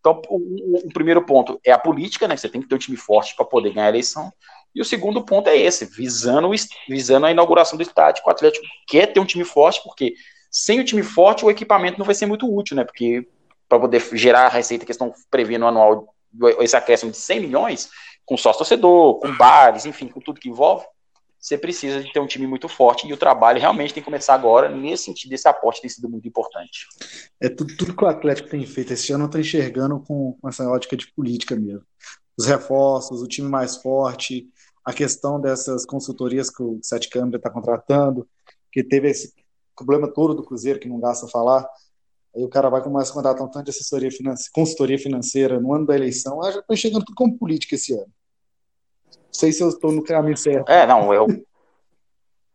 Então, 0.00 0.20
o, 0.28 0.36
o, 0.36 0.88
o, 0.88 0.92
primeiro 0.92 1.24
ponto 1.24 1.58
é 1.64 1.72
a 1.72 1.78
política, 1.78 2.28
né? 2.28 2.36
Você 2.36 2.48
tem 2.48 2.60
que 2.60 2.68
ter 2.68 2.74
um 2.74 2.78
time 2.78 2.96
forte 2.96 3.34
para 3.34 3.44
poder 3.44 3.72
ganhar 3.72 3.86
a 3.86 3.90
eleição. 3.90 4.30
E 4.74 4.80
o 4.80 4.84
segundo 4.84 5.24
ponto 5.24 5.48
é 5.48 5.56
esse, 5.56 5.86
visando, 5.86 6.50
visando 6.88 7.26
a 7.26 7.30
inauguração 7.30 7.76
do 7.76 7.82
estádio. 7.82 8.22
O 8.26 8.30
Atlético 8.30 8.64
quer 8.86 9.06
ter 9.06 9.20
um 9.20 9.24
time 9.24 9.44
forte, 9.44 9.82
porque 9.82 10.14
sem 10.50 10.80
o 10.80 10.84
time 10.84 11.02
forte, 11.02 11.44
o 11.44 11.50
equipamento 11.50 11.98
não 11.98 12.06
vai 12.06 12.14
ser 12.14 12.26
muito 12.26 12.52
útil, 12.52 12.76
né? 12.76 12.84
Porque 12.84 13.26
para 13.68 13.78
poder 13.78 14.00
gerar 14.16 14.46
a 14.46 14.48
receita 14.48 14.84
que 14.84 14.92
estão 14.92 15.12
prevendo 15.30 15.66
anual, 15.66 16.14
esse 16.60 16.76
acréscimo 16.76 17.10
de 17.10 17.18
100 17.18 17.40
milhões, 17.40 17.90
com 18.24 18.36
sócio 18.36 18.58
torcedor, 18.58 19.18
com 19.20 19.36
bares, 19.36 19.86
enfim, 19.86 20.08
com 20.08 20.20
tudo 20.20 20.40
que 20.40 20.48
envolve, 20.48 20.84
você 21.40 21.56
precisa 21.56 22.02
de 22.02 22.12
ter 22.12 22.18
um 22.18 22.26
time 22.26 22.46
muito 22.46 22.68
forte 22.68 23.06
e 23.06 23.12
o 23.12 23.16
trabalho 23.16 23.60
realmente 23.60 23.94
tem 23.94 24.02
que 24.02 24.06
começar 24.06 24.34
agora. 24.34 24.68
Nesse 24.68 25.04
sentido, 25.04 25.32
esse 25.32 25.46
aporte 25.46 25.80
tem 25.80 25.88
sido 25.88 26.08
muito 26.08 26.26
importante. 26.26 26.86
É 27.40 27.48
tudo, 27.48 27.76
tudo 27.76 27.96
que 27.96 28.04
o 28.04 28.08
Atlético 28.08 28.48
tem 28.48 28.66
feito 28.66 28.92
esse 28.92 29.12
ano, 29.12 29.26
estou 29.26 29.40
enxergando 29.40 30.00
com, 30.00 30.36
com 30.40 30.48
essa 30.48 30.68
ótica 30.68 30.96
de 30.96 31.06
política 31.12 31.54
mesmo. 31.54 31.84
Os 32.36 32.46
reforços, 32.46 33.22
o 33.22 33.28
time 33.28 33.48
mais 33.48 33.76
forte, 33.76 34.48
a 34.84 34.92
questão 34.92 35.40
dessas 35.40 35.86
consultorias 35.86 36.50
que 36.50 36.62
o 36.62 36.80
Sete 36.82 37.08
Câmara 37.08 37.36
está 37.36 37.50
contratando, 37.50 38.28
que 38.72 38.82
teve 38.82 39.08
esse 39.08 39.32
problema 39.76 40.12
todo 40.12 40.34
do 40.34 40.42
Cruzeiro, 40.42 40.80
que 40.80 40.88
não 40.88 40.98
gasta 40.98 41.28
falar. 41.28 41.68
Aí 42.38 42.44
o 42.44 42.48
cara 42.48 42.70
vai 42.70 42.80
começar 42.80 43.10
a 43.10 43.14
contratar 43.14 43.44
um 43.44 43.50
tanto 43.50 43.64
de 43.64 43.70
assessoria 43.70 44.12
financeira, 44.12 44.52
consultoria 44.54 44.96
financeira 44.96 45.58
no 45.58 45.74
ano 45.74 45.84
da 45.84 45.96
eleição. 45.96 46.36
Eu 46.44 46.52
já 46.52 46.60
estou 46.60 46.76
chegando 46.76 47.04
tudo 47.04 47.16
como 47.16 47.36
política 47.36 47.74
esse 47.74 47.92
ano. 47.92 48.06
Não 48.06 49.32
sei 49.32 49.50
se 49.50 49.60
eu 49.60 49.68
estou 49.68 49.90
no 49.90 50.04
caminho 50.04 50.36
certo. 50.36 50.70
É, 50.70 50.86
não, 50.86 51.12
eu. 51.12 51.26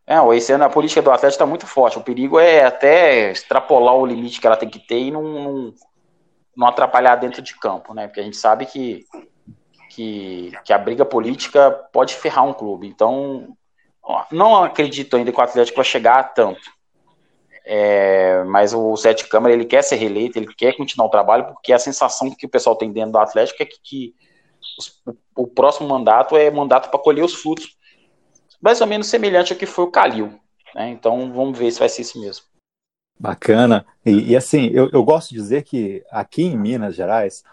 É, 0.06 0.16
esse 0.36 0.52
ano 0.52 0.64
a 0.64 0.70
política 0.70 1.02
do 1.02 1.10
Atlético 1.10 1.34
está 1.34 1.46
muito 1.46 1.66
forte. 1.66 1.98
O 1.98 2.02
perigo 2.02 2.40
é 2.40 2.64
até 2.64 3.30
extrapolar 3.30 3.94
o 3.94 4.06
limite 4.06 4.40
que 4.40 4.46
ela 4.46 4.56
tem 4.56 4.70
que 4.70 4.78
ter 4.78 5.00
e 5.00 5.10
não, 5.10 5.22
não, 5.22 5.74
não 6.56 6.66
atrapalhar 6.66 7.16
dentro 7.16 7.42
de 7.42 7.54
campo, 7.58 7.92
né? 7.92 8.06
Porque 8.06 8.20
a 8.20 8.24
gente 8.24 8.38
sabe 8.38 8.64
que, 8.64 9.04
que, 9.90 10.52
que 10.64 10.72
a 10.72 10.78
briga 10.78 11.04
política 11.04 11.70
pode 11.92 12.14
ferrar 12.14 12.44
um 12.46 12.54
clube. 12.54 12.86
Então, 12.86 13.54
não 14.32 14.64
acredito 14.64 15.14
ainda 15.14 15.30
que 15.30 15.38
o 15.38 15.42
Atlético 15.42 15.76
vai 15.76 15.84
chegar 15.84 16.20
a 16.20 16.24
tanto. 16.24 16.72
É, 17.66 18.44
mas 18.44 18.74
o 18.74 18.94
Sete 18.96 19.26
Câmara 19.26 19.54
ele 19.54 19.64
quer 19.64 19.82
ser 19.82 19.96
reeleito, 19.96 20.38
ele 20.38 20.52
quer 20.54 20.76
continuar 20.76 21.06
o 21.06 21.10
trabalho, 21.10 21.46
porque 21.46 21.72
a 21.72 21.78
sensação 21.78 22.30
que 22.30 22.44
o 22.44 22.48
pessoal 22.48 22.76
tem 22.76 22.92
dentro 22.92 23.12
do 23.12 23.18
Atlético 23.18 23.62
é 23.62 23.66
que, 23.66 23.78
que 23.82 24.14
os, 24.78 25.02
o, 25.34 25.46
próximo 25.46 25.88
mandato 25.88 26.36
é 26.36 26.50
mandato 26.50 26.90
para 26.90 26.98
colher 26.98 27.24
os 27.24 27.34
frutos, 27.34 27.76
mais 28.60 28.80
ou 28.80 28.86
menos 28.86 29.06
semelhante 29.06 29.52
ao 29.52 29.58
que 29.58 29.66
foi 29.66 29.84
o 29.84 29.90
Calil. 29.90 30.38
Né? 30.74 30.90
Então 30.90 31.32
vamos 31.32 31.58
ver 31.58 31.70
se 31.70 31.78
vai 31.78 31.88
ser 31.88 32.02
isso 32.02 32.20
mesmo. 32.20 32.44
Bacana. 33.18 33.86
E, 34.04 34.32
e 34.32 34.36
assim, 34.36 34.70
eu, 34.72 34.90
eu 34.92 35.02
gosto 35.02 35.30
de 35.30 35.36
dizer 35.36 35.62
que 35.62 36.04
aqui 36.10 36.42
em 36.42 36.58
Minas 36.58 36.94
Gerais, 36.94 37.44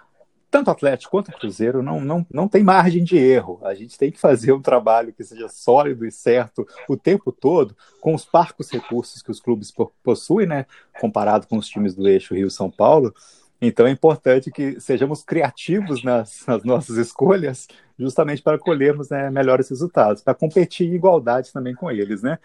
tanto 0.51 0.69
Atlético 0.69 1.11
quanto 1.11 1.31
Cruzeiro 1.31 1.81
não, 1.81 2.01
não, 2.01 2.27
não 2.29 2.47
tem 2.47 2.61
margem 2.61 3.03
de 3.05 3.17
erro. 3.17 3.59
A 3.63 3.73
gente 3.73 3.97
tem 3.97 4.11
que 4.11 4.19
fazer 4.19 4.51
um 4.51 4.61
trabalho 4.61 5.13
que 5.13 5.23
seja 5.23 5.47
sólido 5.47 6.05
e 6.05 6.11
certo 6.11 6.67
o 6.89 6.97
tempo 6.97 7.31
todo, 7.31 7.75
com 8.01 8.13
os 8.13 8.25
parcos 8.25 8.69
recursos 8.69 9.21
que 9.21 9.31
os 9.31 9.39
clubes 9.39 9.73
possuem, 10.03 10.45
né? 10.45 10.65
Comparado 10.99 11.47
com 11.47 11.57
os 11.57 11.69
times 11.69 11.95
do 11.95 12.07
eixo 12.07 12.35
Rio-São 12.35 12.69
Paulo. 12.69 13.15
Então 13.61 13.87
é 13.87 13.91
importante 13.91 14.51
que 14.51 14.79
sejamos 14.81 15.23
criativos 15.23 16.03
nas, 16.03 16.45
nas 16.45 16.63
nossas 16.63 16.97
escolhas, 16.97 17.67
justamente 17.97 18.41
para 18.41 18.59
colhermos 18.59 19.09
né, 19.09 19.29
melhores 19.29 19.69
resultados, 19.69 20.21
para 20.21 20.33
competir 20.33 20.89
em 20.89 20.95
igualdade 20.95 21.53
também 21.53 21.73
com 21.73 21.89
eles, 21.89 22.21
né? 22.21 22.37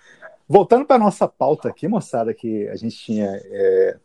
Voltando 0.48 0.86
para 0.86 0.94
a 0.96 1.00
nossa 1.00 1.26
pauta 1.26 1.68
aqui, 1.68 1.88
moçada, 1.88 2.32
que 2.32 2.68
a 2.68 2.76
gente 2.76 2.96
tinha 2.96 3.26
é, 3.26 3.96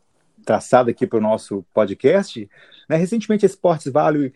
traçado 0.45 0.89
aqui 0.89 1.07
para 1.07 1.19
o 1.19 1.21
nosso 1.21 1.65
podcast, 1.73 2.49
né? 2.87 2.95
recentemente 2.97 3.45
a 3.45 3.49
Sports 3.49 3.91
Value 3.91 4.31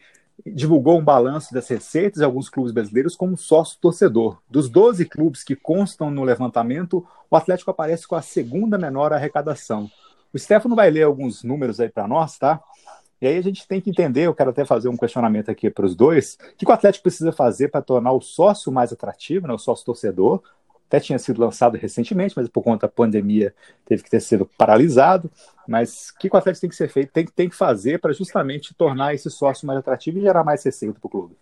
divulgou 0.46 1.00
um 1.00 1.04
balanço 1.04 1.54
das 1.54 1.68
receitas 1.68 2.20
de 2.20 2.26
alguns 2.26 2.50
clubes 2.50 2.72
brasileiros 2.72 3.16
como 3.16 3.38
sócio 3.38 3.78
torcedor. 3.80 4.42
Dos 4.50 4.70
12 4.70 5.06
clubes 5.06 5.44
que 5.44 5.56
constam 5.56 6.12
no 6.12 6.24
levantamento, 6.24 7.06
o 7.30 7.36
Atlético 7.36 7.72
aparece 7.72 8.08
com 8.08 8.16
a 8.16 8.22
segunda 8.22 8.78
menor 8.78 9.14
arrecadação. 9.14 9.90
O 10.34 10.38
Stefano 10.38 10.76
vai 10.76 10.90
ler 10.90 11.04
alguns 11.04 11.44
números 11.44 11.80
aí 11.80 11.90
para 11.90 12.08
nós, 12.08 12.38
tá? 12.38 12.62
E 13.22 13.28
aí 13.28 13.38
a 13.38 13.42
gente 13.42 13.66
tem 13.66 13.80
que 13.80 13.90
entender, 13.90 14.24
eu 14.24 14.36
quero 14.36 14.50
até 14.50 14.66
fazer 14.66 14.90
um 14.90 14.98
questionamento 14.98 15.50
aqui 15.50 15.70
para 15.70 15.86
os 15.86 15.96
dois, 15.96 16.38
o 16.54 16.58
que 16.58 16.70
o 16.70 16.72
Atlético 16.72 17.04
precisa 17.04 17.32
fazer 17.32 17.70
para 17.70 17.82
tornar 17.82 18.12
o 18.12 18.20
sócio 18.20 18.72
mais 18.72 18.92
atrativo, 18.92 19.48
né, 19.48 19.54
o 19.54 19.58
sócio 19.58 19.86
torcedor, 19.86 20.44
até 20.88 21.00
tinha 21.00 21.18
sido 21.18 21.42
lançado 21.42 21.78
recentemente, 21.78 22.34
mas 22.38 22.48
por 22.48 22.64
conta 22.64 22.88
da 22.88 22.92
pandemia 22.92 23.54
teve 23.86 24.04
que 24.04 24.10
ter 24.10 24.22
sido 24.22 24.46
paralisado. 24.58 25.30
Mas 25.68 26.10
o 26.10 26.18
que 26.20 26.30
o 26.32 26.38
Atlético 26.38 26.62
tem 26.62 26.70
que 26.70 26.76
ser 26.76 26.90
feito, 26.90 27.12
tem, 27.12 27.26
tem 27.26 27.50
que 27.50 27.56
fazer 27.56 28.00
para 28.00 28.14
justamente 28.14 28.74
tornar 28.76 29.14
esse 29.14 29.30
sócio 29.30 29.66
mais 29.66 29.80
atrativo 29.80 30.20
e 30.20 30.22
gerar 30.22 30.44
mais 30.44 30.64
receita 30.64 31.00
para 31.00 31.08
o 31.08 31.10
clube? 31.10 31.36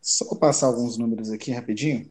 Só 0.00 0.34
passar 0.36 0.66
alguns 0.66 0.98
números 0.98 1.30
aqui 1.30 1.52
rapidinho. 1.52 2.08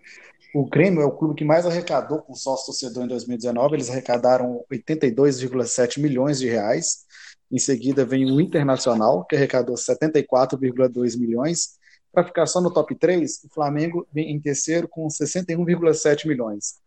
O 0.55 0.65
Grêmio 0.65 1.01
é 1.01 1.05
o 1.05 1.11
clube 1.11 1.35
que 1.35 1.43
mais 1.43 1.65
arrecadou 1.65 2.19
com 2.21 2.33
sócio 2.33 2.67
torcedor 2.67 3.03
em 3.03 3.07
2019. 3.07 3.75
Eles 3.75 3.89
arrecadaram 3.89 4.63
82,7 4.71 5.99
milhões 5.99 6.39
de 6.39 6.47
reais. 6.47 7.05
Em 7.51 7.59
seguida 7.59 8.05
vem 8.05 8.31
o 8.31 8.41
Internacional, 8.41 9.25
que 9.25 9.35
arrecadou 9.35 9.75
74,2 9.75 11.17
milhões. 11.17 11.77
Para 12.17 12.23
ficar 12.23 12.47
só 12.47 12.59
no 12.59 12.73
top 12.73 12.95
3, 12.95 13.43
o 13.43 13.49
Flamengo 13.49 14.07
vem 14.11 14.31
em 14.31 14.41
terceiro 14.41 14.87
com 14.87 15.07
61,7 15.07 16.27
milhões. 16.27 16.79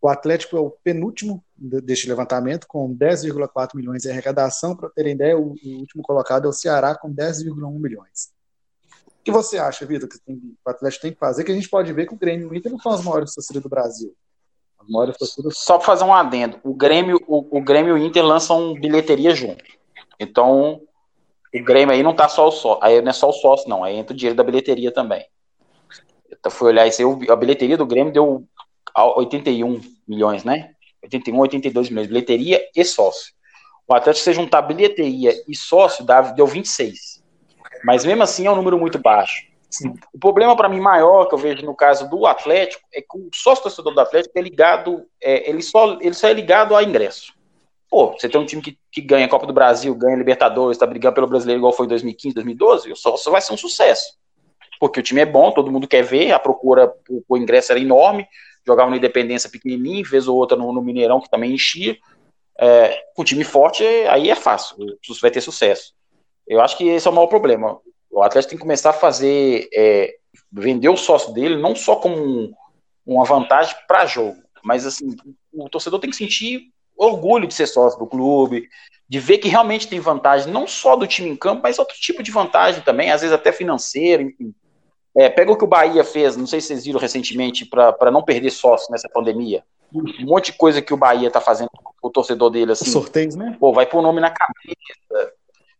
O 0.00 0.08
Atlético 0.08 0.56
é 0.56 0.60
o 0.60 0.70
penúltimo 0.70 1.44
deste 1.56 2.08
levantamento, 2.08 2.64
com 2.68 2.96
10,4 2.96 3.74
milhões 3.74 4.02
de 4.02 4.08
arrecadação. 4.08 4.76
Para 4.76 4.88
terem 4.90 5.14
ideia, 5.14 5.36
o, 5.36 5.56
último 5.80 6.00
colocado 6.00 6.44
é 6.44 6.48
o 6.48 6.52
Ceará, 6.52 6.94
com 6.94 7.12
10,1 7.12 7.76
milhões. 7.80 8.30
O 9.08 9.24
que 9.24 9.32
você 9.32 9.58
acha, 9.58 9.84
Vitor, 9.84 10.08
que 10.08 10.16
o 10.28 10.70
Atlético 10.70 11.02
tem 11.02 11.12
que 11.12 11.18
fazer? 11.18 11.42
Que 11.42 11.50
a 11.50 11.56
gente 11.56 11.68
pode 11.68 11.92
ver 11.92 12.06
que 12.06 12.14
o 12.14 12.16
Grêmio 12.16 12.46
e 12.46 12.50
o 12.52 12.54
Inter 12.54 12.70
não 12.70 12.78
são 12.78 12.92
as 12.92 13.02
maiores 13.02 13.34
torcidas 13.34 13.60
do 13.60 13.68
Brasil. 13.68 14.14
As 14.78 14.88
maiores 14.88 15.16
torcidas... 15.16 15.58
Só 15.58 15.76
para 15.76 15.86
fazer 15.86 16.04
um 16.04 16.14
adendo: 16.14 16.60
o 16.62 16.72
Grêmio, 16.72 17.20
o, 17.26 17.58
o 17.58 17.60
Grêmio 17.60 17.98
e 17.98 18.00
o 18.00 18.06
Inter 18.06 18.24
lançam 18.24 18.74
bilheteria 18.74 19.34
junto. 19.34 19.64
Então, 20.20 20.82
o 21.54 21.64
Grêmio 21.64 21.94
aí 21.94 22.02
não 22.02 22.14
tá 22.14 22.28
só 22.28 22.48
o 22.48 22.50
sócio, 22.50 22.82
aí 22.82 23.00
não 23.00 23.10
é 23.10 23.12
só 23.12 23.28
o 23.28 23.32
sócio, 23.32 23.68
não, 23.68 23.82
aí 23.82 23.96
entra 23.96 24.12
o 24.12 24.16
dinheiro 24.16 24.36
da 24.36 24.44
bilheteria 24.44 24.92
também. 24.92 25.24
Eu 26.44 26.50
fui 26.50 26.68
olhar 26.68 26.86
isso 26.86 27.02
aí, 27.02 27.30
a 27.30 27.36
bilheteria 27.36 27.76
do 27.76 27.86
Grêmio 27.86 28.12
deu 28.12 28.44
81 28.96 29.80
milhões, 30.06 30.44
né? 30.44 30.70
81, 31.02 31.38
82 31.38 31.90
milhões, 31.90 32.08
bilheteria 32.08 32.60
e 32.74 32.84
sócio. 32.84 33.32
O 33.86 33.94
Atlético, 33.94 34.24
se 34.24 34.32
juntar 34.34 34.62
bilheteria 34.62 35.32
e 35.48 35.56
sócio, 35.56 36.04
deu 36.36 36.46
26. 36.46 37.22
Mas 37.84 38.04
mesmo 38.04 38.22
assim 38.22 38.46
é 38.46 38.50
um 38.50 38.56
número 38.56 38.78
muito 38.78 38.98
baixo. 38.98 39.48
O 40.12 40.18
problema 40.18 40.56
para 40.56 40.68
mim 40.68 40.80
maior 40.80 41.26
que 41.26 41.34
eu 41.34 41.38
vejo 41.38 41.64
no 41.64 41.74
caso 41.74 42.08
do 42.08 42.26
Atlético 42.26 42.82
é 42.92 43.00
que 43.00 43.18
o 43.18 43.28
sócio 43.34 43.62
torcedor 43.64 43.94
do 43.94 44.00
Atlético 44.00 44.38
é 44.38 44.42
ligado, 44.42 45.06
é, 45.22 45.48
ele, 45.48 45.62
só, 45.62 45.98
ele 46.00 46.14
só 46.14 46.28
é 46.28 46.32
ligado 46.32 46.74
a 46.74 46.82
ingresso. 46.82 47.34
Pô, 47.90 48.12
você 48.12 48.28
tem 48.28 48.40
um 48.40 48.44
time 48.44 48.60
que, 48.60 48.78
que 48.92 49.00
ganha 49.00 49.28
Copa 49.28 49.46
do 49.46 49.52
Brasil, 49.52 49.94
ganha 49.94 50.16
Libertadores, 50.16 50.76
está 50.76 50.86
brigando 50.86 51.14
pelo 51.14 51.26
brasileiro 51.26 51.60
igual 51.60 51.72
foi 51.72 51.86
em 51.86 51.88
2015, 51.88 52.34
2012, 52.34 52.96
só, 52.96 53.16
só 53.16 53.30
vai 53.30 53.40
ser 53.40 53.54
um 53.54 53.56
sucesso. 53.56 54.18
Porque 54.78 55.00
o 55.00 55.02
time 55.02 55.22
é 55.22 55.26
bom, 55.26 55.50
todo 55.50 55.72
mundo 55.72 55.88
quer 55.88 56.02
ver, 56.02 56.32
a 56.32 56.38
procura 56.38 56.92
o 57.28 57.36
ingresso 57.36 57.72
era 57.72 57.80
enorme, 57.80 58.26
jogava 58.66 58.90
no 58.90 58.96
Independência 58.96 59.50
pequenininho, 59.50 60.04
vez 60.04 60.28
ou 60.28 60.36
outra 60.36 60.56
no, 60.56 60.72
no 60.72 60.82
Mineirão, 60.82 61.20
que 61.20 61.30
também 61.30 61.54
enchia. 61.54 61.96
É, 62.60 63.04
com 63.14 63.24
time 63.24 63.44
forte, 63.44 63.84
aí 63.84 64.30
é 64.30 64.34
fácil, 64.34 64.76
vai 65.22 65.30
ter 65.30 65.40
sucesso. 65.40 65.94
Eu 66.46 66.60
acho 66.60 66.76
que 66.76 66.88
esse 66.88 67.06
é 67.06 67.10
o 67.10 67.14
maior 67.14 67.28
problema. 67.28 67.78
O 68.10 68.22
Atlético 68.22 68.50
tem 68.50 68.58
que 68.58 68.62
começar 68.62 68.90
a 68.90 68.94
fazer, 68.94 69.68
é, 69.72 70.16
vender 70.52 70.88
o 70.88 70.96
sócio 70.96 71.32
dele, 71.32 71.56
não 71.56 71.74
só 71.74 71.96
como 71.96 72.16
um, 72.16 72.52
uma 73.06 73.24
vantagem 73.24 73.76
para 73.86 74.06
jogo, 74.06 74.36
mas 74.62 74.84
assim, 74.84 75.16
o 75.52 75.68
torcedor 75.68 76.00
tem 76.00 76.10
que 76.10 76.16
sentir 76.16 76.72
orgulho 76.98 77.46
de 77.46 77.54
ser 77.54 77.66
sócio 77.66 77.98
do 77.98 78.06
clube, 78.06 78.68
de 79.08 79.18
ver 79.18 79.38
que 79.38 79.48
realmente 79.48 79.88
tem 79.88 80.00
vantagem, 80.00 80.52
não 80.52 80.66
só 80.66 80.96
do 80.96 81.06
time 81.06 81.30
em 81.30 81.36
campo, 81.36 81.62
mas 81.62 81.78
outro 81.78 81.96
tipo 81.96 82.22
de 82.22 82.30
vantagem 82.30 82.82
também, 82.82 83.10
às 83.10 83.22
vezes 83.22 83.34
até 83.34 83.52
financeira, 83.52 84.22
enfim. 84.22 84.52
É, 85.16 85.28
pega 85.28 85.50
o 85.50 85.56
que 85.56 85.64
o 85.64 85.68
Bahia 85.68 86.04
fez, 86.04 86.36
não 86.36 86.46
sei 86.46 86.60
se 86.60 86.68
vocês 86.68 86.84
viram 86.84 87.00
recentemente, 87.00 87.64
para 87.64 88.10
não 88.10 88.22
perder 88.22 88.50
sócio 88.50 88.90
nessa 88.92 89.08
pandemia. 89.08 89.64
Um 89.92 90.26
monte 90.26 90.52
de 90.52 90.58
coisa 90.58 90.82
que 90.82 90.92
o 90.92 90.98
Bahia 90.98 91.30
tá 91.30 91.40
fazendo 91.40 91.70
o 92.02 92.10
torcedor 92.10 92.50
dele, 92.50 92.72
assim. 92.72 92.90
Sorteios, 92.90 93.34
né? 93.34 93.56
Pô, 93.58 93.72
vai 93.72 93.86
pôr 93.86 93.98
o 93.98 94.02
nome 94.02 94.20
na 94.20 94.30
camisa, 94.30 95.32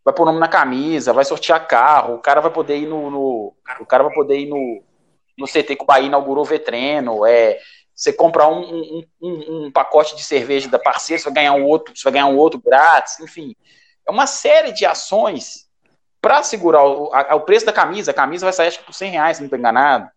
vai 0.02 0.14
pôr 0.14 0.22
o 0.22 0.26
nome 0.26 0.40
na 0.40 0.48
camisa, 0.48 1.12
vai 1.12 1.24
sortear 1.24 1.68
carro, 1.68 2.14
o 2.14 2.18
cara 2.18 2.40
vai 2.40 2.50
poder 2.50 2.78
ir 2.78 2.86
no. 2.86 3.10
no 3.10 3.54
o 3.78 3.86
cara 3.86 4.04
vai 4.04 4.14
poder 4.14 4.38
ir 4.38 4.46
no, 4.46 4.82
no 5.36 5.46
CT 5.46 5.76
que 5.76 5.82
o 5.82 5.86
Bahia 5.86 6.06
inaugurou 6.06 6.42
o 6.42 6.48
Vetreno, 6.48 7.24
é, 7.26 7.58
você 7.98 8.12
comprar 8.12 8.46
um, 8.46 8.60
um, 8.60 9.04
um, 9.20 9.66
um, 9.66 9.72
pacote 9.72 10.14
de 10.14 10.22
cerveja 10.22 10.68
da 10.68 10.78
parceira, 10.78 11.20
você 11.20 11.24
vai 11.24 11.34
ganhar 11.34 11.54
um 11.54 11.64
outro, 11.64 11.92
você 11.96 12.04
vai 12.04 12.12
ganhar 12.12 12.26
um 12.26 12.36
outro 12.36 12.62
grátis, 12.64 13.18
enfim. 13.18 13.56
É 14.06 14.10
uma 14.10 14.24
série 14.24 14.70
de 14.70 14.86
ações 14.86 15.68
para 16.20 16.44
segurar 16.44 16.84
o, 16.84 17.12
a, 17.12 17.34
o, 17.34 17.40
preço 17.40 17.66
da 17.66 17.72
camisa. 17.72 18.12
A 18.12 18.14
camisa 18.14 18.46
vai 18.46 18.52
sair 18.52 18.68
acho 18.68 18.78
que 18.78 18.84
por 18.84 18.94
100 18.94 19.10
reais, 19.10 19.36
se 19.36 19.42
não 19.42 19.46
estou 19.46 19.58
enganado. 19.58 20.08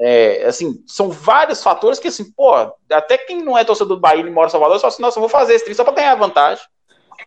É, 0.00 0.44
assim, 0.44 0.82
são 0.88 1.08
vários 1.08 1.62
fatores 1.62 2.00
que, 2.00 2.08
assim, 2.08 2.32
pô, 2.32 2.52
até 2.90 3.16
quem 3.16 3.44
não 3.44 3.56
é 3.56 3.62
torcedor 3.62 3.96
do 3.96 4.00
Bahia 4.00 4.26
e 4.26 4.30
mora 4.30 4.48
em 4.48 4.50
Salvador, 4.50 4.80
só 4.80 4.88
assim, 4.88 5.00
nossa, 5.00 5.18
eu 5.18 5.20
vou 5.20 5.28
fazer 5.28 5.54
esse 5.54 5.72
só 5.72 5.84
para 5.84 5.94
ganhar 5.94 6.16
vantagem. 6.16 6.64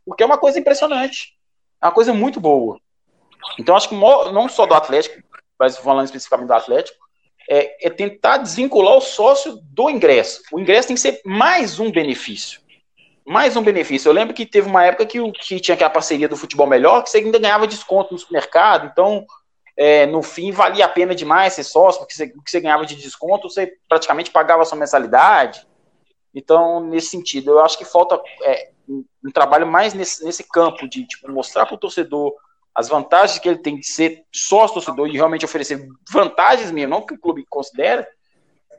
Porque 0.06 0.22
é 0.22 0.26
uma 0.26 0.38
coisa 0.38 0.60
impressionante. 0.60 1.38
É 1.82 1.86
uma 1.86 1.94
coisa 1.94 2.14
muito 2.14 2.42
boa. 2.42 2.78
Então, 3.58 3.74
acho 3.74 3.88
que 3.88 3.96
não 3.96 4.50
só 4.50 4.66
do 4.66 4.74
Atlético, 4.74 5.24
mas 5.58 5.78
falando 5.78 6.08
especificamente 6.08 6.48
do 6.48 6.54
Atlético, 6.54 7.03
é, 7.50 7.88
é, 7.88 7.90
tentar 7.90 8.38
desvincular 8.38 8.96
o 8.96 9.02
sócio 9.02 9.60
do 9.64 9.90
ingresso. 9.90 10.42
O 10.52 10.60
ingresso 10.60 10.88
tem 10.88 10.96
que 10.96 11.02
ser 11.02 11.22
mais 11.26 11.80
um 11.80 11.92
benefício. 11.92 12.62
Mais 13.26 13.56
um 13.56 13.62
benefício. 13.62 14.10
Eu 14.10 14.14
lembro 14.14 14.34
que 14.34 14.46
teve 14.46 14.68
uma 14.68 14.86
época 14.86 15.06
que, 15.06 15.32
que 15.32 15.60
tinha 15.60 15.76
aquela 15.76 15.90
parceria 15.90 16.28
do 16.28 16.38
futebol 16.38 16.68
melhor, 16.68 17.04
que 17.04 17.10
você 17.10 17.20
ainda 17.20 17.40
ganhava 17.40 17.68
desconto 17.68 18.14
no 18.14 18.20
supermercado, 18.20 18.90
então 18.92 19.26
é, 19.78 20.06
no 20.06 20.22
fim 20.22 20.52
valia 20.52 20.86
a 20.86 20.90
pena 20.90 21.16
demais 21.16 21.54
ser 21.54 21.64
sócio, 21.64 22.02
porque 22.02 22.14
você, 22.14 22.26
o 22.36 22.42
que 22.42 22.52
você 22.52 22.60
ganhava 22.60 22.86
de 22.86 22.96
desconto, 22.96 23.50
você 23.50 23.74
praticamente 23.88 24.32
pagava 24.32 24.62
a 24.62 24.66
sua 24.66 24.78
mensalidade. 24.78 25.66
Então, 26.36 26.80
nesse 26.80 27.08
sentido, 27.08 27.52
eu 27.52 27.60
acho 27.60 27.78
que 27.78 27.86
falta 27.86 28.20
é, 28.44 28.72
um 28.90 29.32
trabalho 29.34 29.66
mais 29.66 29.94
nesse, 29.94 30.24
nesse 30.24 30.44
campo 30.44 30.88
de 30.88 31.06
tipo, 31.06 31.32
mostrar 31.32 31.66
para 31.66 31.76
o 31.76 31.80
torcedor 31.80 32.34
as 32.76 32.90
vantagens 32.90 33.40
que 33.40 33.48
ele 33.48 33.60
tem 33.60 33.80
de 33.80 33.86
ser 33.86 34.24
sócio 34.32 34.76
torcedor 34.76 35.08
e 35.08 35.14
realmente 35.14 35.46
oferecer 35.46 35.88
vantagens 36.12 36.72
mesmo, 36.72 36.90
não 36.90 37.06
que 37.06 37.14
o 37.14 37.20
clube 37.20 37.46
considera, 37.48 38.08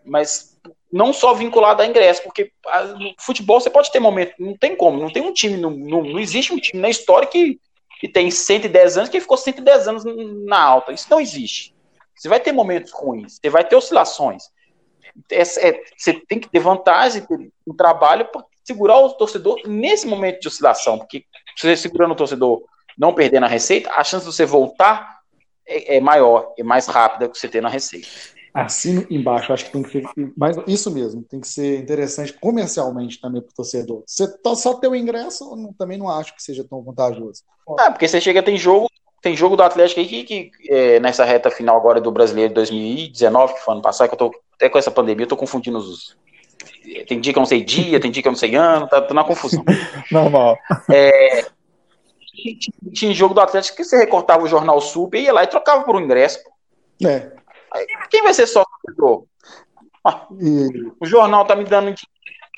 mas 0.04 0.58
não 0.92 1.12
só 1.12 1.32
vinculado 1.32 1.82
a 1.82 1.86
ingresso, 1.86 2.22
porque 2.22 2.52
no 2.98 3.14
futebol 3.18 3.60
você 3.60 3.70
pode 3.70 3.90
ter 3.90 4.00
momento, 4.00 4.34
não 4.38 4.56
tem 4.56 4.76
como, 4.76 5.00
não 5.00 5.12
tem 5.12 5.22
um 5.22 5.32
time, 5.32 5.56
não, 5.56 5.70
não, 5.70 6.02
não 6.02 6.18
existe 6.18 6.52
um 6.52 6.58
time 6.58 6.80
na 6.80 6.88
história 6.88 7.26
que, 7.28 7.60
que 8.00 8.08
tem 8.08 8.30
110 8.30 8.98
anos 8.98 9.10
que 9.10 9.20
ficou 9.20 9.36
110 9.36 9.88
anos 9.88 10.04
na 10.46 10.60
alta, 10.60 10.92
isso 10.92 11.06
não 11.10 11.20
existe. 11.20 11.74
Você 12.16 12.28
vai 12.28 12.40
ter 12.40 12.52
momentos 12.52 12.92
ruins, 12.92 13.38
você 13.40 13.50
vai 13.50 13.64
ter 13.64 13.76
oscilações. 13.76 14.44
É, 15.30 15.42
é, 15.42 15.82
você 15.96 16.14
tem 16.28 16.40
que 16.40 16.48
ter 16.48 16.58
vantagem, 16.58 17.22
ter 17.22 17.52
um 17.66 17.74
trabalho 17.74 18.26
para 18.26 18.44
segurar 18.64 18.98
o 18.98 19.10
torcedor 19.10 19.60
nesse 19.66 20.06
momento 20.06 20.40
de 20.40 20.48
oscilação, 20.48 20.98
porque 20.98 21.24
você 21.56 21.76
segurando 21.76 22.12
o 22.12 22.16
torcedor 22.16 22.62
não 22.98 23.14
perdendo 23.14 23.44
a 23.44 23.48
receita, 23.48 23.90
a 23.90 24.04
chance 24.04 24.26
de 24.26 24.32
você 24.32 24.44
voltar 24.44 25.20
é, 25.66 25.96
é 25.96 26.00
maior, 26.00 26.52
é 26.58 26.62
mais 26.62 26.86
rápida 26.86 27.28
que 27.28 27.38
você 27.38 27.48
ter 27.48 27.60
na 27.60 27.68
receita. 27.68 28.08
Assino 28.52 29.04
embaixo, 29.10 29.52
acho 29.52 29.64
que 29.64 29.72
tem 29.72 29.82
que 29.82 29.90
ser. 29.90 30.04
Mas 30.36 30.56
isso 30.68 30.88
mesmo, 30.88 31.24
tem 31.24 31.40
que 31.40 31.48
ser 31.48 31.80
interessante 31.80 32.32
comercialmente 32.34 33.20
também 33.20 33.42
para 33.42 33.50
o 33.50 33.54
torcedor. 33.54 34.04
Você 34.06 34.28
tá 34.38 34.54
só 34.54 34.74
ter 34.74 34.86
o 34.86 34.94
ingresso, 34.94 35.44
também 35.76 35.98
não 35.98 36.08
acho 36.08 36.36
que 36.36 36.42
seja 36.42 36.62
tão 36.62 36.80
vantajoso. 36.80 37.42
É, 37.80 37.90
porque 37.90 38.06
você 38.06 38.20
chega, 38.20 38.44
tem 38.44 38.56
jogo, 38.56 38.88
tem 39.20 39.36
jogo 39.36 39.56
do 39.56 39.62
Atlético 39.64 39.98
aí 39.98 40.06
que, 40.06 40.24
que 40.24 40.50
é, 40.68 41.00
nessa 41.00 41.24
reta 41.24 41.50
final 41.50 41.76
agora 41.76 42.00
do 42.00 42.12
Brasileiro 42.12 42.50
de 42.50 42.54
2019, 42.54 43.54
que 43.54 43.60
foi 43.60 43.74
ano 43.74 43.82
passado, 43.82 44.08
que 44.08 44.14
eu 44.14 44.18
tô 44.18 44.30
até 44.54 44.68
com 44.68 44.78
essa 44.78 44.90
pandemia, 44.90 45.24
eu 45.24 45.28
tô 45.28 45.36
confundindo 45.36 45.78
os. 45.78 46.16
Tem 47.08 47.20
dia 47.20 47.32
que 47.32 47.38
eu 47.38 47.40
não 47.40 47.46
sei 47.46 47.64
dia, 47.64 47.98
tem 47.98 48.10
dia 48.10 48.22
que 48.22 48.28
eu 48.28 48.32
não 48.32 48.38
sei 48.38 48.54
ano, 48.54 48.86
tá, 48.86 49.02
tô 49.02 49.14
na 49.14 49.24
confusão. 49.24 49.64
Normal. 50.12 50.56
É, 50.92 51.46
tinha 52.92 53.14
jogo 53.14 53.34
do 53.34 53.40
Atlético 53.40 53.76
que 53.76 53.84
você 53.84 53.96
recortava 53.96 54.44
o 54.44 54.48
jornal 54.48 54.80
Super 54.80 55.18
e 55.18 55.24
ia 55.24 55.32
lá 55.32 55.44
e 55.44 55.48
trocava 55.48 55.84
por 55.84 55.96
um 55.96 56.00
ingresso. 56.00 56.38
É. 57.04 57.32
Aí, 57.72 57.86
quem 58.10 58.22
vai 58.22 58.34
ser 58.34 58.46
sócio 58.46 58.68
do 58.96 59.26
ah, 60.04 60.26
e... 60.38 60.92
O 61.00 61.06
jornal 61.06 61.46
tá 61.46 61.56
me 61.56 61.64
dando 61.64 61.94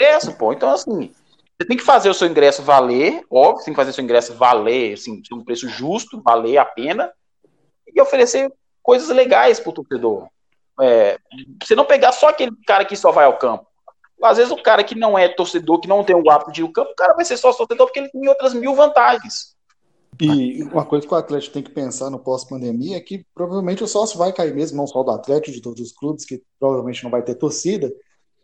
ingresso, 0.01 0.37
pô. 0.37 0.53
Então, 0.53 0.71
assim, 0.71 1.13
você 1.59 1.67
tem 1.67 1.77
que 1.77 1.83
fazer 1.83 2.11
o 2.11 2.15
seu 2.15 2.27
ingresso 2.27 2.63
valer, 2.63 3.25
óbvio, 3.31 3.65
tem 3.65 3.73
que 3.73 3.77
fazer 3.77 3.91
o 3.91 3.95
seu 3.95 4.05
ingresso 4.05 4.35
valer, 4.35 4.95
assim, 4.95 5.23
um 5.33 5.45
preço 5.45 5.69
justo, 5.69 6.21
valer 6.23 6.59
a 6.59 6.65
pena, 6.65 7.11
e 7.87 8.01
oferecer 8.01 8.53
coisas 8.83 9.09
legais 9.09 9.61
pro 9.61 9.73
torcedor. 9.73 10.29
É, 10.81 11.19
você 11.63 11.75
não 11.75 11.85
pegar 11.85 12.13
só 12.13 12.29
aquele 12.29 12.53
cara 12.67 12.85
que 12.85 12.97
só 12.97 13.11
vai 13.11 13.25
ao 13.25 13.39
campo. 13.39 13.67
Às 14.23 14.39
vezes 14.39 14.53
o 14.53 14.63
cara 14.63 14.83
que 14.83 14.95
não 14.95 15.19
é 15.19 15.29
torcedor, 15.29 15.81
que 15.81 15.89
não 15.89 16.05
tem 16.05 16.17
o 16.17 16.31
hábito 16.31 16.53
de 16.53 16.61
ir 16.61 16.65
ao 16.65 16.73
campo, 16.73 16.91
o 16.91 16.97
cara 16.97 17.15
vai 17.15 17.25
ser 17.25 17.37
só 17.37 17.53
torcedor 17.53 17.87
porque 17.87 18.01
ele 18.01 18.11
tem 18.11 18.29
outras 18.29 18.53
mil 18.53 18.75
vantagens. 18.75 19.56
E 20.21 20.63
uma 20.63 20.85
coisa 20.85 21.07
que 21.07 21.13
o 21.13 21.17
Atlético 21.17 21.55
tem 21.55 21.63
que 21.63 21.71
pensar 21.71 22.11
no 22.11 22.19
pós-pandemia 22.19 22.97
é 22.97 23.01
que 23.01 23.27
provavelmente 23.35 23.83
o 23.83 23.89
sócio 23.89 24.19
vai 24.19 24.33
cair 24.33 24.55
mesmo, 24.55 24.77
não 24.77 24.87
só 24.87 25.03
do 25.03 25.11
Atlético, 25.11 25.55
de 25.55 25.61
todos 25.61 25.81
os 25.81 25.93
clubes, 25.93 26.25
que 26.25 26.43
provavelmente 26.59 27.03
não 27.05 27.11
vai 27.11 27.23
ter 27.23 27.35
torcida, 27.35 27.93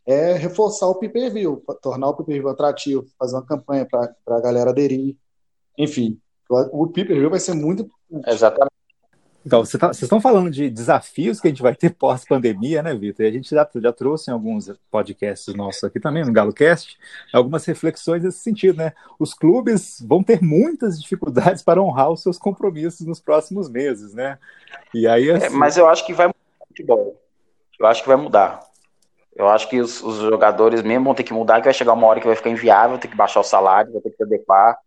é 0.05 0.35
reforçar 0.35 0.89
o 0.89 0.97
pay-per-view, 0.97 1.62
tornar 1.81 2.09
o 2.09 2.14
pay-per-view 2.14 2.49
atrativo, 2.49 3.07
fazer 3.18 3.37
uma 3.37 3.47
campanha 3.47 3.87
para 3.87 4.14
a 4.27 4.41
galera 4.41 4.70
aderir. 4.70 5.16
Enfim, 5.79 6.20
o 6.51 6.89
pay-per-view 6.89 7.31
vai 7.31 7.41
ser 7.41 7.55
muito 7.55 7.89
Exatamente. 8.27 8.72
Então, 9.45 9.62
tá, 9.64 9.88
vocês 9.88 10.03
estão 10.03 10.20
falando 10.20 10.51
de 10.51 10.70
desafios 10.70 11.40
que 11.40 11.49
a 11.49 11.51
gente 11.51 11.62
vai 11.62 11.74
ter 11.74 11.90
pós-pandemia, 11.90 12.82
né, 12.82 12.95
Vitor? 12.95 13.24
E 13.24 13.28
a 13.28 13.32
gente 13.32 13.51
já, 13.51 13.68
já 13.74 13.93
trouxe 13.93 14.30
em 14.30 14.32
alguns 14.32 14.72
podcasts 14.90 15.53
nossos 15.55 15.82
aqui 15.82 15.99
também, 15.99 16.24
no 16.24 16.32
GaloCast, 16.32 16.97
algumas 17.32 17.64
reflexões 17.64 18.22
nesse 18.22 18.38
sentido, 18.38 18.78
né? 18.78 18.93
Os 19.18 19.34
clubes 19.34 20.01
vão 20.07 20.22
ter 20.22 20.40
muitas 20.40 21.01
dificuldades 21.01 21.62
para 21.62 21.82
honrar 21.82 22.11
os 22.11 22.22
seus 22.22 22.38
compromissos 22.38 23.05
nos 23.07 23.20
próximos 23.20 23.68
meses, 23.68 24.14
né? 24.14 24.38
E 24.95 25.09
aí, 25.09 25.30
assim... 25.30 25.47
é, 25.47 25.51
mas 25.51 25.76
eu 25.76 25.88
acho 25.88 26.07
que 26.07 26.14
vai 26.14 26.28
mudar 26.28 26.38
o 26.61 26.66
futebol. 26.68 27.20
Eu 27.80 27.86
acho 27.86 28.03
que 28.03 28.09
vai 28.09 28.16
mudar. 28.16 28.61
Eu 29.34 29.49
acho 29.49 29.68
que 29.68 29.80
os, 29.80 30.03
os, 30.03 30.18
jogadores 30.18 30.82
mesmo 30.82 31.07
vão 31.07 31.14
ter 31.14 31.24
que 31.24 31.32
mudar, 31.32 31.59
que 31.59 31.64
vai 31.64 31.74
chegar 31.74 31.95
uma 31.95 32.07
hora 32.07 32.20
que 32.20 32.26
vai 32.26 32.36
ficar 32.36 32.51
inviável, 32.51 32.99
ter 32.99 33.09
que 33.09 33.16
baixar 33.16 33.40
o 33.40 33.45
salário, 33.45 33.93
vai 33.93 34.03
ter 34.03 34.11
que 34.11 34.22
adequar. 34.22 34.78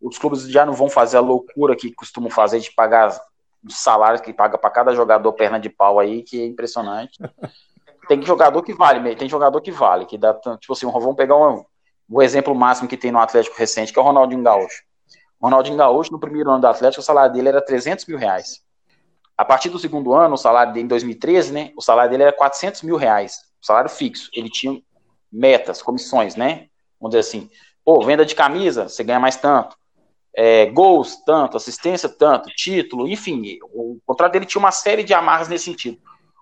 Os 0.00 0.18
clubes 0.18 0.48
já 0.48 0.64
não 0.64 0.72
vão 0.72 0.88
fazer 0.88 1.18
a 1.18 1.20
loucura 1.20 1.76
que 1.76 1.92
costumam 1.92 2.30
fazer 2.30 2.58
de 2.58 2.72
pagar 2.72 3.20
os 3.64 3.76
salários 3.76 4.20
que 4.20 4.32
paga 4.32 4.56
para 4.56 4.70
cada 4.70 4.94
jogador 4.94 5.32
perna 5.32 5.58
de 5.58 5.68
pau 5.68 5.98
aí, 5.98 6.22
que 6.22 6.40
é 6.40 6.46
impressionante. 6.46 7.18
Tem 8.08 8.20
jogador 8.22 8.62
que 8.62 8.74
vale, 8.74 9.14
tem 9.14 9.28
jogador 9.28 9.60
que 9.60 9.70
vale, 9.70 10.04
que 10.04 10.18
dá 10.18 10.34
tipo 10.34 10.72
assim, 10.72 10.90
vamos 10.90 11.14
pegar 11.14 11.36
um, 11.36 11.64
o 12.08 12.20
exemplo 12.20 12.52
máximo 12.56 12.88
que 12.88 12.96
tem 12.96 13.12
no 13.12 13.20
Atlético 13.20 13.56
recente, 13.56 13.92
que 13.92 13.98
é 14.00 14.02
o 14.02 14.04
Ronaldinho 14.04 14.42
Gaúcho. 14.42 14.82
O 15.38 15.44
Ronaldinho 15.44 15.76
Gaúcho, 15.76 16.10
no 16.10 16.18
primeiro 16.18 16.50
ano 16.50 16.60
do 16.60 16.66
Atlético, 16.66 17.00
o 17.00 17.04
salário 17.04 17.32
dele 17.32 17.50
era 17.50 17.64
300 17.64 18.06
mil 18.06 18.18
reais. 18.18 18.64
A 19.38 19.44
partir 19.44 19.68
do 19.68 19.78
segundo 19.78 20.12
ano, 20.12 20.34
o 20.34 20.36
salário 20.36 20.72
dele, 20.72 20.86
em 20.86 20.88
2013, 20.88 21.52
né, 21.52 21.72
o 21.76 21.80
salário 21.80 22.10
dele 22.10 22.24
era 22.24 22.32
400 22.32 22.82
mil 22.82 22.96
reais, 22.96 23.38
salário 23.62 23.88
fixo. 23.88 24.28
Ele 24.34 24.50
tinha 24.50 24.82
metas, 25.30 25.80
comissões, 25.80 26.34
né, 26.34 26.66
vamos 27.00 27.14
dizer 27.14 27.20
assim, 27.20 27.48
pô, 27.84 28.04
venda 28.04 28.26
de 28.26 28.34
camisa, 28.34 28.88
você 28.88 29.04
ganha 29.04 29.20
mais 29.20 29.36
tanto 29.36 29.78
é, 30.36 30.66
gols, 30.66 31.16
tanto, 31.24 31.56
assistência, 31.56 32.08
tanto, 32.08 32.48
título, 32.50 33.08
enfim, 33.08 33.58
o 33.72 33.98
contrato 34.06 34.32
dele 34.32 34.46
tinha 34.46 34.60
uma 34.60 34.70
série 34.70 35.02
de 35.02 35.12
amarras 35.12 35.48
nesse 35.48 35.64
sentido. 35.64 35.98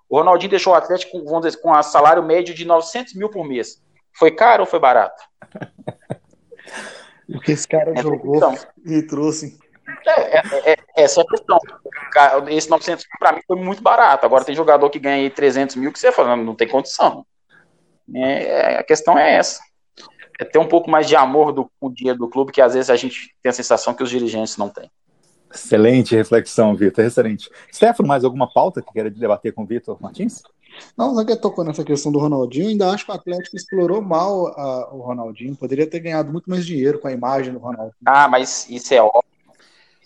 O 0.07 0.17
Ronaldinho 0.17 0.49
deixou 0.49 0.73
o 0.73 0.75
Atlético 0.75 1.23
vamos 1.23 1.45
dizer, 1.45 1.61
com 1.61 1.71
um 1.71 1.83
salário 1.83 2.23
médio 2.23 2.53
de 2.53 2.65
900 2.65 3.13
mil 3.15 3.29
por 3.29 3.45
mês. 3.45 3.81
Foi 4.13 4.31
caro 4.31 4.63
ou 4.63 4.67
foi 4.67 4.79
barato? 4.79 5.21
O 7.27 7.39
que 7.39 7.51
esse 7.51 7.67
cara 7.67 7.93
é 7.95 8.01
jogou 8.01 8.37
então, 8.37 8.55
e 8.85 9.03
trouxe. 9.03 9.57
É, 10.07 10.37
é, 10.37 10.71
é, 10.71 10.77
essa 10.95 11.21
é 11.21 11.23
a 11.23 11.27
questão. 11.27 11.59
Esse 12.49 12.69
900 12.69 13.05
mil 13.05 13.19
para 13.19 13.33
mim 13.33 13.41
foi 13.45 13.57
muito 13.57 13.83
barato. 13.83 14.25
Agora 14.25 14.43
tem 14.43 14.55
jogador 14.55 14.89
que 14.89 14.97
ganha 14.97 15.29
300 15.29 15.75
mil 15.75 15.91
que 15.93 15.99
você 15.99 16.11
fala, 16.11 16.35
não 16.35 16.55
tem 16.55 16.67
condição. 16.67 17.23
É, 18.15 18.77
a 18.77 18.83
questão 18.83 19.15
é 19.15 19.35
essa 19.35 19.61
é 20.39 20.45
ter 20.45 20.57
um 20.57 20.67
pouco 20.67 20.89
mais 20.89 21.05
de 21.05 21.15
amor 21.17 21.51
do, 21.51 21.69
com 21.79 21.87
o 21.87 21.93
dinheiro 21.93 22.17
do 22.17 22.29
clube, 22.29 22.53
que 22.53 22.61
às 22.61 22.73
vezes 22.73 22.89
a 22.89 22.95
gente 22.95 23.35
tem 23.43 23.49
a 23.49 23.53
sensação 23.53 23.93
que 23.93 24.01
os 24.01 24.09
dirigentes 24.09 24.55
não 24.55 24.69
têm. 24.69 24.89
Excelente 25.53 26.15
reflexão, 26.15 26.75
Vitor, 26.75 27.03
excelente. 27.03 27.49
Stefano, 27.73 28.07
mais 28.07 28.23
alguma 28.23 28.51
pauta 28.51 28.81
que 28.81 28.93
queira 28.93 29.09
debater 29.09 29.51
com 29.51 29.63
o 29.63 29.65
Vitor 29.65 29.97
Martins? 29.99 30.41
Não, 30.97 31.13
já 31.15 31.25
que 31.25 31.35
tocou 31.35 31.65
nessa 31.65 31.83
questão 31.83 32.11
do 32.11 32.19
Ronaldinho, 32.19 32.69
ainda 32.69 32.89
acho 32.89 33.03
que 33.05 33.11
o 33.11 33.15
Atlético 33.15 33.57
explorou 33.57 34.01
mal 34.01 34.47
a, 34.47 34.93
o 34.93 35.01
Ronaldinho. 35.01 35.55
Poderia 35.55 35.87
ter 35.87 35.99
ganhado 35.99 36.31
muito 36.31 36.49
mais 36.49 36.65
dinheiro 36.65 36.99
com 36.99 37.07
a 37.07 37.11
imagem 37.11 37.51
do 37.51 37.59
Ronaldinho. 37.59 37.95
Ah, 38.05 38.29
mas 38.29 38.69
isso 38.69 38.93
é 38.93 39.01
óbvio. 39.01 39.23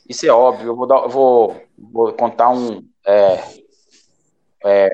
Isso 0.10 0.26
é 0.26 0.30
óbvio. 0.30 0.68
Eu 0.68 0.76
vou, 0.76 0.88
dar, 0.88 1.08
vou, 1.08 1.62
vou 1.78 2.14
contar 2.14 2.50
um, 2.50 2.84
é, 3.06 3.44
é, 4.66 4.92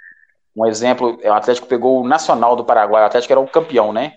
um 0.55 0.65
exemplo. 0.65 1.17
O 1.23 1.33
Atlético 1.33 1.67
pegou 1.67 2.01
o 2.01 2.07
Nacional 2.07 2.55
do 2.55 2.65
Paraguai. 2.65 3.03
O 3.03 3.05
Atlético 3.05 3.31
era 3.31 3.39
o 3.39 3.47
campeão, 3.47 3.93
né? 3.93 4.13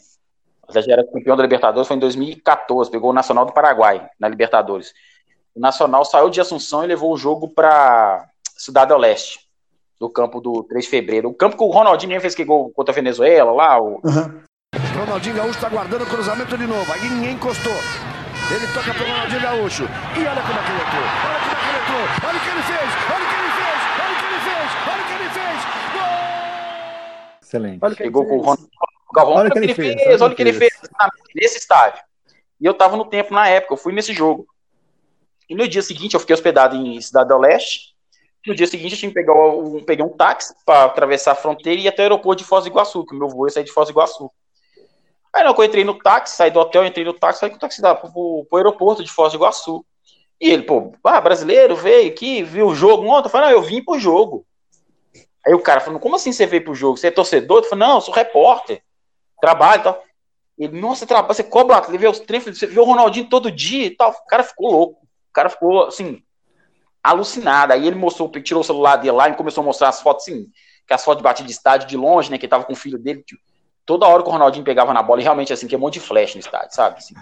O 0.67 0.71
Atlético 0.71 0.93
era 0.93 1.05
campeão 1.05 1.37
da 1.37 1.43
Libertadores, 1.43 1.89
foi 1.89 1.97
em 1.97 2.01
2014, 2.01 2.91
pegou 2.91 3.11
o 3.11 3.15
Nacional 3.15 3.45
do 3.45 3.53
Paraguai 3.53 4.09
na 4.19 4.29
Libertadores. 4.29 4.93
O 5.55 5.61
Nacional 5.61 6.05
saiu 6.05 6.31
de 6.31 6.41
Assunção 6.41 6.85
e 6.85 6.87
levou 6.87 7.13
o 7.13 7.17
jogo 7.17 7.49
para 7.49 8.27
Cidade 8.57 8.89
do 8.93 8.97
Leste, 8.97 9.41
do 10.01 10.09
campo 10.09 10.41
do 10.41 10.63
3 10.65 10.85
de 10.85 10.91
fevereiro. 10.91 11.29
O 11.29 11.35
campo 11.35 11.57
que 11.57 11.65
o 11.65 11.71
Ronaldinho 11.71 12.11
nem 12.11 12.21
fez 12.21 12.35
que 12.35 12.45
gol 12.45 12.71
contra 12.71 12.93
a 12.93 12.95
Venezuela 12.95 13.53
lá. 13.53 13.81
O... 13.81 14.01
Uhum. 14.05 14.43
Ronaldinho 14.99 15.37
Gaúcho 15.37 15.57
está 15.57 15.69
guardando 15.69 16.03
o 16.03 16.07
cruzamento 16.07 16.57
de 16.57 16.67
novo, 16.67 16.91
aí 16.93 17.09
ninguém 17.11 17.33
encostou. 17.35 17.73
Ele 18.51 18.67
toca 18.73 18.95
para 18.95 19.05
o 19.05 19.09
Ronaldinho 19.09 19.43
Gaúcho. 19.43 19.83
E 19.85 20.21
olha 20.21 20.43
como 20.43 20.59
é 20.59 20.63
que 20.63 20.71
ele 20.71 20.81
entrou. 20.81 21.03
Olha 21.27 21.39
como 21.41 21.53
é 21.53 21.59
que 21.59 21.69
ele 21.69 21.79
entrou. 21.83 22.29
Olha 22.29 22.39
o 22.39 22.43
que 22.43 22.51
ele 22.51 22.63
fez. 22.63 22.91
Olha 23.11 23.25
o 23.25 23.29
que 23.29 23.35
ele 23.35 23.53
fez. 23.59 23.81
Olha 23.99 24.13
o 24.13 24.19
que 24.19 24.25
ele 24.25 24.41
fez. 24.47 24.71
Olha 24.89 25.03
o 25.03 25.07
que 25.07 25.13
ele 25.13 25.31
fez. 25.31 25.59
Gol! 25.93 27.39
Excelente. 27.43 27.79
Olha 27.83 27.93
o 27.93 27.97
que 27.97 28.03
Pegou 28.03 28.27
com 28.27 28.37
o 28.37 28.41
Ronaldinho 28.41 28.92
o 29.13 29.15
Galvão, 29.15 29.35
olha 29.37 29.49
o 29.51 29.53
que 29.53 29.59
ele 29.59 29.75
fez, 29.75 30.03
fez 30.03 30.21
olha 30.23 30.33
o 30.33 30.37
que 30.37 30.43
ele 30.43 30.53
fez 30.55 30.73
nesse 31.35 31.59
estádio. 31.59 32.03
E 32.59 32.65
eu 32.65 32.73
tava 32.73 32.97
no 32.97 33.05
tempo 33.05 33.35
na 33.35 33.47
época, 33.47 33.75
eu 33.75 33.77
fui 33.79 33.93
nesse 33.93 34.15
jogo. 34.15 34.47
E 35.49 35.55
no 35.55 35.69
dia 35.69 35.83
seguinte 35.83 36.15
eu 36.15 36.21
fiquei 36.21 36.33
hospedado 36.35 36.75
em 36.75 37.01
Cidade 37.01 37.29
do 37.29 37.37
Leste. 37.37 37.93
No 38.47 38.55
dia 38.55 38.67
seguinte 38.67 38.93
eu 38.93 38.99
tinha 38.99 39.11
que 39.11 39.15
pegar 39.15 39.35
um, 39.35 39.85
peguei 39.85 40.05
um 40.05 40.09
táxi 40.09 40.55
para 40.65 40.85
atravessar 40.85 41.33
a 41.33 41.35
fronteira 41.35 41.81
e 41.81 41.85
ir 41.85 41.89
até 41.89 42.03
o 42.03 42.05
aeroporto 42.05 42.43
de 42.43 42.49
Foz 42.49 42.65
do 42.65 42.71
Iguaçu, 42.71 43.05
que 43.05 43.15
o 43.15 43.19
meu 43.19 43.29
voo 43.29 43.47
ia 43.47 43.53
sair 43.53 43.65
de 43.65 43.71
Foz 43.71 43.89
do 43.89 43.93
Iguaçu. 43.93 44.31
Aí 45.33 45.45
não, 45.45 45.55
eu 45.55 45.65
entrei 45.65 45.85
no 45.85 45.99
táxi, 45.99 46.37
saí 46.37 46.51
do 46.51 46.59
hotel, 46.59 46.85
entrei 46.85 47.05
no 47.05 47.13
táxi, 47.13 47.41
saí 47.41 47.51
com 47.51 47.57
o 47.57 47.59
táxi 47.59 47.81
pro, 47.81 48.47
pro 48.49 48.59
aeroporto 48.59 49.05
de 49.05 49.11
Foz 49.11 49.33
do 49.33 49.37
Iguaçu. 49.37 49.85
E 50.41 50.51
ele, 50.51 50.63
pô, 50.63 50.93
ah, 51.05 51.21
brasileiro, 51.21 51.77
veio 51.77 52.11
aqui, 52.11 52.43
viu 52.43 52.69
o 52.69 52.75
jogo 52.75 53.07
ontem. 53.07 53.27
Eu 53.27 53.31
falei, 53.31 53.51
não, 53.51 53.57
eu 53.57 53.63
vim 53.63 53.83
pro 53.83 53.99
jogo. 53.99 54.47
Aí 55.47 55.55
o 55.55 55.61
cara 55.61 55.81
falou, 55.81 56.01
como 56.01 56.17
assim 56.17 56.33
você 56.33 56.47
veio 56.47 56.65
pro 56.65 56.75
jogo? 56.75 56.97
Você 56.97 57.09
é 57.09 57.11
torcedor? 57.11 57.59
Eu 57.59 57.69
falei, 57.69 57.87
não, 57.87 57.97
eu 57.97 58.01
sou 58.01 58.15
repórter 58.15 58.83
trabalho 59.43 59.81
e 59.81 59.83
tal. 59.83 60.03
Ele, 60.57 60.81
nossa, 60.81 61.05
trabalha, 61.05 61.35
você 61.35 61.43
cobra, 61.43 61.81
você 61.81 61.99
vê 61.99 62.07
os 62.07 62.21
treinos, 62.21 62.57
você 62.57 62.67
vê 62.67 62.79
o 62.79 62.85
Ronaldinho 62.85 63.29
todo 63.29 63.51
dia 63.51 63.87
e 63.87 63.91
tal. 63.91 64.13
O 64.13 64.27
cara 64.27 64.45
ficou 64.45 64.71
louco. 64.71 65.03
O 65.03 65.33
cara 65.33 65.49
ficou, 65.49 65.87
assim, 65.87 66.23
alucinado. 67.03 67.73
Aí 67.73 67.85
ele 67.85 67.97
mostrou, 67.97 68.31
tirou 68.31 68.61
o 68.61 68.65
celular 68.65 68.97
dele 68.97 69.17
lá 69.17 69.29
e 69.29 69.35
começou 69.35 69.63
a 69.63 69.65
mostrar 69.65 69.89
as 69.89 70.01
fotos, 70.01 70.29
assim, 70.29 70.47
que 70.87 70.95
as 70.95 71.05
fotos 71.05 71.19
de 71.19 71.25
batida 71.25 71.47
de 71.47 71.53
estádio 71.53 71.89
de 71.89 71.97
longe, 71.97 72.31
né, 72.31 72.39
que 72.39 72.45
ele 72.45 72.51
tava 72.51 72.65
com 72.65 72.73
o 72.73 72.77
filho 72.77 72.99
dele. 72.99 73.23
Tipo, 73.25 73.43
toda 73.85 74.07
hora 74.07 74.23
que 74.23 74.29
o 74.29 74.33
Ronaldinho 74.33 74.65
pegava 74.65 74.95
na 74.95 75.03
bola, 75.03 75.21
e 75.21 75.25
realmente, 75.25 75.53
assim, 75.53 75.67
que 75.67 75.75
é 75.75 75.79
um 75.79 75.81
monte 75.81 75.95
de 75.95 76.01
flash 76.01 76.35
no 76.35 76.41
estádio, 76.41 76.75
sabe? 76.75 76.99
Assim, 76.99 77.15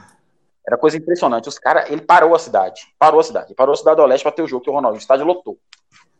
era 0.66 0.76
coisa 0.76 0.98
impressionante. 0.98 1.48
Os 1.48 1.58
caras, 1.58 1.90
ele 1.90 2.02
parou 2.02 2.34
a 2.34 2.38
cidade, 2.38 2.82
parou 2.98 3.20
a 3.20 3.24
cidade, 3.24 3.54
parou 3.54 3.72
a 3.72 3.76
cidade 3.76 3.96
do 3.96 4.02
Oeste 4.02 4.24
pra 4.24 4.32
ter 4.32 4.42
o 4.42 4.48
jogo 4.48 4.62
que 4.62 4.70
o 4.70 4.74
Ronaldinho, 4.74 4.98
o 4.98 5.02
estádio 5.02 5.24
lotou. 5.24 5.58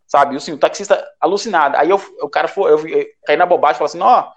Sabe? 0.06 0.34
E, 0.34 0.36
assim, 0.38 0.52
o 0.52 0.58
taxista 0.58 1.06
alucinado. 1.20 1.76
Aí 1.76 1.90
eu, 1.90 2.00
o 2.22 2.28
cara 2.30 2.48
foi, 2.48 2.72
eu, 2.72 2.78
eu, 2.88 2.98
eu 3.00 3.06
caí 3.26 3.36
na 3.36 3.44
bobagem 3.44 3.74
e 3.74 3.78
falei 3.78 3.90
assim, 3.90 4.00
ó, 4.00 4.32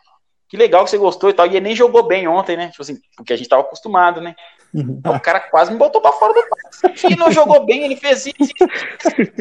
que 0.53 0.57
legal 0.57 0.83
que 0.83 0.91
você 0.91 0.99
gostou 0.99 1.31
e 1.31 1.33
tal. 1.33 1.47
E 1.47 1.49
ele 1.49 1.61
nem 1.61 1.75
jogou 1.75 2.03
bem 2.03 2.27
ontem, 2.27 2.55
né? 2.55 2.69
Tipo 2.69 2.83
assim, 2.83 3.01
porque 3.17 3.33
a 3.33 3.35
gente 3.35 3.49
tava 3.49 3.63
acostumado, 3.63 4.21
né? 4.21 4.35
Uhum. 4.71 5.01
O 5.03 5.19
cara 5.19 5.39
quase 5.39 5.71
me 5.71 5.79
botou 5.79 5.99
pra 5.99 6.11
fora 6.11 6.31
do 6.31 6.47
táxi. 6.47 7.07
Ele 7.07 7.15
não 7.15 7.31
jogou 7.31 7.65
bem, 7.65 7.83
ele 7.83 7.95
fez 7.95 8.27
isso. 8.27 8.53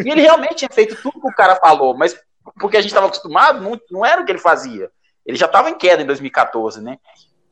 E 0.02 0.10
ele 0.10 0.22
realmente 0.22 0.54
tinha 0.54 0.70
feito 0.72 0.96
tudo 1.02 1.20
que 1.20 1.28
o 1.28 1.34
cara 1.34 1.56
falou, 1.56 1.94
mas 1.94 2.18
porque 2.58 2.78
a 2.78 2.80
gente 2.80 2.94
tava 2.94 3.08
acostumado, 3.08 3.60
não, 3.60 3.78
não 3.90 4.06
era 4.06 4.22
o 4.22 4.24
que 4.24 4.32
ele 4.32 4.38
fazia. 4.38 4.90
Ele 5.26 5.36
já 5.36 5.46
tava 5.46 5.68
em 5.68 5.76
queda 5.76 6.02
em 6.02 6.06
2014, 6.06 6.80
né? 6.80 6.96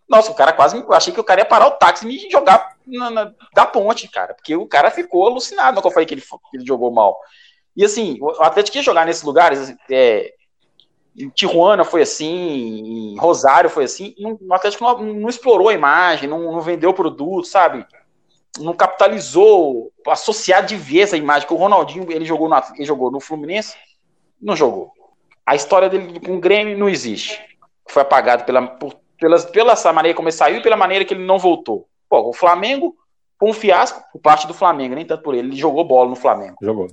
Nossa, 0.09 0.33
o 0.33 0.35
cara 0.35 0.55
quase. 0.55 0.79
Eu 0.79 0.95
achei 0.95 1.13
que 1.13 1.21
o 1.21 1.25
cara 1.25 1.43
ia 1.43 1.47
parar 1.47 1.67
o 1.67 1.73
táxi 1.73 2.07
e 2.07 2.09
me 2.09 2.31
jogar 2.31 2.77
na, 2.87 3.11
na, 3.11 3.33
da 3.53 3.67
ponte, 3.67 4.09
cara. 4.09 4.33
Porque 4.33 4.57
o 4.57 4.67
cara 4.67 4.91
ficou 4.91 5.27
alucinado 5.27 5.75
quando 5.75 5.85
eu 5.85 5.93
falei 5.93 6.07
que 6.07 6.15
ele, 6.15 6.23
que 6.23 6.57
ele 6.57 6.67
jogou 6.67 6.91
mal. 6.91 7.21
E 7.77 7.85
assim, 7.85 8.17
o 8.23 8.43
Atlético 8.43 8.79
ia 8.79 8.83
jogar 8.83 9.05
nesses 9.05 9.23
lugares. 9.23 9.75
É, 9.91 10.33
em 11.17 11.29
Tijuana 11.29 11.85
foi 11.85 12.03
assim, 12.03 13.13
em 13.15 13.19
Rosário 13.19 13.69
foi 13.69 13.85
assim, 13.85 14.15
o 14.19 14.55
Atlético 14.55 14.85
não, 14.85 14.99
não 14.99 15.29
explorou 15.29 15.69
a 15.69 15.75
imagem, 15.75 16.29
não, 16.29 16.53
não 16.53 16.61
vendeu 16.61 16.95
produto, 16.95 17.47
sabe? 17.47 17.85
Não 18.59 18.75
capitalizou, 18.75 19.93
associar 20.07 20.65
de 20.65 20.77
vez 20.77 21.13
a 21.13 21.17
imagem, 21.17 21.47
que 21.47 21.55
o 21.55 21.57
Ronaldinho 21.57 22.11
ele 22.11 22.25
jogou, 22.25 22.49
no, 22.49 22.57
ele 22.75 22.85
jogou 22.85 23.11
no 23.11 23.21
Fluminense, 23.21 23.77
não 24.41 24.57
jogou. 24.57 24.93
A 25.45 25.55
história 25.55 25.89
dele 25.89 26.21
com 26.21 26.37
o 26.37 26.41
Grêmio 26.41 26.79
não 26.79 26.89
existe. 26.89 27.41
Foi 27.89 28.03
apagado 28.03 28.45
pela, 28.45 28.67
por, 28.67 28.95
pela, 29.19 29.39
pela 29.41 29.73
essa 29.73 29.93
maneira 29.93 30.17
como 30.17 30.29
ele 30.29 30.37
saiu 30.37 30.59
e 30.59 30.63
pela 30.63 30.77
maneira 30.77 31.05
que 31.05 31.15
ele 31.15 31.25
não 31.25 31.39
voltou. 31.39 31.89
Pô, 32.09 32.29
o 32.29 32.33
Flamengo 32.33 32.97
foi 33.39 33.51
um 33.51 33.55
fiasco 33.55 34.03
por 34.13 34.21
parte 34.21 34.47
do 34.47 34.55
Flamengo, 34.55 34.95
nem 34.95 35.05
tanto 35.05 35.23
por 35.23 35.35
ele. 35.35 35.49
Ele 35.49 35.57
jogou 35.57 35.85
bola 35.85 36.11
no 36.11 36.17
Flamengo. 36.17 36.57
Jogou. 36.63 36.89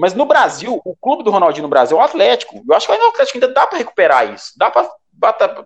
Mas 0.00 0.14
no 0.14 0.24
Brasil, 0.24 0.80
o 0.82 0.96
clube 0.96 1.22
do 1.22 1.30
Ronaldinho 1.30 1.64
no 1.64 1.68
Brasil 1.68 1.98
é 1.98 2.00
o 2.00 2.02
Atlético. 2.02 2.64
Eu 2.66 2.74
acho 2.74 2.86
que 2.86 2.92
o 2.92 3.08
Atlético 3.08 3.36
ainda 3.36 3.52
dá 3.52 3.66
para 3.66 3.76
recuperar 3.76 4.32
isso. 4.32 4.52
Dá 4.56 4.70
para 4.70 4.88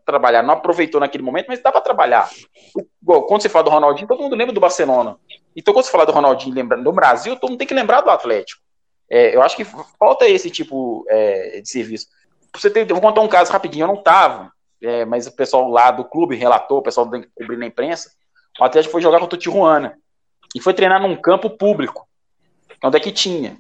trabalhar. 0.05 0.43
Não 0.43 0.55
aproveitou 0.55 1.01
naquele 1.01 1.23
momento, 1.23 1.47
mas 1.47 1.63
dá 1.63 1.71
para 1.71 1.81
trabalhar. 1.81 2.29
Quando 3.05 3.43
você 3.43 3.49
fala 3.49 3.65
do 3.65 3.71
Ronaldinho, 3.71 4.09
todo 4.09 4.21
mundo 4.21 4.35
lembra 4.35 4.53
do 4.53 4.61
Barcelona. 4.61 5.17
Então, 5.55 5.73
quando 5.73 5.85
você 5.85 5.93
fala 5.93 6.05
do 6.05 6.11
Ronaldinho 6.11 6.53
lembra, 6.53 6.77
no 6.77 6.91
Brasil, 6.91 7.37
todo 7.37 7.51
mundo 7.51 7.61
tem 7.61 7.69
que 7.69 7.75
lembrar 7.75 8.01
do 8.01 8.11
Atlético. 8.11 8.61
É, 9.09 9.37
eu 9.37 9.41
acho 9.41 9.55
que 9.55 9.65
falta 9.65 10.27
esse 10.29 10.51
tipo 10.51 11.07
é, 11.09 11.61
de 11.61 11.69
serviço. 11.69 12.09
Você 12.57 12.69
tem, 12.69 12.85
vou 12.85 13.01
contar 13.01 13.21
um 13.21 13.29
caso 13.29 13.53
rapidinho. 13.53 13.85
Eu 13.85 13.89
não 13.89 13.95
estava, 13.95 14.51
é, 14.83 15.05
mas 15.05 15.29
o 15.29 15.37
pessoal 15.37 15.69
lá 15.69 15.93
do 15.93 16.05
clube 16.05 16.35
relatou, 16.35 16.79
o 16.79 16.83
pessoal 16.83 17.07
cobrindo 17.07 17.61
na 17.61 17.67
imprensa. 17.67 18.11
O 18.61 18.65
Atlético 18.65 18.91
foi 18.91 19.01
jogar 19.01 19.21
contra 19.21 19.37
o 19.37 19.39
Tijuana 19.39 19.97
e 20.57 20.61
foi 20.61 20.75
treinar 20.75 21.01
num 21.01 21.15
campo 21.15 21.49
público 21.51 22.05
onde 22.83 22.97
é 22.97 23.01
que 23.01 23.13
tinha. 23.13 23.57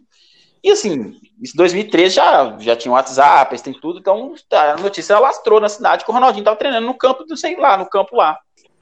E 0.64 0.70
assim, 0.70 1.20
isso 1.42 1.54
2013 1.58 2.14
já, 2.14 2.56
já 2.58 2.74
tinha 2.74 2.90
WhatsApp, 2.90 3.62
tem 3.62 3.74
tudo, 3.74 3.98
então 3.98 4.34
a 4.50 4.76
notícia 4.78 5.18
lastrou 5.18 5.60
na 5.60 5.68
cidade 5.68 6.06
que 6.06 6.10
o 6.10 6.14
Ronaldinho 6.14 6.40
estava 6.40 6.56
treinando 6.56 6.86
no 6.86 6.94
campo, 6.94 7.26
não 7.28 7.36
sei 7.36 7.54
lá, 7.54 7.76
no 7.76 7.84
campo 7.84 8.16
lá. 8.16 8.38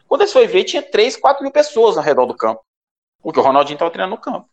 Quando 0.06 0.20
eles 0.20 0.32
foi 0.32 0.46
ver, 0.46 0.62
tinha 0.62 0.80
3, 0.80 1.16
4 1.16 1.42
mil 1.42 1.50
pessoas 1.50 1.98
ao 1.98 2.04
redor 2.04 2.26
do 2.26 2.36
campo. 2.36 2.60
Porque 3.20 3.40
o 3.40 3.42
Ronaldinho 3.42 3.74
estava 3.74 3.90
treinando 3.90 4.14
no 4.14 4.22
campo. 4.22 4.48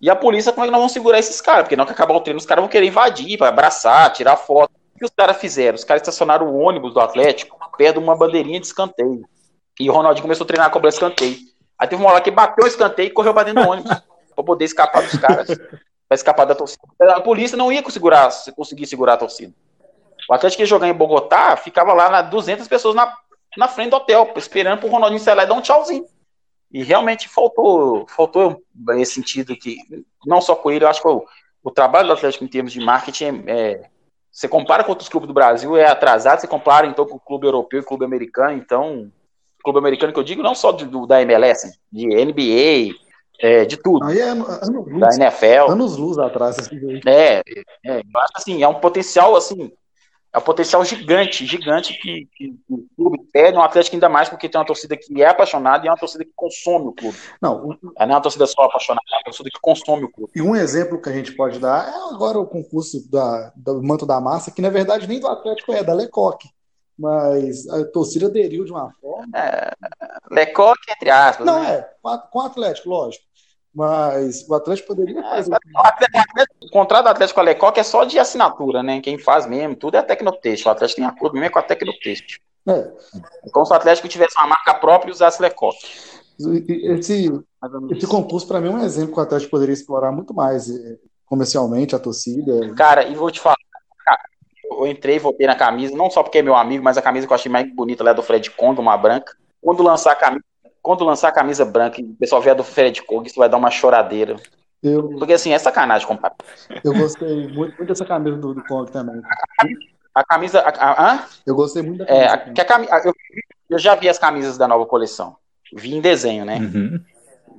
E 0.00 0.08
a 0.08 0.16
polícia, 0.16 0.50
como 0.50 0.64
é 0.64 0.68
que 0.68 0.72
nós 0.72 0.80
vamos 0.80 0.92
segurar 0.92 1.18
esses 1.18 1.38
caras? 1.38 1.64
Porque 1.64 1.76
não 1.76 1.84
que 1.84 1.92
acabar 1.92 2.14
o 2.14 2.20
treino, 2.20 2.38
os 2.38 2.46
caras 2.46 2.62
vão 2.62 2.70
querer 2.70 2.86
invadir, 2.86 3.36
vai 3.36 3.50
abraçar, 3.50 4.10
tirar 4.14 4.36
foto. 4.38 4.70
O 4.94 4.98
que 4.98 5.04
os 5.04 5.10
caras 5.10 5.36
fizeram? 5.36 5.74
Os 5.74 5.84
caras 5.84 6.00
estacionaram 6.00 6.46
o 6.46 6.58
ônibus 6.58 6.94
do 6.94 7.00
Atlético 7.00 7.58
perto 7.76 7.98
de 7.98 8.04
uma 8.04 8.16
bandeirinha 8.16 8.58
de 8.58 8.66
escanteio. 8.66 9.28
E 9.78 9.90
o 9.90 9.92
Ronaldinho 9.92 10.22
começou 10.22 10.44
a 10.44 10.46
treinar 10.46 10.68
a 10.68 10.70
cobrar 10.70 10.88
escanteio. 10.88 11.36
Aí 11.78 11.86
teve 11.86 12.00
uma 12.02 12.10
hora 12.10 12.22
que 12.22 12.30
bateu 12.30 12.64
o 12.64 12.68
escanteio 12.68 13.08
e 13.08 13.10
correu 13.10 13.34
pra 13.34 13.42
dentro 13.42 13.62
do 13.62 13.68
ônibus. 13.68 13.92
pra 14.34 14.44
poder 14.44 14.64
escapar 14.64 15.02
dos 15.02 15.18
caras. 15.18 15.48
Pra 16.08 16.14
escapar 16.14 16.46
da 16.46 16.54
torcida. 16.54 16.82
A 17.00 17.20
polícia 17.20 17.56
não 17.56 17.70
ia 17.70 17.82
segurar, 17.90 18.30
conseguir 18.56 18.86
segurar 18.86 19.14
a 19.14 19.18
torcida. 19.18 19.52
O 20.28 20.34
Atlético 20.34 20.62
ia 20.62 20.66
jogar 20.66 20.88
em 20.88 20.94
Bogotá, 20.94 21.56
ficava 21.56 21.92
lá 21.92 22.08
na 22.08 22.22
200 22.22 22.66
pessoas 22.66 22.94
na, 22.94 23.14
na 23.56 23.68
frente 23.68 23.90
do 23.90 23.96
hotel, 23.96 24.32
esperando 24.36 24.80
pro 24.80 24.88
Ronaldinho 24.88 25.20
sair 25.20 25.34
lá 25.34 25.44
e 25.44 25.46
dar 25.46 25.54
um 25.54 25.60
tchauzinho. 25.60 26.06
E 26.70 26.82
realmente 26.82 27.28
faltou, 27.28 28.06
faltou 28.08 28.62
esse 28.96 29.14
sentido 29.14 29.56
que, 29.56 29.78
não 30.26 30.40
só 30.40 30.54
com 30.54 30.70
ele, 30.70 30.84
eu 30.84 30.88
acho 30.88 31.00
que 31.00 31.08
o, 31.08 31.24
o 31.62 31.70
trabalho 31.70 32.08
do 32.08 32.12
Atlético 32.12 32.44
em 32.44 32.48
termos 32.48 32.72
de 32.72 32.80
marketing 32.80 33.44
é, 33.46 33.52
é 33.52 33.90
você 34.30 34.46
compara 34.46 34.84
com 34.84 34.90
outros 34.90 35.08
clubes 35.08 35.26
do 35.26 35.34
Brasil, 35.34 35.76
é 35.76 35.86
atrasado, 35.86 36.40
você 36.40 36.46
compara 36.46 36.86
então 36.86 37.06
com 37.06 37.16
o 37.16 37.20
clube 37.20 37.46
europeu 37.46 37.80
e 37.80 37.84
clube 37.84 38.04
americano, 38.04 38.56
então, 38.56 39.10
clube 39.64 39.78
americano 39.78 40.12
que 40.12 40.18
eu 40.18 40.24
digo, 40.24 40.42
não 40.42 40.54
só 40.54 40.70
do, 40.70 41.06
da 41.06 41.20
MLS, 41.22 41.76
de 41.90 42.06
NBA, 42.06 42.94
é, 43.40 43.64
de 43.64 43.76
tudo. 43.76 44.04
Aí 44.04 44.18
é, 44.18 44.30
ano, 44.30 44.44
da 44.98 45.14
NFL. 45.14 45.70
Anos 45.70 45.96
luz 45.96 46.18
atrás. 46.18 46.58
Assim, 46.58 46.78
é, 47.06 47.42
é, 47.84 48.00
eu 48.00 48.20
acho 48.20 48.32
assim, 48.36 48.62
é 48.62 48.68
um 48.68 48.74
potencial 48.74 49.36
assim, 49.36 49.72
é 50.32 50.38
um 50.38 50.42
potencial 50.42 50.84
gigante, 50.84 51.46
gigante 51.46 51.94
que, 51.94 52.28
que, 52.36 52.50
que 52.50 52.74
o 52.74 52.86
clube 52.96 53.18
pede, 53.32 53.56
um 53.56 53.62
Atlético 53.62 53.96
ainda 53.96 54.08
mais 54.08 54.28
porque 54.28 54.48
tem 54.48 54.60
uma 54.60 54.66
torcida 54.66 54.96
que 54.96 55.22
é 55.22 55.26
apaixonada 55.26 55.84
e 55.84 55.88
é 55.88 55.90
uma 55.90 55.96
torcida 55.96 56.24
que 56.24 56.32
consome 56.36 56.88
o 56.88 56.92
clube. 56.92 57.16
Não, 57.40 57.78
não 57.82 57.92
é 57.98 58.04
uma 58.04 58.20
torcida 58.20 58.46
só 58.46 58.62
apaixonada, 58.62 59.02
é 59.10 59.16
uma 59.16 59.24
torcida 59.24 59.48
que 59.50 59.60
consome 59.60 60.04
o 60.04 60.10
clube. 60.10 60.32
E 60.34 60.42
um 60.42 60.54
exemplo 60.54 61.00
que 61.00 61.08
a 61.08 61.12
gente 61.12 61.32
pode 61.32 61.58
dar 61.58 61.88
é 61.88 62.14
agora 62.14 62.38
o 62.38 62.46
concurso 62.46 63.08
da, 63.10 63.52
do 63.56 63.82
Manto 63.82 64.04
da 64.04 64.20
Massa, 64.20 64.50
que 64.50 64.60
na 64.60 64.70
verdade 64.70 65.06
nem 65.06 65.18
do 65.18 65.28
Atlético 65.28 65.72
é, 65.72 65.82
da 65.82 65.94
Lecoque. 65.94 66.48
Mas 66.98 67.68
a 67.68 67.84
torcida 67.84 68.26
aderiu 68.26 68.64
de 68.64 68.72
uma 68.72 68.92
forma. 69.00 69.28
É, 69.34 69.72
Lecoque, 70.30 70.90
entre 70.90 71.08
aspas. 71.08 71.46
Não, 71.46 71.62
né? 71.62 71.74
é, 71.76 72.18
com 72.30 72.38
o 72.40 72.42
Atlético, 72.42 72.88
lógico. 72.88 73.24
Mas 73.74 74.48
o 74.48 74.54
Atlético 74.54 74.88
poderia 74.88 75.22
fazer. 75.22 75.56
O 76.62 76.70
contrato 76.70 77.04
do 77.04 77.10
Atlético 77.10 77.36
com 77.36 77.40
a 77.40 77.44
Lecoque 77.44 77.80
é 77.80 77.82
só 77.82 78.04
de 78.04 78.18
assinatura, 78.18 78.82
né? 78.82 79.00
Quem 79.00 79.18
faz 79.18 79.46
mesmo, 79.46 79.76
tudo 79.76 79.96
é 79.96 79.98
a 79.98 80.02
Tecnotexto. 80.02 80.68
O 80.68 80.72
Atlético 80.72 81.00
tem 81.00 81.08
acordo 81.08 81.34
mesmo 81.34 81.52
com 81.52 81.58
a 81.58 81.62
Tecnotexto. 81.62 82.40
É. 82.66 82.90
É 83.44 83.50
como 83.50 83.66
se 83.66 83.72
o 83.72 83.76
Atlético 83.76 84.08
tivesse 84.08 84.36
uma 84.38 84.48
marca 84.48 84.74
própria 84.74 85.10
e 85.10 85.12
usasse 85.12 85.40
Lecoque. 85.40 85.86
Esse, 86.38 87.30
esse 87.90 88.06
concurso, 88.06 88.46
para 88.46 88.60
mim, 88.60 88.68
é 88.68 88.72
um 88.72 88.84
exemplo 88.84 89.12
que 89.12 89.20
o 89.20 89.22
Atlético 89.22 89.50
poderia 89.50 89.72
explorar 89.72 90.12
muito 90.12 90.32
mais 90.32 90.70
eh, 90.70 90.98
comercialmente 91.26 91.96
a 91.96 91.98
torcida. 91.98 92.72
Cara, 92.74 93.04
e 93.04 93.14
vou 93.14 93.30
te 93.30 93.40
falar, 93.40 93.56
eu 94.70 94.86
entrei 94.86 95.16
e 95.16 95.18
votei 95.18 95.46
na 95.46 95.56
camisa, 95.56 95.96
não 95.96 96.10
só 96.10 96.22
porque 96.22 96.38
é 96.38 96.42
meu 96.42 96.54
amigo, 96.54 96.84
mas 96.84 96.96
a 96.96 97.02
camisa 97.02 97.26
que 97.26 97.32
eu 97.32 97.34
achei 97.34 97.50
mais 97.50 97.72
bonita 97.74 98.04
lá 98.04 98.10
é 98.10 98.14
do 98.14 98.22
Fred 98.22 98.50
Kong, 98.52 98.80
uma 98.80 98.96
branca. 98.96 99.32
Quando 99.60 99.82
lançar 99.82 100.12
a 100.12 100.16
camisa, 100.16 100.44
quando 100.82 101.04
lançar 101.04 101.28
a 101.28 101.32
camisa 101.32 101.64
branca 101.64 102.00
e 102.00 102.04
o 102.04 102.14
pessoal 102.14 102.40
vier 102.40 102.54
do 102.54 102.64
Fred 102.64 103.02
Kong, 103.02 103.26
isso 103.26 103.38
vai 103.38 103.48
dar 103.48 103.56
uma 103.56 103.70
choradeira. 103.70 104.36
Eu, 104.82 105.08
Porque 105.18 105.32
assim, 105.32 105.52
é 105.52 105.58
sacanagem 105.58 106.06
comparar. 106.06 106.36
eu 106.84 106.92
gostei 106.94 107.28
muito, 107.28 107.76
muito 107.76 107.84
dessa 107.84 108.04
camisa 108.04 108.36
do, 108.36 108.54
do 108.54 108.62
Kong 108.62 108.90
também. 108.90 109.20
A 110.14 110.24
camisa. 110.24 110.60
A, 110.60 110.68
a, 110.90 111.12
hã? 111.14 111.24
Eu 111.46 111.54
gostei 111.54 111.82
muito 111.82 111.98
da 111.98 112.04
É, 112.06 112.26
camisa. 112.26 112.34
a- 112.34 112.52
que 112.52 112.60
a 112.60 112.64
cami- 112.64 112.88
a- 112.90 113.02
eu, 113.04 113.14
eu 113.70 113.78
já 113.78 113.94
vi 113.94 114.08
as 114.08 114.18
camisas 114.18 114.56
da 114.56 114.68
nova 114.68 114.86
coleção. 114.86 115.36
Vi 115.72 115.94
em 115.94 116.00
desenho, 116.00 116.44
né? 116.44 116.58
Uhum. 116.58 117.00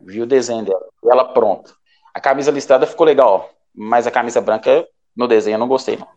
Vi 0.06 0.22
o 0.22 0.26
desenho 0.26 0.66
dela. 0.66 0.82
E 1.04 1.10
ela 1.12 1.34
pronta. 1.34 1.72
A 2.14 2.20
camisa 2.20 2.52
listrada 2.52 2.88
ficou 2.88 3.06
legal, 3.06 3.50
mas 3.76 4.08
a 4.08 4.12
camisa 4.12 4.42
branca 4.42 4.86
no 5.16 5.28
desenho 5.28 5.56
eu 5.56 5.60
não 5.60 5.68
gostei, 5.68 5.98
não. 5.98 6.08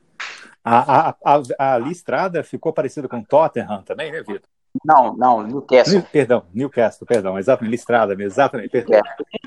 A, 0.64 1.10
a, 1.10 1.16
a, 1.58 1.74
a 1.74 1.78
listrada 1.78 2.42
ficou 2.44 2.72
parecida 2.72 3.08
com 3.08 3.22
Tottenham 3.22 3.82
também, 3.82 4.10
né, 4.12 4.18
Vitor? 4.20 4.40
Não, 4.84 5.14
não, 5.16 5.42
Newcastle. 5.42 5.94
New- 5.94 6.06
Perdão, 6.10 6.46
Newcastle, 6.52 7.06
perdão, 7.06 7.38
exatamente, 7.38 7.70
listrada 7.70 8.14
mesmo, 8.16 8.32
exatamente, 8.32 8.70
perdão. 8.70 9.00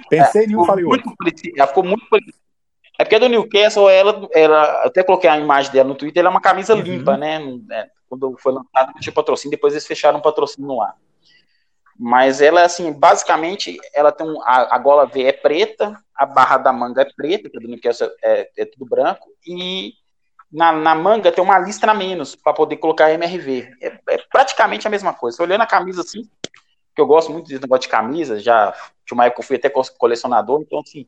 Pensei 0.09 0.43
em 0.45 0.47
um, 0.49 0.49
Ficou 0.49 0.65
falei 0.65 0.85
outro. 0.85 1.01
muito 1.05 1.17
parecida, 1.17 1.53
ela 1.57 1.67
ficou 1.67 1.83
muito 1.83 2.07
parecida. 2.09 2.37
É 2.97 3.03
porque 3.03 3.15
a 3.15 3.19
do 3.19 3.27
Newcastle, 3.27 3.89
ela, 3.89 4.29
ela, 4.33 4.85
até 4.85 5.03
coloquei 5.03 5.29
a 5.29 5.37
imagem 5.37 5.71
dela 5.71 5.89
no 5.89 5.95
Twitter, 5.95 6.21
ela 6.21 6.29
é 6.29 6.31
uma 6.31 6.41
camisa 6.41 6.73
Uhum. 6.75 6.81
limpa, 6.81 7.17
né? 7.17 7.39
É, 7.71 7.87
quando 8.07 8.37
foi 8.39 8.53
lançada, 8.53 8.91
não 8.93 9.01
tinha 9.01 9.13
patrocínio, 9.13 9.51
depois 9.57 9.73
eles 9.73 9.85
fecharam 9.87 10.19
o 10.19 10.21
patrocínio 10.21 10.67
no 10.67 10.81
ar. 10.81 10.95
Mas 11.97 12.39
ela, 12.41 12.63
assim, 12.63 12.91
basicamente, 12.93 13.77
ela 13.93 14.11
tem 14.11 14.27
um, 14.29 14.41
a, 14.43 14.75
a 14.75 14.77
gola 14.77 15.05
V 15.05 15.23
é 15.23 15.31
preta, 15.31 15.97
a 16.15 16.25
barra 16.25 16.57
da 16.57 16.71
manga 16.71 17.01
é 17.01 17.07
preta, 17.15 17.49
que 17.49 17.57
a 17.57 17.59
do 17.59 17.67
Newcastle 17.67 18.09
é, 18.23 18.49
é 18.57 18.65
tudo 18.65 18.85
branco, 18.85 19.27
e 19.45 19.93
na, 20.51 20.71
na 20.71 20.95
manga 20.95 21.31
tem 21.31 21.43
uma 21.43 21.59
listra 21.59 21.91
a 21.91 21.95
menos 21.95 22.35
para 22.35 22.53
poder 22.53 22.77
colocar 22.77 23.11
MRV. 23.11 23.71
É, 23.81 23.99
é 24.09 24.17
praticamente 24.31 24.87
a 24.87 24.89
mesma 24.89 25.13
coisa. 25.13 25.37
Você 25.37 25.43
olhando 25.43 25.61
a 25.61 25.67
camisa 25.67 26.01
assim, 26.01 26.29
que 26.95 27.01
eu 27.01 27.07
gosto 27.07 27.31
muito 27.31 27.47
desse 27.47 27.61
negócio 27.61 27.81
de 27.83 27.89
camisa, 27.89 28.39
já 28.39 28.71
tinha 29.05 29.15
uma 29.17 29.25
época 29.25 29.41
que 29.41 29.43
eu 29.43 29.47
fui 29.47 29.55
até 29.57 29.69
co- 29.69 29.83
colecionador, 29.97 30.61
então 30.61 30.79
assim, 30.79 31.05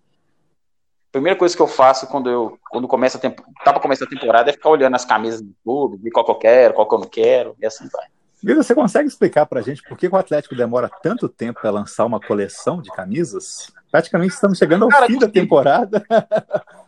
a 1.09 1.11
primeira 1.11 1.39
coisa 1.39 1.55
que 1.55 1.61
eu 1.61 1.67
faço 1.67 2.07
quando 2.07 2.29
eu 2.29 2.59
quando 2.69 2.87
começa 2.87 3.17
a 3.17 3.21
tempo, 3.21 3.41
tá 3.63 3.71
para 3.71 3.81
começar 3.81 4.05
a 4.05 4.09
temporada 4.09 4.49
é 4.49 4.53
ficar 4.53 4.69
olhando 4.69 4.95
as 4.95 5.05
camisas 5.05 5.41
do 5.41 5.55
clube, 5.63 5.97
ver 5.97 6.11
qual 6.11 6.25
que 6.25 6.31
eu 6.31 6.35
quero, 6.35 6.73
qual 6.73 6.87
que 6.87 6.93
eu 6.95 6.99
não 6.99 7.07
quero, 7.07 7.55
e 7.59 7.65
assim 7.65 7.87
vai. 7.91 8.05
Vitor, 8.43 8.63
você 8.63 8.75
consegue 8.75 9.07
explicar 9.07 9.45
pra 9.47 9.61
gente 9.61 9.81
por 9.81 9.97
que 9.97 10.07
o 10.07 10.15
Atlético 10.15 10.55
demora 10.55 10.89
tanto 11.01 11.27
tempo 11.27 11.59
para 11.59 11.71
lançar 11.71 12.05
uma 12.05 12.19
coleção 12.19 12.81
de 12.81 12.91
camisas? 12.91 13.71
Praticamente 13.89 14.35
estamos 14.35 14.59
chegando 14.59 14.83
ao 14.83 14.89
Cara, 14.89 15.07
fim 15.07 15.17
da 15.17 15.27
temporada. 15.27 16.05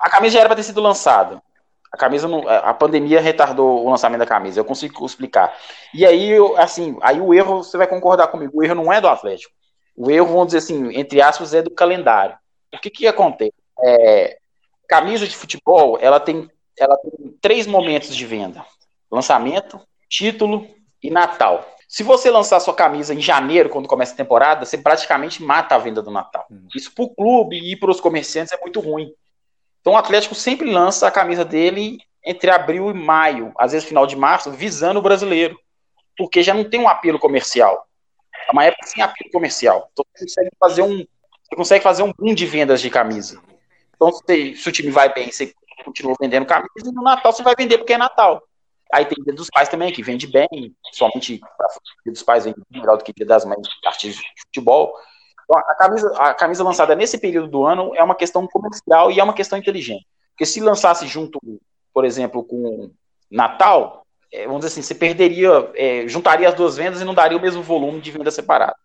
A 0.00 0.10
camisa 0.10 0.34
já 0.34 0.40
era 0.40 0.48
para 0.48 0.56
ter 0.56 0.62
sido 0.62 0.80
lançada. 0.80 1.42
A 1.92 1.96
camisa 1.96 2.28
não, 2.28 2.46
a 2.46 2.74
pandemia 2.74 3.20
retardou 3.20 3.84
o 3.84 3.90
lançamento 3.90 4.20
da 4.20 4.26
camisa. 4.26 4.60
Eu 4.60 4.64
consigo 4.64 5.04
explicar. 5.06 5.56
E 5.94 6.04
aí, 6.04 6.32
assim, 6.56 6.98
aí 7.00 7.20
o 7.20 7.32
erro, 7.32 7.62
você 7.62 7.76
vai 7.78 7.86
concordar 7.86 8.28
comigo, 8.28 8.52
o 8.54 8.62
erro 8.62 8.74
não 8.74 8.92
é 8.92 9.00
do 9.00 9.08
Atlético. 9.08 9.52
O 9.96 10.10
erro, 10.10 10.26
vamos 10.26 10.48
dizer 10.48 10.58
assim, 10.58 10.96
entre 10.96 11.20
aspas, 11.20 11.54
é 11.54 11.62
do 11.62 11.70
calendário. 11.70 12.36
O 12.72 12.78
que 12.78 12.90
que 12.90 13.06
acontece? 13.06 13.54
É, 13.82 14.38
camisa 14.88 15.26
de 15.26 15.36
futebol, 15.36 15.98
ela 16.00 16.20
tem, 16.20 16.50
ela 16.78 16.96
tem 16.98 17.36
três 17.40 17.66
momentos 17.66 18.14
de 18.14 18.26
venda: 18.26 18.64
lançamento, 19.10 19.80
título 20.08 20.68
e 21.02 21.10
Natal. 21.10 21.66
Se 21.88 22.02
você 22.02 22.30
lançar 22.30 22.60
sua 22.60 22.74
camisa 22.74 23.14
em 23.14 23.20
janeiro, 23.20 23.70
quando 23.70 23.88
começa 23.88 24.12
a 24.12 24.16
temporada, 24.16 24.66
você 24.66 24.76
praticamente 24.76 25.42
mata 25.42 25.74
a 25.74 25.78
venda 25.78 26.02
do 26.02 26.10
Natal. 26.10 26.46
Isso 26.76 26.94
para 26.94 27.04
o 27.04 27.14
clube 27.14 27.56
e 27.56 27.74
para 27.74 27.90
os 27.90 27.98
comerciantes 27.98 28.52
é 28.52 28.60
muito 28.60 28.78
ruim. 28.78 29.10
Então 29.80 29.94
o 29.94 29.96
Atlético 29.96 30.34
sempre 30.34 30.70
lança 30.70 31.08
a 31.08 31.10
camisa 31.10 31.46
dele 31.46 31.98
entre 32.22 32.50
abril 32.50 32.90
e 32.90 32.94
maio, 32.94 33.54
às 33.58 33.72
vezes 33.72 33.88
final 33.88 34.06
de 34.06 34.16
março, 34.16 34.50
visando 34.50 34.98
o 34.98 35.02
brasileiro, 35.02 35.58
porque 36.14 36.42
já 36.42 36.52
não 36.52 36.68
tem 36.68 36.78
um 36.78 36.88
apelo 36.88 37.18
comercial. 37.18 37.86
É 38.46 38.52
uma 38.52 38.66
época 38.66 38.86
sem 38.86 39.02
apelo 39.02 39.30
comercial. 39.32 39.88
Então 39.92 40.04
você 40.14 40.26
consegue 40.26 40.50
fazer 40.60 40.82
um, 40.82 40.98
você 40.98 41.56
consegue 41.56 41.82
fazer 41.82 42.02
um 42.02 42.12
boom 42.12 42.34
de 42.34 42.44
vendas 42.44 42.82
de 42.82 42.90
camisa. 42.90 43.40
Então 43.96 44.12
se, 44.12 44.56
se 44.56 44.68
o 44.68 44.72
time 44.72 44.90
vai 44.90 45.10
bem, 45.14 45.32
você 45.32 45.54
continua 45.82 46.14
vendendo 46.20 46.44
camisa, 46.44 46.68
e 46.84 46.92
no 46.92 47.02
Natal 47.02 47.32
você 47.32 47.42
vai 47.42 47.54
vender 47.56 47.78
porque 47.78 47.94
é 47.94 47.98
Natal. 47.98 48.42
Aí 48.92 49.04
tem 49.04 49.22
Dia 49.22 49.34
dos 49.34 49.48
Pais 49.50 49.68
também, 49.68 49.92
que 49.92 50.02
vende 50.02 50.26
bem, 50.26 50.48
somente 50.92 51.38
Dia 52.04 52.12
dos 52.12 52.22
Pais 52.22 52.44
vende 52.44 52.56
melhor 52.70 52.96
do 52.96 53.04
que 53.04 53.12
Dia 53.12 53.26
das 53.26 53.44
Mães, 53.44 53.66
artistas 53.84 54.22
de 54.22 54.42
futebol. 54.46 54.94
Então, 55.44 55.60
a 55.60 55.74
camisa, 55.74 56.12
a 56.16 56.34
camisa 56.34 56.64
lançada 56.64 56.94
nesse 56.94 57.18
período 57.18 57.48
do 57.48 57.64
ano 57.64 57.94
é 57.94 58.02
uma 58.02 58.14
questão 58.14 58.46
comercial 58.46 59.10
e 59.10 59.20
é 59.20 59.24
uma 59.24 59.34
questão 59.34 59.58
inteligente. 59.58 60.06
Porque 60.30 60.46
se 60.46 60.60
lançasse 60.60 61.06
junto, 61.06 61.40
por 61.92 62.04
exemplo, 62.04 62.44
com 62.44 62.90
Natal, 63.30 64.06
é, 64.32 64.46
vamos 64.46 64.60
dizer 64.60 64.72
assim, 64.72 64.82
você 64.82 64.94
perderia, 64.94 65.70
é, 65.74 66.06
juntaria 66.06 66.48
as 66.48 66.54
duas 66.54 66.76
vendas 66.76 67.00
e 67.00 67.04
não 67.04 67.14
daria 67.14 67.36
o 67.36 67.40
mesmo 67.40 67.62
volume 67.62 68.00
de 68.00 68.10
venda 68.10 68.30
separada. 68.30 68.76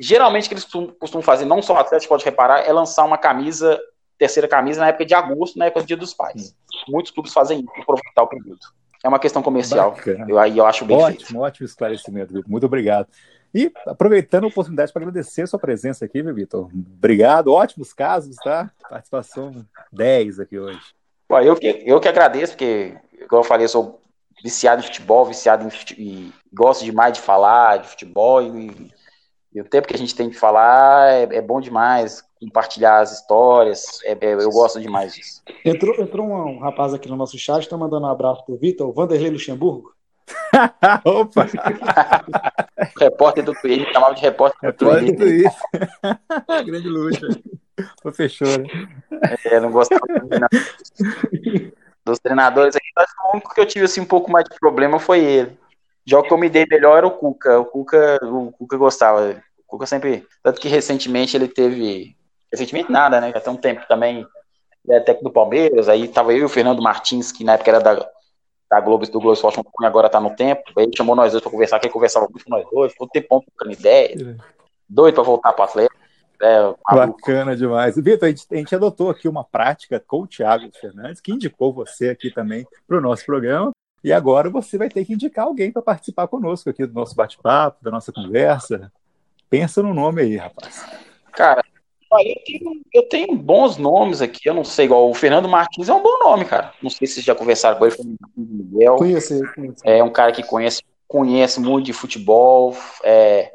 Geralmente, 0.00 0.46
o 0.46 0.48
que 0.48 0.54
eles 0.54 0.64
costumam, 0.64 0.94
costumam 0.98 1.22
fazer, 1.22 1.44
não 1.44 1.60
só 1.60 1.74
o 1.74 1.78
Atlético 1.78 2.14
pode 2.14 2.24
reparar, 2.24 2.60
é 2.60 2.72
lançar 2.72 3.04
uma 3.04 3.18
camisa, 3.18 3.80
terceira 4.18 4.48
camisa, 4.48 4.80
na 4.80 4.88
época 4.88 5.04
de 5.04 5.14
agosto, 5.14 5.58
na 5.58 5.66
época 5.66 5.82
do 5.82 5.86
Dia 5.86 5.96
dos 5.96 6.14
Pais. 6.14 6.54
Muitos 6.88 7.10
clubes 7.10 7.32
fazem 7.32 7.60
isso 7.60 7.72
para 7.72 7.82
aproveitar 7.82 8.22
o 8.22 8.26
período. 8.26 8.60
É 9.04 9.08
uma 9.08 9.18
questão 9.18 9.42
comercial. 9.42 9.92
Bacana. 9.92 10.26
Eu, 10.28 10.38
eu 10.56 10.66
acho 10.66 10.84
bem 10.84 10.96
feito. 11.06 11.22
Ótimo, 11.24 11.40
ótimo 11.40 11.66
esclarecimento, 11.66 12.32
Vitor. 12.32 12.50
Muito 12.50 12.66
obrigado. 12.66 13.08
E 13.54 13.70
aproveitando 13.86 14.44
a 14.44 14.48
oportunidade 14.48 14.92
para 14.92 15.02
agradecer 15.02 15.42
a 15.42 15.46
sua 15.46 15.58
presença 15.58 16.04
aqui, 16.04 16.22
viu, 16.22 16.34
Vitor? 16.34 16.70
Obrigado, 16.72 17.52
ótimos 17.52 17.92
casos, 17.92 18.36
tá? 18.36 18.70
Participação 18.88 19.66
10 19.92 20.40
aqui 20.40 20.58
hoje. 20.58 20.80
Eu, 21.30 21.56
que, 21.56 21.82
eu 21.84 22.00
que 22.00 22.08
agradeço, 22.08 22.52
porque, 22.52 22.94
como 23.28 23.40
eu 23.40 23.44
falei, 23.44 23.64
eu 23.64 23.68
sou 23.68 24.00
viciado 24.42 24.80
em 24.80 24.84
futebol, 24.84 25.24
viciado 25.24 25.66
em 25.66 25.70
fute- 25.70 25.94
e 25.98 26.32
gosto 26.52 26.84
demais 26.84 27.12
de 27.14 27.20
falar 27.20 27.78
de 27.78 27.88
futebol 27.88 28.42
e, 28.42 28.90
e 29.54 29.60
o 29.60 29.64
tempo 29.64 29.86
que 29.86 29.94
a 29.94 29.98
gente 29.98 30.14
tem 30.14 30.28
de 30.28 30.36
falar 30.38 31.10
é, 31.12 31.22
é 31.36 31.40
bom 31.42 31.60
demais. 31.60 32.24
Compartilhar 32.44 33.00
as 33.00 33.12
histórias. 33.12 34.00
É, 34.04 34.12
é, 34.12 34.34
eu 34.34 34.50
gosto 34.50 34.80
demais 34.80 35.14
disso. 35.14 35.42
Entrou, 35.64 35.94
entrou 36.00 36.26
um, 36.26 36.56
um 36.56 36.58
rapaz 36.58 36.92
aqui 36.92 37.08
no 37.08 37.16
nosso 37.16 37.38
chat, 37.38 37.62
está 37.62 37.76
mandando 37.76 38.06
um 38.06 38.10
abraço 38.10 38.44
pro 38.44 38.56
Vitor, 38.56 38.88
o 38.88 38.92
Vanderlei 38.92 39.30
Luxemburgo. 39.30 39.94
Opa! 41.04 41.46
repórter 42.98 43.44
do 43.44 43.52
Twitter, 43.54 43.92
chamava 43.92 44.14
de 44.14 44.20
repórter 44.20 44.60
do 44.60 44.84
repórter 44.86 45.16
Twitter. 45.16 45.42
Do 45.42 45.50
Twitter. 46.50 46.64
Grande 46.66 46.88
luta. 46.88 47.28
Fechou, 48.14 48.46
né? 48.58 48.68
É, 49.44 49.60
não 49.60 49.70
gostava 49.70 50.02
não. 50.08 50.48
Dos 52.04 52.18
treinadores 52.18 52.74
aqui, 52.76 52.86
que 52.94 53.28
o 53.28 53.32
único 53.32 53.54
que 53.54 53.60
eu 53.60 53.66
tive 53.66 53.84
assim, 53.84 54.00
um 54.00 54.06
pouco 54.06 54.30
mais 54.30 54.44
de 54.44 54.58
problema 54.58 54.98
foi 54.98 55.20
ele. 55.20 55.58
Já 56.04 56.18
o 56.18 56.22
que 56.22 56.32
eu 56.32 56.38
me 56.38 56.48
dei 56.48 56.66
melhor 56.68 56.98
era 56.98 57.06
o 57.06 57.12
Cuca. 57.12 57.60
O 57.60 57.64
Cuca, 57.64 58.18
o 58.22 58.52
Cuca 58.52 58.76
gostava. 58.76 59.42
O 59.58 59.62
Cuca 59.66 59.86
sempre. 59.86 60.26
Tanto 60.42 60.60
que 60.60 60.68
recentemente 60.68 61.36
ele 61.36 61.48
teve. 61.48 62.16
Recentemente 62.52 62.92
nada, 62.92 63.20
né? 63.20 63.32
Já 63.32 63.40
tem 63.40 63.52
um 63.52 63.56
tempo 63.56 63.82
também. 63.88 64.26
É 64.90 65.00
técnico 65.00 65.30
do 65.30 65.32
Palmeiras. 65.32 65.88
Aí 65.88 66.08
tava 66.08 66.32
eu 66.32 66.38
e 66.38 66.44
o 66.44 66.48
Fernando 66.48 66.82
Martins, 66.82 67.32
que 67.32 67.44
na 67.44 67.54
época 67.54 67.70
era 67.70 67.80
da, 67.80 68.08
da 68.68 68.80
Globo, 68.80 69.06
do 69.06 69.12
Globo 69.12 69.32
Esporte, 69.32 69.60
agora 69.82 70.08
tá 70.08 70.20
no 70.20 70.34
tempo. 70.34 70.62
Aí 70.76 70.84
ele 70.84 70.96
chamou 70.96 71.14
nós 71.14 71.32
dois 71.32 71.42
pra 71.42 71.50
conversar, 71.50 71.78
que 71.78 71.86
ele 71.86 71.92
conversava 71.92 72.26
muito 72.28 72.44
com 72.44 72.50
nós 72.50 72.66
dois. 72.70 72.92
Ficou 72.92 73.06
um 73.06 73.10
tempão 73.10 73.40
trocando 73.40 73.72
ideia. 73.72 74.36
Doido 74.88 75.14
pra 75.14 75.22
voltar 75.22 75.52
pro 75.52 75.64
Atlético. 75.64 76.02
É, 76.42 76.74
Bacana 76.92 77.56
demais. 77.56 77.94
Vitor, 77.94 78.26
a 78.26 78.30
gente, 78.30 78.46
a 78.50 78.56
gente 78.56 78.74
adotou 78.74 79.08
aqui 79.08 79.28
uma 79.28 79.44
prática 79.44 80.00
com 80.00 80.22
o 80.22 80.26
Thiago 80.26 80.68
Fernandes, 80.80 81.20
que 81.20 81.30
indicou 81.30 81.72
você 81.72 82.08
aqui 82.08 82.32
também 82.32 82.66
para 82.86 82.98
o 82.98 83.00
nosso 83.00 83.24
programa. 83.24 83.70
E 84.02 84.12
agora 84.12 84.50
você 84.50 84.76
vai 84.76 84.88
ter 84.88 85.04
que 85.04 85.12
indicar 85.12 85.44
alguém 85.44 85.70
para 85.70 85.80
participar 85.80 86.26
conosco 86.26 86.68
aqui 86.68 86.84
do 86.84 86.92
nosso 86.92 87.14
bate-papo, 87.14 87.84
da 87.84 87.92
nossa 87.92 88.12
conversa. 88.12 88.90
Pensa 89.48 89.80
no 89.80 89.94
nome 89.94 90.22
aí, 90.22 90.36
rapaz. 90.36 90.84
Cara, 91.30 91.62
eu 92.20 92.42
tenho, 92.44 92.82
eu 92.92 93.02
tenho, 93.08 93.36
bons 93.36 93.76
nomes 93.76 94.20
aqui. 94.20 94.48
Eu 94.48 94.54
não 94.54 94.64
sei, 94.64 94.86
igual 94.86 95.08
o 95.08 95.14
Fernando 95.14 95.48
Martins 95.48 95.88
é 95.88 95.94
um 95.94 96.02
bom 96.02 96.18
nome, 96.18 96.44
cara. 96.44 96.72
Não 96.82 96.90
sei 96.90 97.06
se 97.06 97.14
vocês 97.14 97.26
já 97.26 97.34
conversaram 97.34 97.78
com 97.78 97.86
ele. 97.86 97.96
Miguel. 98.36 98.96
Conheci, 98.96 99.40
conheci. 99.54 99.82
É 99.84 100.02
um 100.02 100.10
cara 100.10 100.32
que 100.32 100.42
conhece, 100.42 100.82
conhece 101.06 101.60
muito 101.60 101.86
de 101.86 101.92
futebol. 101.92 102.76
É, 103.04 103.52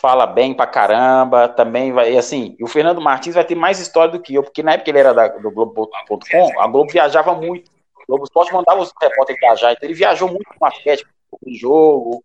fala 0.00 0.26
bem 0.26 0.54
pra 0.54 0.66
caramba, 0.66 1.48
também 1.48 1.92
vai, 1.92 2.16
assim, 2.16 2.56
o 2.60 2.66
Fernando 2.66 3.00
Martins 3.00 3.34
vai 3.34 3.44
ter 3.44 3.54
mais 3.54 3.80
história 3.80 4.12
do 4.12 4.20
que 4.20 4.34
eu, 4.34 4.42
porque 4.42 4.62
na 4.62 4.74
época 4.74 4.90
ele 4.90 4.98
era 4.98 5.12
da, 5.12 5.28
do 5.28 5.50
Globo.com, 5.50 6.60
a 6.60 6.66
Globo 6.68 6.90
viajava 6.90 7.34
muito, 7.34 7.70
o 7.96 8.06
Globo 8.06 8.24
Esporte 8.24 8.52
mandava 8.52 8.80
os 8.80 8.92
repórteres 9.00 9.40
viajar, 9.40 9.72
então 9.72 9.88
ele 9.88 9.94
viajou 9.94 10.28
muito 10.28 10.46
com 10.56 10.64
Atlético, 10.64 11.10
com 11.30 11.50
o 11.50 11.54
jogo, 11.54 12.22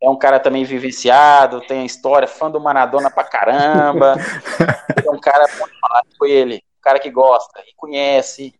é 0.00 0.08
um 0.08 0.16
cara 0.16 0.38
também 0.38 0.62
vivenciado, 0.62 1.62
tem 1.62 1.80
a 1.80 1.84
história, 1.84 2.28
fã 2.28 2.50
do 2.50 2.60
Maradona 2.60 3.10
pra 3.10 3.24
caramba, 3.24 4.14
é 5.28 5.64
um 5.64 5.80
cara, 5.80 6.02
foi 6.18 6.30
ele, 6.30 6.62
cara 6.80 6.98
que 6.98 7.10
gosta, 7.10 7.60
e 7.60 7.74
conhece, 7.76 8.54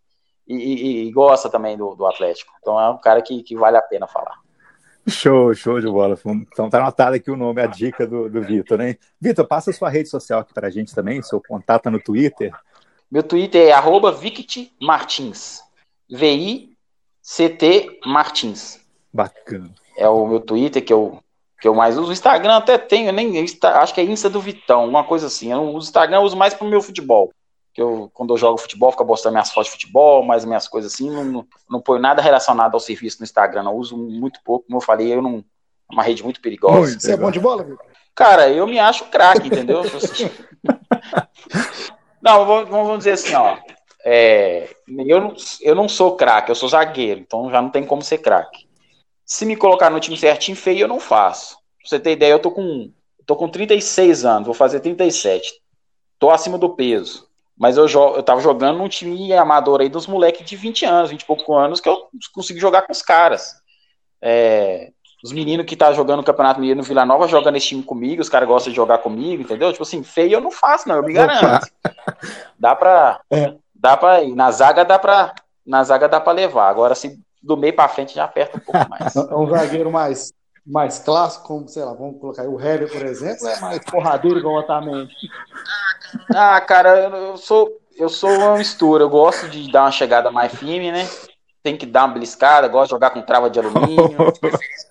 e, 0.47 0.55
e, 0.55 1.09
e 1.09 1.13
gosta 1.13 1.49
também 1.49 1.77
do, 1.77 1.95
do, 1.95 2.07
Atlético, 2.07 2.53
então 2.61 2.81
é 2.81 2.89
um 2.91 2.99
cara 2.99 3.23
que, 3.23 3.43
que 3.43 3.57
vale 3.57 3.77
a 3.77 3.83
pena 3.83 4.07
falar. 4.07 4.39
Show, 5.09 5.55
show 5.55 5.81
de 5.81 5.87
bola. 5.87 6.19
Então 6.53 6.69
tá 6.69 6.79
anotado 6.79 7.15
aqui 7.15 7.31
o 7.31 7.37
nome, 7.37 7.63
a 7.63 7.67
dica 7.67 8.05
do, 8.05 8.29
do 8.29 8.43
Vitor, 8.43 8.77
né? 8.77 8.97
Vitor, 9.21 9.47
passa 9.47 9.73
sua 9.73 9.89
rede 9.89 10.09
social 10.09 10.41
aqui 10.41 10.53
pra 10.53 10.69
gente 10.69 10.93
também, 10.93 11.23
seu 11.23 11.41
contato 11.41 11.89
no 11.91 12.03
Twitter. 12.03 12.53
Meu 13.09 13.23
Twitter 13.23 13.69
é 13.69 13.73
arroba 13.73 14.19
Martins. 14.81 15.63
V-I-C-T 16.11 18.01
Martins. 18.05 18.81
Bacana. 19.13 19.71
É 19.97 20.09
o 20.09 20.27
meu 20.27 20.41
Twitter 20.41 20.85
que 20.85 20.93
eu, 20.93 21.23
que 21.67 21.69
eu 21.69 21.75
mais 21.75 21.99
uso. 21.99 22.11
O 22.11 22.13
Instagram 22.13 22.59
até 22.59 22.79
tenho, 22.79 23.13
nem 23.13 23.45
acho 23.63 23.93
que 23.93 24.01
é 24.01 24.05
Insta 24.05 24.31
do 24.31 24.41
Vitão, 24.41 24.89
uma 24.89 25.03
coisa 25.03 25.27
assim. 25.27 25.51
Eu 25.51 25.63
uso 25.63 25.77
o 25.79 25.89
Instagram, 25.89 26.19
eu 26.19 26.23
uso 26.23 26.37
mais 26.37 26.55
pro 26.55 26.67
meu 26.67 26.81
futebol 26.81 27.33
que 27.75 27.83
eu, 27.83 28.11
quando 28.15 28.33
eu 28.33 28.39
jogo 28.39 28.57
futebol, 28.57 28.91
fico 28.91 29.05
postando 29.05 29.35
minhas 29.35 29.51
fotos 29.51 29.67
de 29.67 29.73
futebol, 29.73 30.25
mais 30.25 30.47
minhas 30.47 30.67
coisas 30.67 30.95
assim, 30.95 31.11
não, 31.11 31.23
não, 31.23 31.47
não 31.69 31.79
ponho 31.79 32.01
nada 32.01 32.23
relacionado 32.23 32.73
ao 32.73 32.81
serviço 32.81 33.19
no 33.21 33.25
Instagram, 33.25 33.65
não 33.65 33.75
uso 33.75 33.99
muito 33.99 34.41
pouco, 34.43 34.65
como 34.65 34.79
eu 34.79 34.81
falei, 34.81 35.13
eu 35.13 35.21
não, 35.21 35.45
é 35.91 35.93
uma 35.93 36.03
rede 36.03 36.25
muito 36.25 36.41
perigosa. 36.41 36.93
Muito 36.93 37.03
Você 37.03 37.13
é 37.13 37.17
bom 37.19 37.31
de 37.31 37.39
bola, 37.39 37.65
Vitor? 37.65 37.85
Cara, 38.15 38.49
eu 38.49 38.67
me 38.67 38.79
acho 38.79 39.05
craque, 39.11 39.49
entendeu? 39.49 39.83
não, 42.23 42.47
vamos 42.47 42.97
dizer 42.97 43.13
assim, 43.13 43.35
ó, 43.35 43.59
é, 44.03 44.75
eu, 44.89 45.21
não, 45.21 45.35
eu 45.61 45.75
não 45.75 45.87
sou 45.87 46.17
craque, 46.17 46.51
eu 46.51 46.55
sou 46.55 46.71
zagueiro, 46.71 47.21
então 47.21 47.51
já 47.51 47.61
não 47.61 47.69
tem 47.69 47.85
como 47.85 48.01
ser 48.01 48.19
craque. 48.19 48.66
Se 49.27 49.45
me 49.45 49.57
colocar 49.57 49.91
no 49.91 49.99
time 49.99 50.17
certinho, 50.17 50.57
feio, 50.57 50.83
eu 50.83 50.89
não 50.89 51.01
faço. 51.01 51.57
Pra 51.57 51.89
você 51.89 51.99
ter 51.99 52.13
ideia, 52.13 52.33
eu 52.33 52.39
tô 52.39 52.53
com, 52.53 52.93
tô 53.27 53.35
com 53.35 53.49
36 53.49 54.25
anos, 54.25 54.47
vou 54.47 54.55
fazer 54.55 54.79
37. 54.79 55.61
Tô 56.19 56.31
acima 56.31 56.57
do 56.57 56.71
peso. 56.71 57.27
Mas 57.59 57.77
eu, 57.77 57.89
eu 57.89 58.23
tava 58.23 58.41
jogando 58.41 58.79
num 58.79 58.89
time 58.89 59.33
amador 59.33 59.81
aí 59.81 59.89
dos 59.89 60.07
moleques 60.07 60.47
de 60.47 60.55
20 60.55 60.85
anos, 60.85 61.11
20 61.11 61.23
e 61.23 61.25
poucos 61.25 61.57
anos, 61.57 61.81
que 61.81 61.89
eu 61.89 62.09
consegui 62.33 62.61
jogar 62.61 62.83
com 62.83 62.93
os 62.93 63.03
caras. 63.03 63.55
É, 64.23 64.93
os 65.25 65.33
meninos 65.33 65.67
que 65.67 65.75
tá 65.75 65.93
jogando 65.93 66.21
o 66.21 66.25
Campeonato 66.25 66.61
Mineiro 66.61 66.79
no 66.79 66.85
Vila 66.85 67.05
Nova 67.05 67.27
jogando 67.27 67.57
esse 67.57 67.69
time 67.69 67.83
comigo, 67.83 68.23
os 68.23 68.29
caras 68.29 68.47
gostam 68.47 68.71
de 68.71 68.77
jogar 68.77 68.99
comigo, 68.99 69.43
entendeu? 69.43 69.73
Tipo 69.73 69.83
assim, 69.83 70.03
feio 70.03 70.35
eu 70.35 70.41
não 70.41 70.53
faço, 70.53 70.89
não, 70.89 70.97
eu 70.97 71.03
me 71.03 71.13
garanto. 71.13 71.67
Dá 72.59 72.77
pra. 72.77 73.21
É. 73.31 73.55
Dá 73.75 73.97
pra 73.97 74.23
ir. 74.23 74.35
Na 74.35 74.51
zaga 74.51 74.85
dá 74.85 74.99
pra. 74.99 75.35
Na 75.67 75.83
zaga 75.83 76.09
dá 76.09 76.21
pra 76.21 76.33
levar. 76.33 76.69
Agora, 76.69 76.95
se 76.95 77.19
do 77.47 77.57
meio 77.57 77.75
pra 77.75 77.89
frente 77.89 78.15
já 78.15 78.25
aperta 78.25 78.59
um 78.59 78.61
pouco 78.61 78.87
mais. 78.91 79.15
É 79.15 79.35
um 79.35 79.49
zagueiro 79.49 79.91
mais, 79.91 80.33
mais 80.67 80.99
clássico, 80.99 81.47
como, 81.47 81.69
sei 81.69 81.85
lá, 81.85 81.95
vamos 81.95 82.21
colocar 82.21 82.43
aí, 82.43 82.49
o 82.49 82.61
Heller, 82.61 82.91
por 82.91 83.05
exemplo, 83.05 83.47
é 83.47 83.61
mais 83.61 83.79
porradeiro 83.85 84.39
igual 84.39 84.57
o 84.57 84.59
Otamendi. 84.59 85.15
Ah, 86.35 86.61
cara, 86.61 86.99
eu 86.99 87.37
sou, 87.37 87.71
eu 87.97 88.09
sou 88.09 88.31
uma 88.31 88.57
mistura. 88.57 89.05
Eu 89.05 89.11
gosto 89.11 89.49
de 89.49 89.71
dar 89.71 89.85
uma 89.85 89.93
chegada 89.93 90.31
mais 90.31 90.53
firme, 90.53 90.91
né? 90.91 91.09
Tem 91.63 91.77
que 91.77 91.87
dar 91.87 92.05
uma 92.05 92.15
beliscada, 92.15 92.69
gosto 92.69 92.87
de 92.87 92.91
jogar 92.91 93.11
com 93.11 93.23
trava 93.23 93.49
de 93.49 93.59
alumínio. 93.59 94.33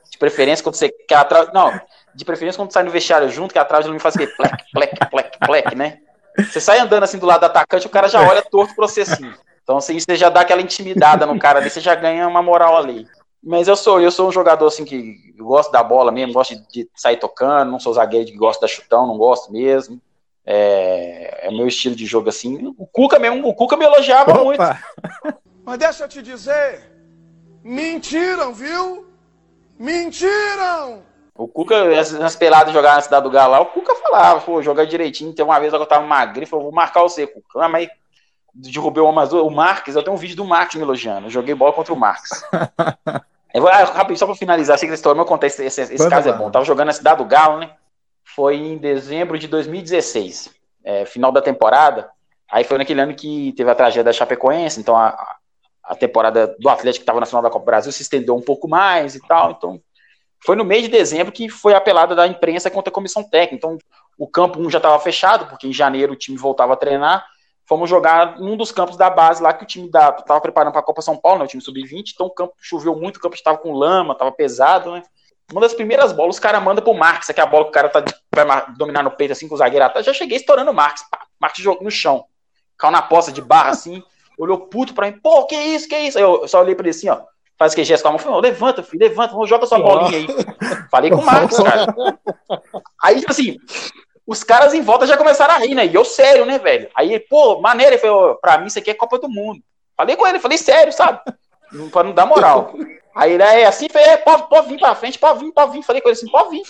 De 0.09 0.17
preferência 0.17 0.63
quando 0.63 0.75
você 0.75 0.89
quer 0.89 1.15
a 1.15 1.25
trava. 1.25 1.51
Não, 1.53 1.71
de 2.13 2.23
preferência 2.23 2.57
quando 2.57 2.71
sai 2.71 2.83
no 2.83 2.91
vestiário 2.91 3.29
junto, 3.29 3.53
que 3.53 3.59
a 3.59 3.65
trava 3.65 3.83
de 3.83 3.87
alumínio 3.87 4.01
faz 4.01 4.15
aquele 4.15 4.31
plec, 4.31 4.63
plec, 4.71 5.09
plec, 5.09 5.39
plec, 5.39 5.75
né? 5.75 5.99
Você 6.37 6.59
sai 6.59 6.79
andando 6.79 7.03
assim 7.03 7.17
do 7.17 7.25
lado 7.25 7.41
do 7.41 7.45
atacante, 7.45 7.87
o 7.87 7.89
cara 7.89 8.07
já 8.07 8.21
olha 8.21 8.41
torto 8.41 8.75
pra 8.75 8.87
você 8.87 9.01
assim. 9.01 9.33
Então, 9.65 9.77
assim, 9.77 9.99
você 9.99 10.15
já 10.15 10.29
dá 10.29 10.41
aquela 10.41 10.61
intimidada 10.61 11.25
no 11.25 11.39
cara 11.39 11.57
ali, 11.57 11.71
você 11.71 11.81
já 11.81 11.95
ganha 11.95 12.27
uma 12.27 12.43
moral 12.43 12.77
ali. 12.77 13.07
Mas 13.43 13.67
eu 13.67 13.75
sou, 13.75 13.99
eu 13.99 14.11
sou 14.11 14.29
um 14.29 14.31
jogador 14.31 14.67
assim 14.67 14.85
que 14.85 15.33
gosto 15.35 15.71
da 15.71 15.81
bola 15.81 16.11
mesmo, 16.11 16.33
gosto 16.33 16.55
de, 16.55 16.67
de 16.71 16.89
sair 16.95 17.17
tocando, 17.17 17.71
não 17.71 17.79
sou 17.79 17.91
zagueiro 17.91 18.27
que 18.27 18.37
gosta 18.37 18.61
da 18.61 18.67
chutão, 18.67 19.07
não 19.07 19.17
gosto 19.17 19.51
mesmo. 19.51 19.99
É, 20.45 21.47
é 21.47 21.51
meu 21.51 21.67
estilo 21.67 21.95
de 21.95 22.05
jogo 22.05 22.29
assim. 22.29 22.71
O 22.77 22.85
Cuca 22.85 23.17
mesmo, 23.17 23.47
o 23.47 23.55
Cuca 23.55 23.75
me 23.75 23.85
elogiava 23.85 24.33
Opa. 24.33 24.43
muito. 24.43 24.61
Mas 25.65 25.79
deixa 25.79 26.03
eu 26.03 26.07
te 26.07 26.21
dizer, 26.21 26.83
mentiram, 27.63 28.53
viu? 28.53 29.07
Mentiram! 29.79 31.01
O 31.35 31.47
Cuca, 31.47 31.85
nas 32.19 32.35
peladas 32.35 32.71
jogar 32.71 32.95
na 32.95 33.01
cidade 33.01 33.23
do 33.23 33.31
Galo 33.31 33.63
o 33.63 33.65
Cuca 33.65 33.95
falava, 33.95 34.41
pô, 34.41 34.61
jogar 34.61 34.85
direitinho. 34.85 35.33
Tem 35.33 35.43
uma 35.43 35.59
vez 35.59 35.73
eu 35.73 35.85
tava 35.87 36.05
magrinho, 36.05 36.47
falou, 36.47 36.65
vou 36.65 36.73
marcar 36.73 37.01
você, 37.01 37.25
Cuca. 37.25 37.65
Ah, 37.65 37.67
mas 37.67 37.89
derrubei 38.55 39.03
o 39.03 39.07
Amazon, 39.07 39.45
o 39.45 39.51
Marques, 39.51 39.95
eu 39.95 40.03
tenho 40.03 40.15
um 40.15 40.19
vídeo 40.19 40.37
do 40.37 40.45
Marques 40.45 40.75
me 40.75 40.81
elogiando. 40.81 41.27
Eu 41.27 41.31
joguei 41.31 41.53
bola 41.53 41.73
contra 41.73 41.93
o 41.93 41.99
Marques. 41.99 42.43
eu 43.53 43.61
vou, 43.61 43.69
ah, 43.69 43.83
rapidinho, 43.83 44.17
só 44.17 44.25
pra 44.25 44.35
finalizar, 44.35 44.77
sei 44.77 44.87
que 44.87 44.93
essa 44.93 44.99
história, 44.99 45.15
meu 45.15 45.25
contar 45.25 45.47
esse, 45.47 45.63
esse, 45.63 45.81
esse 45.81 46.09
caso 46.09 46.29
é 46.29 46.33
bom. 46.33 46.45
Eu 46.45 46.51
tava 46.51 46.65
jogando 46.65 46.87
na 46.87 46.93
cidade 46.93 47.17
do 47.17 47.25
Galo, 47.25 47.59
né? 47.59 47.71
Foi 48.23 48.55
em 48.55 48.77
dezembro 48.77 49.37
de 49.37 49.47
2016, 49.47 50.49
é, 50.83 51.05
final 51.05 51.31
da 51.31 51.41
temporada. 51.41 52.09
Aí 52.49 52.63
foi 52.63 52.77
naquele 52.77 53.01
ano 53.01 53.13
que 53.13 53.53
teve 53.57 53.69
a 53.69 53.75
tragédia 53.75 54.05
da 54.05 54.13
Chapecoense, 54.13 54.79
então 54.79 54.95
a, 54.95 55.37
a 55.83 55.95
temporada 55.95 56.55
do 56.59 56.69
Atlético 56.69 57.01
que 57.01 57.03
estava 57.03 57.19
na 57.19 57.25
final 57.25 57.41
da 57.41 57.49
Copa 57.49 57.63
do 57.63 57.67
Brasil 57.67 57.91
se 57.91 58.01
estendeu 58.01 58.35
um 58.35 58.41
pouco 58.41 58.67
mais 58.67 59.15
e 59.15 59.27
tal. 59.27 59.51
Então 59.51 59.81
foi 60.45 60.55
no 60.55 60.63
mês 60.63 60.83
de 60.83 60.89
dezembro 60.89 61.31
que 61.31 61.49
foi 61.49 61.73
apelada 61.73 62.15
da 62.15 62.25
imprensa 62.25 62.69
contra 62.69 62.89
a 62.89 62.93
comissão 62.93 63.23
técnica. 63.23 63.55
Então 63.55 63.77
o 64.17 64.27
campo 64.27 64.59
1 64.59 64.69
já 64.69 64.77
estava 64.77 64.97
fechado, 64.99 65.47
porque 65.47 65.67
em 65.67 65.73
janeiro 65.73 66.13
o 66.13 66.15
time 66.15 66.37
voltava 66.37 66.73
a 66.73 66.77
treinar 66.77 67.25
fomos 67.67 67.89
jogar 67.89 68.39
num 68.39 68.55
dos 68.55 68.71
campos 68.71 68.95
da 68.95 69.09
base 69.09 69.41
lá 69.41 69.53
que 69.53 69.63
o 69.63 69.67
time 69.67 69.89
da 69.89 70.15
estava 70.17 70.39
preparando 70.39 70.71
para 70.71 70.81
a 70.81 70.85
Copa 70.85 71.01
São 71.01 71.17
Paulo, 71.17 71.39
né, 71.39 71.45
o 71.45 71.47
time 71.47 71.61
sub-20, 71.61 72.11
então 72.13 72.27
o 72.27 72.31
campo 72.31 72.53
choveu 72.61 72.95
muito, 72.95 73.17
o 73.17 73.19
campo 73.19 73.35
estava 73.35 73.57
com 73.57 73.73
lama, 73.73 74.13
estava 74.13 74.31
pesado, 74.31 74.91
né? 74.91 75.03
Uma 75.51 75.61
das 75.61 75.73
primeiras 75.73 76.11
bolas, 76.11 76.35
os 76.35 76.39
cara 76.39 76.59
manda 76.59 76.81
pro 76.81 76.93
Marques, 76.93 77.29
que 77.29 77.39
é 77.39 77.43
a 77.43 77.47
bola 77.47 77.65
que 77.65 77.69
o 77.69 77.73
cara 77.73 77.89
tá, 77.89 78.03
vai 78.33 78.73
dominar 78.75 79.03
no 79.03 79.11
peito 79.11 79.31
assim 79.31 79.47
com 79.47 79.53
o 79.53 79.57
zagueiro 79.57 79.85
atrás. 79.85 80.05
Já 80.05 80.11
cheguei 80.11 80.37
estourando 80.37 80.71
o 80.71 80.73
Marques. 80.73 81.03
Pá, 81.09 81.19
Marques 81.39 81.63
jogou 81.63 81.83
no 81.83 81.91
chão. 81.91 82.25
Caiu 82.77 82.91
na 82.91 83.01
poça 83.01 83.31
de 83.31 83.41
barra 83.41 83.69
assim, 83.69 84.03
olhou 84.39 84.57
puto 84.67 84.93
pra 84.93 85.05
mim, 85.05 85.19
pô, 85.21 85.45
que 85.45 85.55
isso, 85.55 85.87
que 85.87 85.97
isso? 85.97 86.17
Aí 86.17 86.23
eu 86.23 86.47
só 86.47 86.61
olhei 86.61 86.73
pra 86.73 86.83
ele 86.83 86.95
assim, 86.95 87.09
ó. 87.09 87.21
Faz 87.57 87.73
que 87.73 87.83
gesto 87.85 88.03
com 88.03 88.09
a 88.09 88.11
mão, 88.11 88.19
falei, 88.19 88.51
levanta, 88.51 88.83
filho, 88.83 89.07
levanta, 89.07 89.33
joga 89.45 89.65
sua 89.65 89.79
bolinha 89.79 90.17
aí. 90.17 90.27
Falei 90.91 91.09
com 91.09 91.17
o 91.17 91.25
Marcos, 91.25 91.57
cara. 91.63 91.85
Aí, 93.01 93.19
tipo 93.19 93.31
assim, 93.31 93.57
os 94.27 94.43
caras 94.43 94.73
em 94.73 94.81
volta 94.81 95.05
já 95.05 95.17
começaram 95.17 95.53
a 95.53 95.57
rir, 95.57 95.75
né? 95.75 95.85
E 95.85 95.93
eu 95.93 96.03
sério, 96.03 96.45
né, 96.45 96.57
velho? 96.57 96.89
Aí, 96.95 97.19
pô, 97.19 97.61
maneira, 97.61 97.93
ele 97.93 98.01
falou, 98.01 98.35
pra 98.35 98.57
mim 98.57 98.67
isso 98.67 98.79
aqui 98.79 98.89
é 98.89 98.93
Copa 98.93 99.19
do 99.19 99.29
Mundo. 99.29 99.61
Falei 99.95 100.15
com 100.15 100.25
ele, 100.25 100.39
falei 100.39 100.57
sério, 100.57 100.91
sabe? 100.91 101.19
Pra 101.91 102.03
não 102.03 102.13
dar 102.13 102.25
moral. 102.25 102.73
Aí 103.15 103.31
ele, 103.31 103.43
é 103.43 103.65
assim, 103.65 103.87
falei, 103.87 104.09
é, 104.09 104.17
pode, 104.17 104.49
pode 104.49 104.67
vir 104.67 104.77
pra 104.77 104.93
frente, 104.93 105.17
pode 105.17 105.39
vir, 105.39 105.51
pode 105.53 105.71
vir. 105.71 105.83
Falei 105.83 106.01
com 106.01 106.09
ele 106.09 106.17
assim, 106.17 106.27
pode 106.27 106.49
vir. 106.49 106.63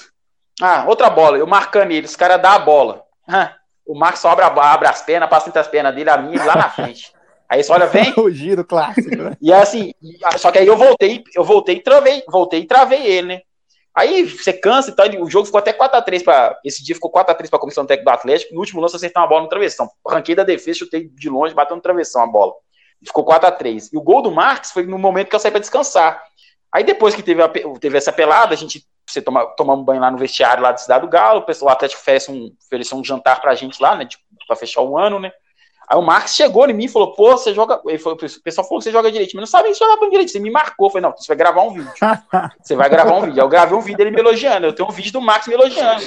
Ah, 0.61 0.85
outra 0.87 1.09
bola, 1.09 1.37
eu 1.37 1.47
marcando 1.47 1.91
ele, 1.91 2.05
os 2.05 2.15
caras 2.15 2.39
dão 2.39 2.51
a 2.51 2.59
bola. 2.59 3.03
Ah, 3.27 3.55
o 3.85 3.97
Marcos 3.97 4.21
só 4.21 4.29
abre, 4.29 4.45
abre 4.45 4.87
as 4.87 5.01
pernas, 5.01 5.29
passa 5.29 5.49
entre 5.49 5.59
as 5.59 5.67
pernas 5.67 5.95
dele, 5.95 6.09
a 6.09 6.17
minha 6.17 6.43
lá 6.43 6.55
na 6.55 6.69
frente. 6.69 7.11
Aí 7.49 7.63
você 7.63 7.71
olha, 7.71 7.87
vem. 7.87 8.13
o 8.17 8.29
giro 8.29 8.63
clássico, 8.63 9.15
né? 9.15 9.37
E 9.41 9.51
assim, 9.51 9.93
só 10.37 10.51
que 10.51 10.59
aí 10.59 10.67
eu 10.67 10.77
voltei, 10.77 11.23
eu 11.35 11.43
voltei 11.43 11.75
e 11.77 11.81
travei, 11.81 12.23
voltei 12.27 12.61
e 12.61 12.67
travei 12.67 13.05
ele, 13.05 13.27
né? 13.27 13.41
Aí 13.95 14.25
você 14.25 14.51
cansa 14.51 14.89
e 14.89 14.93
tal, 14.93 15.07
o 15.21 15.29
jogo 15.29 15.45
ficou 15.45 15.59
até 15.59 15.71
4x3 15.71 16.23
para 16.23 16.59
Esse 16.65 16.83
dia 16.83 16.93
ficou 16.93 17.09
4x3 17.11 17.49
para 17.49 17.57
a 17.57 17.59
comissão 17.59 17.85
técnica 17.85 18.11
do 18.11 18.13
Atlético. 18.13 18.53
No 18.53 18.59
último 18.59 18.81
lance, 18.81 18.95
acertei 18.95 19.21
uma 19.21 19.27
bola 19.27 19.43
no 19.43 19.49
travessão. 19.49 19.89
Ranquei 20.05 20.35
da 20.35 20.43
defesa, 20.43 20.79
chutei 20.79 21.07
de 21.07 21.29
longe, 21.29 21.55
bateu 21.55 21.75
no 21.75 21.81
travessão 21.81 22.21
a 22.21 22.27
bola. 22.27 22.53
Ficou 23.05 23.25
4x3. 23.25 23.89
E 23.93 23.97
o 23.97 24.01
gol 24.01 24.21
do 24.21 24.31
Marques 24.31 24.71
foi 24.71 24.85
no 24.85 24.97
momento 24.97 25.29
que 25.29 25.35
eu 25.35 25.39
saí 25.39 25.51
para 25.51 25.61
descansar. 25.61 26.21
Aí 26.71 26.83
depois 26.83 27.15
que 27.15 27.23
teve, 27.23 27.41
a, 27.41 27.47
teve 27.79 27.97
essa 27.97 28.11
pelada, 28.11 28.53
a 28.53 28.57
gente 28.57 28.85
você 29.07 29.21
toma, 29.21 29.45
tomamos 29.55 29.85
banho 29.85 30.01
lá 30.01 30.09
no 30.09 30.17
vestiário 30.17 30.63
lá 30.63 30.71
da 30.71 30.77
Cidade 30.77 31.05
do 31.05 31.09
Galo, 31.09 31.39
o 31.39 31.45
pessoal 31.45 31.71
Atlético 31.71 32.01
oferece 32.01 32.31
um, 32.31 32.51
ofereceu 32.65 32.97
um 32.97 33.03
jantar 33.03 33.39
pra 33.39 33.55
gente 33.55 33.81
lá, 33.81 33.95
né, 33.95 34.07
para 34.47 34.55
fechar 34.55 34.81
o 34.81 34.97
ano, 34.97 35.19
né. 35.19 35.31
Aí 35.87 35.97
o 35.97 36.01
Marcos 36.01 36.33
chegou 36.33 36.67
em 36.69 36.73
mim 36.73 36.85
e 36.85 36.89
falou, 36.89 37.13
pô, 37.13 37.31
você 37.31 37.53
joga. 37.53 37.79
Ele 37.85 37.97
falou, 37.97 38.17
o 38.17 38.41
pessoal 38.41 38.67
falou 38.67 38.79
que 38.79 38.85
você 38.85 38.91
joga 38.91 39.11
direito, 39.11 39.35
mas 39.35 39.41
não 39.41 39.47
sabe 39.47 39.65
nem 39.65 39.75
jogar 39.75 39.99
bem 39.99 40.09
direito. 40.09 40.31
Você 40.31 40.39
me 40.39 40.49
marcou. 40.49 40.87
Eu 40.87 40.91
falei, 40.91 41.09
não, 41.09 41.15
você 41.15 41.27
vai 41.27 41.37
gravar 41.37 41.61
um 41.61 41.73
vídeo. 41.73 41.91
você 42.61 42.75
vai 42.75 42.89
gravar 42.89 43.15
um 43.15 43.21
vídeo. 43.21 43.41
Eu 43.41 43.47
gravei 43.47 43.77
um 43.77 43.81
vídeo 43.81 43.97
dele 43.97 44.11
me 44.11 44.19
elogiando. 44.19 44.65
Eu 44.65 44.73
tenho 44.73 44.89
um 44.89 44.91
vídeo 44.91 45.13
do 45.13 45.21
Marcos 45.21 45.47
me 45.47 45.53
elogiando. 45.53 46.03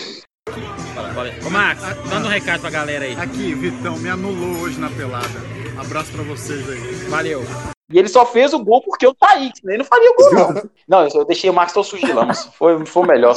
Ô, 1.47 1.51
Marcos, 1.51 1.85
dando 2.09 2.27
um 2.27 2.31
recado 2.31 2.61
pra 2.61 2.71
galera 2.71 3.05
aí. 3.05 3.15
Aqui, 3.19 3.55
Vitão, 3.55 3.97
me 3.97 4.09
anulou 4.09 4.63
hoje 4.63 4.81
na 4.81 4.91
pelada. 4.91 5.27
Abraço 5.79 6.11
pra 6.13 6.23
vocês 6.25 6.69
aí. 6.69 6.81
Valeu. 7.09 7.45
E 7.91 7.99
ele 7.99 8.09
só 8.09 8.27
fez 8.27 8.53
o 8.53 8.59
gol 8.59 8.83
porque 8.83 9.07
eu 9.07 9.15
taí, 9.15 9.51
senão 9.55 9.73
ele 9.73 9.79
não 9.79 9.85
faria 9.85 10.11
o 10.11 10.15
gol, 10.15 10.33
não. 10.35 10.71
Não, 10.89 11.09
eu 11.09 11.25
deixei 11.25 11.49
o 11.49 11.55
Marcos 11.55 11.75
todo 11.75 11.85
sujo 11.85 12.05
de 12.05 12.13
lama. 12.13 12.35
Foi, 12.35 12.85
foi 12.85 13.03
o 13.03 13.07
melhor. 13.07 13.35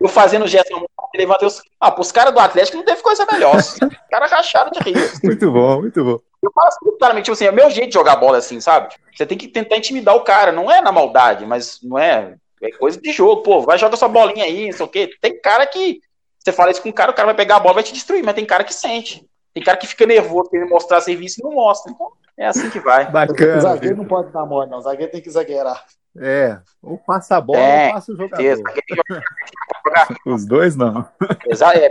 Eu 0.00 0.08
fazendo 0.08 0.44
o 0.44 0.48
gesto, 0.48 0.88
levantei 1.14 1.46
os. 1.46 1.62
Ah, 1.80 1.90
pros 1.90 2.10
caras 2.12 2.32
do 2.32 2.40
Atlético 2.40 2.76
não 2.76 2.84
teve 2.84 3.02
coisa 3.02 3.26
melhor. 3.30 3.56
Os 3.56 3.78
caras 4.10 4.30
racharam 4.30 4.70
de 4.70 4.80
rir. 4.80 4.96
Muito 5.22 5.50
bom, 5.50 5.80
muito 5.80 6.04
bom. 6.04 6.20
Eu 6.42 6.52
falo 6.52 6.68
assim, 6.68 6.98
claramente, 6.98 7.24
tipo 7.24 7.32
assim, 7.32 7.46
é 7.46 7.50
o 7.50 7.54
meu 7.54 7.70
jeito 7.70 7.88
de 7.88 7.94
jogar 7.94 8.16
bola 8.16 8.38
assim, 8.38 8.60
sabe? 8.60 8.94
Você 9.14 9.24
tem 9.24 9.38
que 9.38 9.48
tentar 9.48 9.76
intimidar 9.76 10.14
o 10.14 10.20
cara, 10.20 10.52
não 10.52 10.70
é 10.70 10.80
na 10.80 10.92
maldade, 10.92 11.46
mas 11.46 11.80
não 11.82 11.98
é. 11.98 12.34
É 12.62 12.70
coisa 12.70 13.00
de 13.00 13.12
jogo, 13.12 13.42
pô, 13.42 13.60
vai 13.60 13.76
jogar 13.76 13.96
sua 13.96 14.08
bolinha 14.08 14.44
aí, 14.44 14.66
não 14.66 14.76
sei 14.76 14.86
o 14.86 14.88
quê. 14.88 15.10
Tem 15.20 15.40
cara 15.40 15.66
que. 15.66 16.00
Você 16.38 16.52
fala 16.52 16.70
isso 16.70 16.82
com 16.82 16.90
o 16.90 16.92
cara, 16.92 17.10
o 17.10 17.14
cara 17.14 17.26
vai 17.26 17.34
pegar 17.34 17.56
a 17.56 17.60
bola 17.60 17.74
e 17.74 17.76
vai 17.76 17.82
te 17.82 17.92
destruir, 17.92 18.22
mas 18.22 18.34
tem 18.34 18.44
cara 18.44 18.64
que 18.64 18.74
sente. 18.74 19.26
Tem 19.52 19.62
cara 19.62 19.78
que 19.78 19.86
fica 19.86 20.04
nervoso, 20.04 20.50
querendo 20.50 20.68
mostrar 20.68 21.00
serviço 21.00 21.40
e 21.40 21.44
não 21.44 21.52
mostra. 21.52 21.92
Então, 21.92 22.10
é 22.36 22.46
assim 22.46 22.68
que 22.70 22.80
vai. 22.80 23.10
Bacana. 23.10 23.58
O 23.58 23.60
zagueiro 23.60 23.96
não 23.96 24.04
pode 24.04 24.32
dar 24.32 24.44
mole, 24.44 24.68
não. 24.68 24.78
O 24.78 24.82
zagueiro 24.82 25.12
tem 25.12 25.20
que 25.20 25.30
zagueirar. 25.30 25.84
É, 26.16 26.58
ou 26.82 26.96
passa 26.98 27.36
a 27.36 27.40
bola 27.40 27.58
é, 27.58 27.88
ou 27.88 27.94
passa 27.94 28.12
o 28.12 28.16
jogador. 28.16 28.62
Os 30.24 30.46
dois 30.46 30.76
não. 30.76 31.06
Exato, 31.46 31.78
é, 31.78 31.90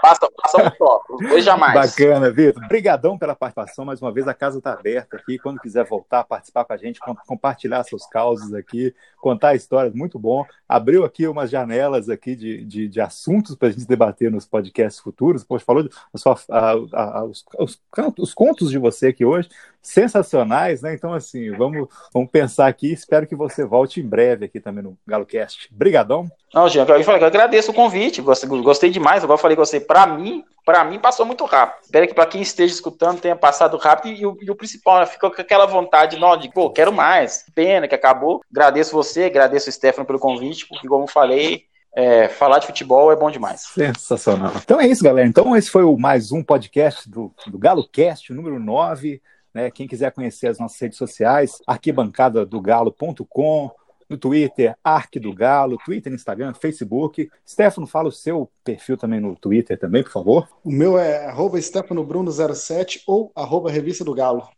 passa, 0.00 0.28
passa 0.40 0.62
um 0.62 0.76
só, 0.76 1.02
os 1.10 1.28
dois 1.28 1.44
jamais. 1.44 1.74
Bacana, 1.74 2.30
Vitor. 2.30 2.62
Obrigadão 2.64 3.18
pela 3.18 3.34
participação, 3.34 3.84
mais 3.84 4.00
uma 4.00 4.12
vez 4.12 4.26
a 4.26 4.34
casa 4.34 4.58
está 4.58 4.72
aberta 4.72 5.16
aqui, 5.16 5.38
quando 5.38 5.60
quiser 5.60 5.84
voltar, 5.84 6.24
participar 6.24 6.64
com 6.64 6.72
a 6.72 6.76
gente, 6.76 7.00
compartilhar 7.26 7.84
seus 7.84 8.06
causos 8.06 8.54
aqui, 8.54 8.94
contar 9.18 9.54
histórias, 9.54 9.94
muito 9.94 10.18
bom. 10.18 10.44
Abriu 10.68 11.04
aqui 11.04 11.26
umas 11.26 11.50
janelas 11.50 12.08
aqui 12.08 12.34
de, 12.34 12.64
de, 12.64 12.88
de 12.88 13.00
assuntos 13.00 13.54
para 13.54 13.68
a 13.68 13.70
gente 13.70 13.86
debater 13.86 14.30
nos 14.30 14.46
podcasts 14.46 15.00
futuros, 15.00 15.44
Poxa, 15.44 15.64
falou 15.64 15.82
de, 15.82 15.90
a 16.12 16.18
sua, 16.18 16.38
a, 16.50 16.70
a, 16.92 17.24
os, 17.24 17.44
os, 17.58 17.80
os 18.18 18.34
contos 18.34 18.70
de 18.70 18.78
você 18.78 19.08
aqui 19.08 19.24
hoje, 19.24 19.48
sensacionais, 19.88 20.82
né? 20.82 20.94
Então, 20.94 21.12
assim, 21.12 21.50
vamos, 21.52 21.88
vamos 22.12 22.30
pensar 22.30 22.66
aqui. 22.66 22.92
Espero 22.92 23.26
que 23.26 23.34
você 23.34 23.64
volte 23.64 24.00
em 24.00 24.06
breve 24.06 24.44
aqui 24.44 24.60
também 24.60 24.82
no 24.82 24.96
GaloCast. 25.06 25.68
Brigadão. 25.70 26.28
Não, 26.52 26.68
Jean, 26.68 26.82
eu, 26.82 27.04
falei, 27.04 27.22
eu 27.22 27.26
agradeço 27.26 27.70
o 27.70 27.74
convite, 27.74 28.22
gostei, 28.22 28.90
demais. 28.90 29.24
Agora 29.24 29.38
eu 29.38 29.42
falei 29.42 29.56
com 29.56 29.64
você, 29.64 29.80
para 29.80 30.06
mim, 30.06 30.44
para 30.64 30.84
mim 30.84 30.98
passou 30.98 31.26
muito 31.26 31.44
rápido. 31.44 31.84
Espero 31.84 32.06
que 32.06 32.14
para 32.14 32.26
quem 32.26 32.40
esteja 32.40 32.72
escutando 32.72 33.20
tenha 33.20 33.36
passado 33.36 33.76
rápido 33.76 34.12
e, 34.12 34.20
e, 34.20 34.26
o, 34.26 34.36
e 34.40 34.50
o, 34.50 34.54
principal, 34.54 35.00
né, 35.00 35.06
ficou 35.06 35.30
com 35.30 35.40
aquela 35.40 35.66
vontade, 35.66 36.18
não, 36.18 36.36
de, 36.36 36.50
pô, 36.50 36.70
quero 36.70 36.92
mais. 36.92 37.44
Pena 37.54 37.88
que 37.88 37.94
acabou. 37.94 38.42
Agradeço 38.50 38.92
você, 38.92 39.24
agradeço 39.24 39.68
o 39.68 39.72
Stefano 39.72 40.06
pelo 40.06 40.18
convite, 40.18 40.66
porque 40.66 40.88
como 40.88 41.04
eu 41.04 41.08
falei, 41.08 41.64
é, 41.94 42.28
falar 42.28 42.58
de 42.58 42.66
futebol 42.66 43.10
é 43.10 43.16
bom 43.16 43.30
demais. 43.30 43.62
Sensacional. 43.62 44.52
Então 44.62 44.80
é 44.80 44.86
isso, 44.86 45.02
galera. 45.02 45.26
Então 45.26 45.56
esse 45.56 45.70
foi 45.70 45.84
o 45.84 45.98
mais 45.98 46.30
um 46.32 46.42
podcast 46.42 47.08
do, 47.10 47.32
do 47.46 47.58
GaloCast, 47.58 48.32
número 48.32 48.58
9. 48.58 49.20
Né? 49.58 49.70
Quem 49.72 49.88
quiser 49.88 50.12
conhecer 50.12 50.46
as 50.46 50.60
nossas 50.60 50.80
redes 50.80 50.96
sociais, 50.96 51.60
arquibancadadogalo.com, 51.66 53.70
no 54.08 54.16
Twitter, 54.16 54.76
Arque 54.84 55.18
do 55.18 55.34
Galo, 55.34 55.76
Twitter, 55.84 56.12
Instagram, 56.12 56.54
Facebook. 56.54 57.28
Stefano, 57.46 57.86
fala 57.86 58.08
o 58.08 58.12
seu 58.12 58.48
perfil 58.62 58.96
também 58.96 59.20
no 59.20 59.34
Twitter 59.34 59.76
também, 59.76 60.04
por 60.04 60.12
favor. 60.12 60.48
O 60.64 60.70
meu 60.70 60.96
é 60.96 61.26
arroba 61.26 61.58
StefanoBruno07 61.58 63.02
ou 63.06 63.32
arroba 63.34 63.68
Revista 63.68 64.04
do 64.04 64.14
Galo. 64.14 64.48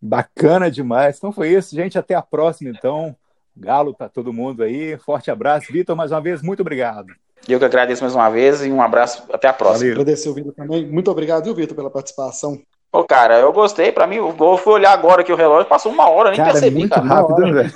Bacana 0.00 0.70
demais. 0.70 1.18
Então 1.18 1.32
foi 1.32 1.50
isso, 1.50 1.74
gente. 1.74 1.98
Até 1.98 2.14
a 2.14 2.22
próxima, 2.22 2.70
então. 2.70 3.16
Galo 3.56 3.94
para 3.94 4.08
todo 4.08 4.32
mundo 4.32 4.62
aí. 4.62 4.96
Forte 4.98 5.28
abraço. 5.28 5.72
Vitor, 5.72 5.96
mais 5.96 6.12
uma 6.12 6.20
vez, 6.20 6.40
muito 6.40 6.60
obrigado. 6.60 7.08
Eu 7.48 7.58
que 7.58 7.64
agradeço 7.64 8.02
mais 8.02 8.14
uma 8.14 8.30
vez 8.30 8.64
e 8.64 8.70
um 8.70 8.80
abraço. 8.80 9.24
Até 9.32 9.48
a 9.48 9.52
próxima. 9.52 9.80
Valeu. 9.80 9.92
Agradecer 9.92 10.28
o 10.28 10.34
Vitor 10.34 10.54
também. 10.54 10.86
Muito 10.86 11.10
obrigado, 11.10 11.44
viu, 11.44 11.54
Vitor, 11.54 11.76
pela 11.76 11.90
participação. 11.90 12.62
Pô, 12.96 13.04
cara, 13.04 13.38
eu 13.38 13.52
gostei. 13.52 13.92
Pra 13.92 14.06
mim, 14.06 14.16
eu 14.16 14.56
fui 14.56 14.72
olhar 14.72 14.92
agora 14.92 15.22
que 15.22 15.30
o 15.30 15.36
relógio 15.36 15.68
passou 15.68 15.92
uma 15.92 16.08
hora, 16.08 16.30
nem 16.30 16.38
cara, 16.38 16.52
percebi, 16.52 16.76
é 16.76 16.78
muito 16.78 16.94
cara. 16.94 17.06
rápido, 17.06 17.52
velho. 17.52 17.72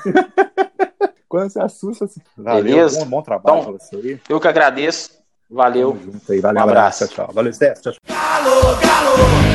Quando 1.28 1.50
você 1.50 1.60
assusta, 1.60 2.06
assim. 2.06 2.22
Valeu, 2.38 2.64
Beleza? 2.64 3.00
Bom, 3.00 3.06
bom 3.06 3.22
trabalho 3.22 3.60
então, 3.60 3.74
pra 3.74 3.84
você 3.84 3.96
aí. 3.96 4.20
Eu 4.26 4.40
que 4.40 4.48
agradeço. 4.48 5.10
Valeu. 5.50 5.98
Aí, 6.28 6.40
valeu, 6.40 6.60
um 6.60 6.64
abraço. 6.64 7.06
Tchau, 7.08 7.26
tchau. 7.26 7.34
Valeu, 7.34 7.52
Steph. 7.52 7.80
Tchau, 7.80 7.92
tchau. 7.92 8.00
Galo, 8.08 8.60
galo. 8.80 9.49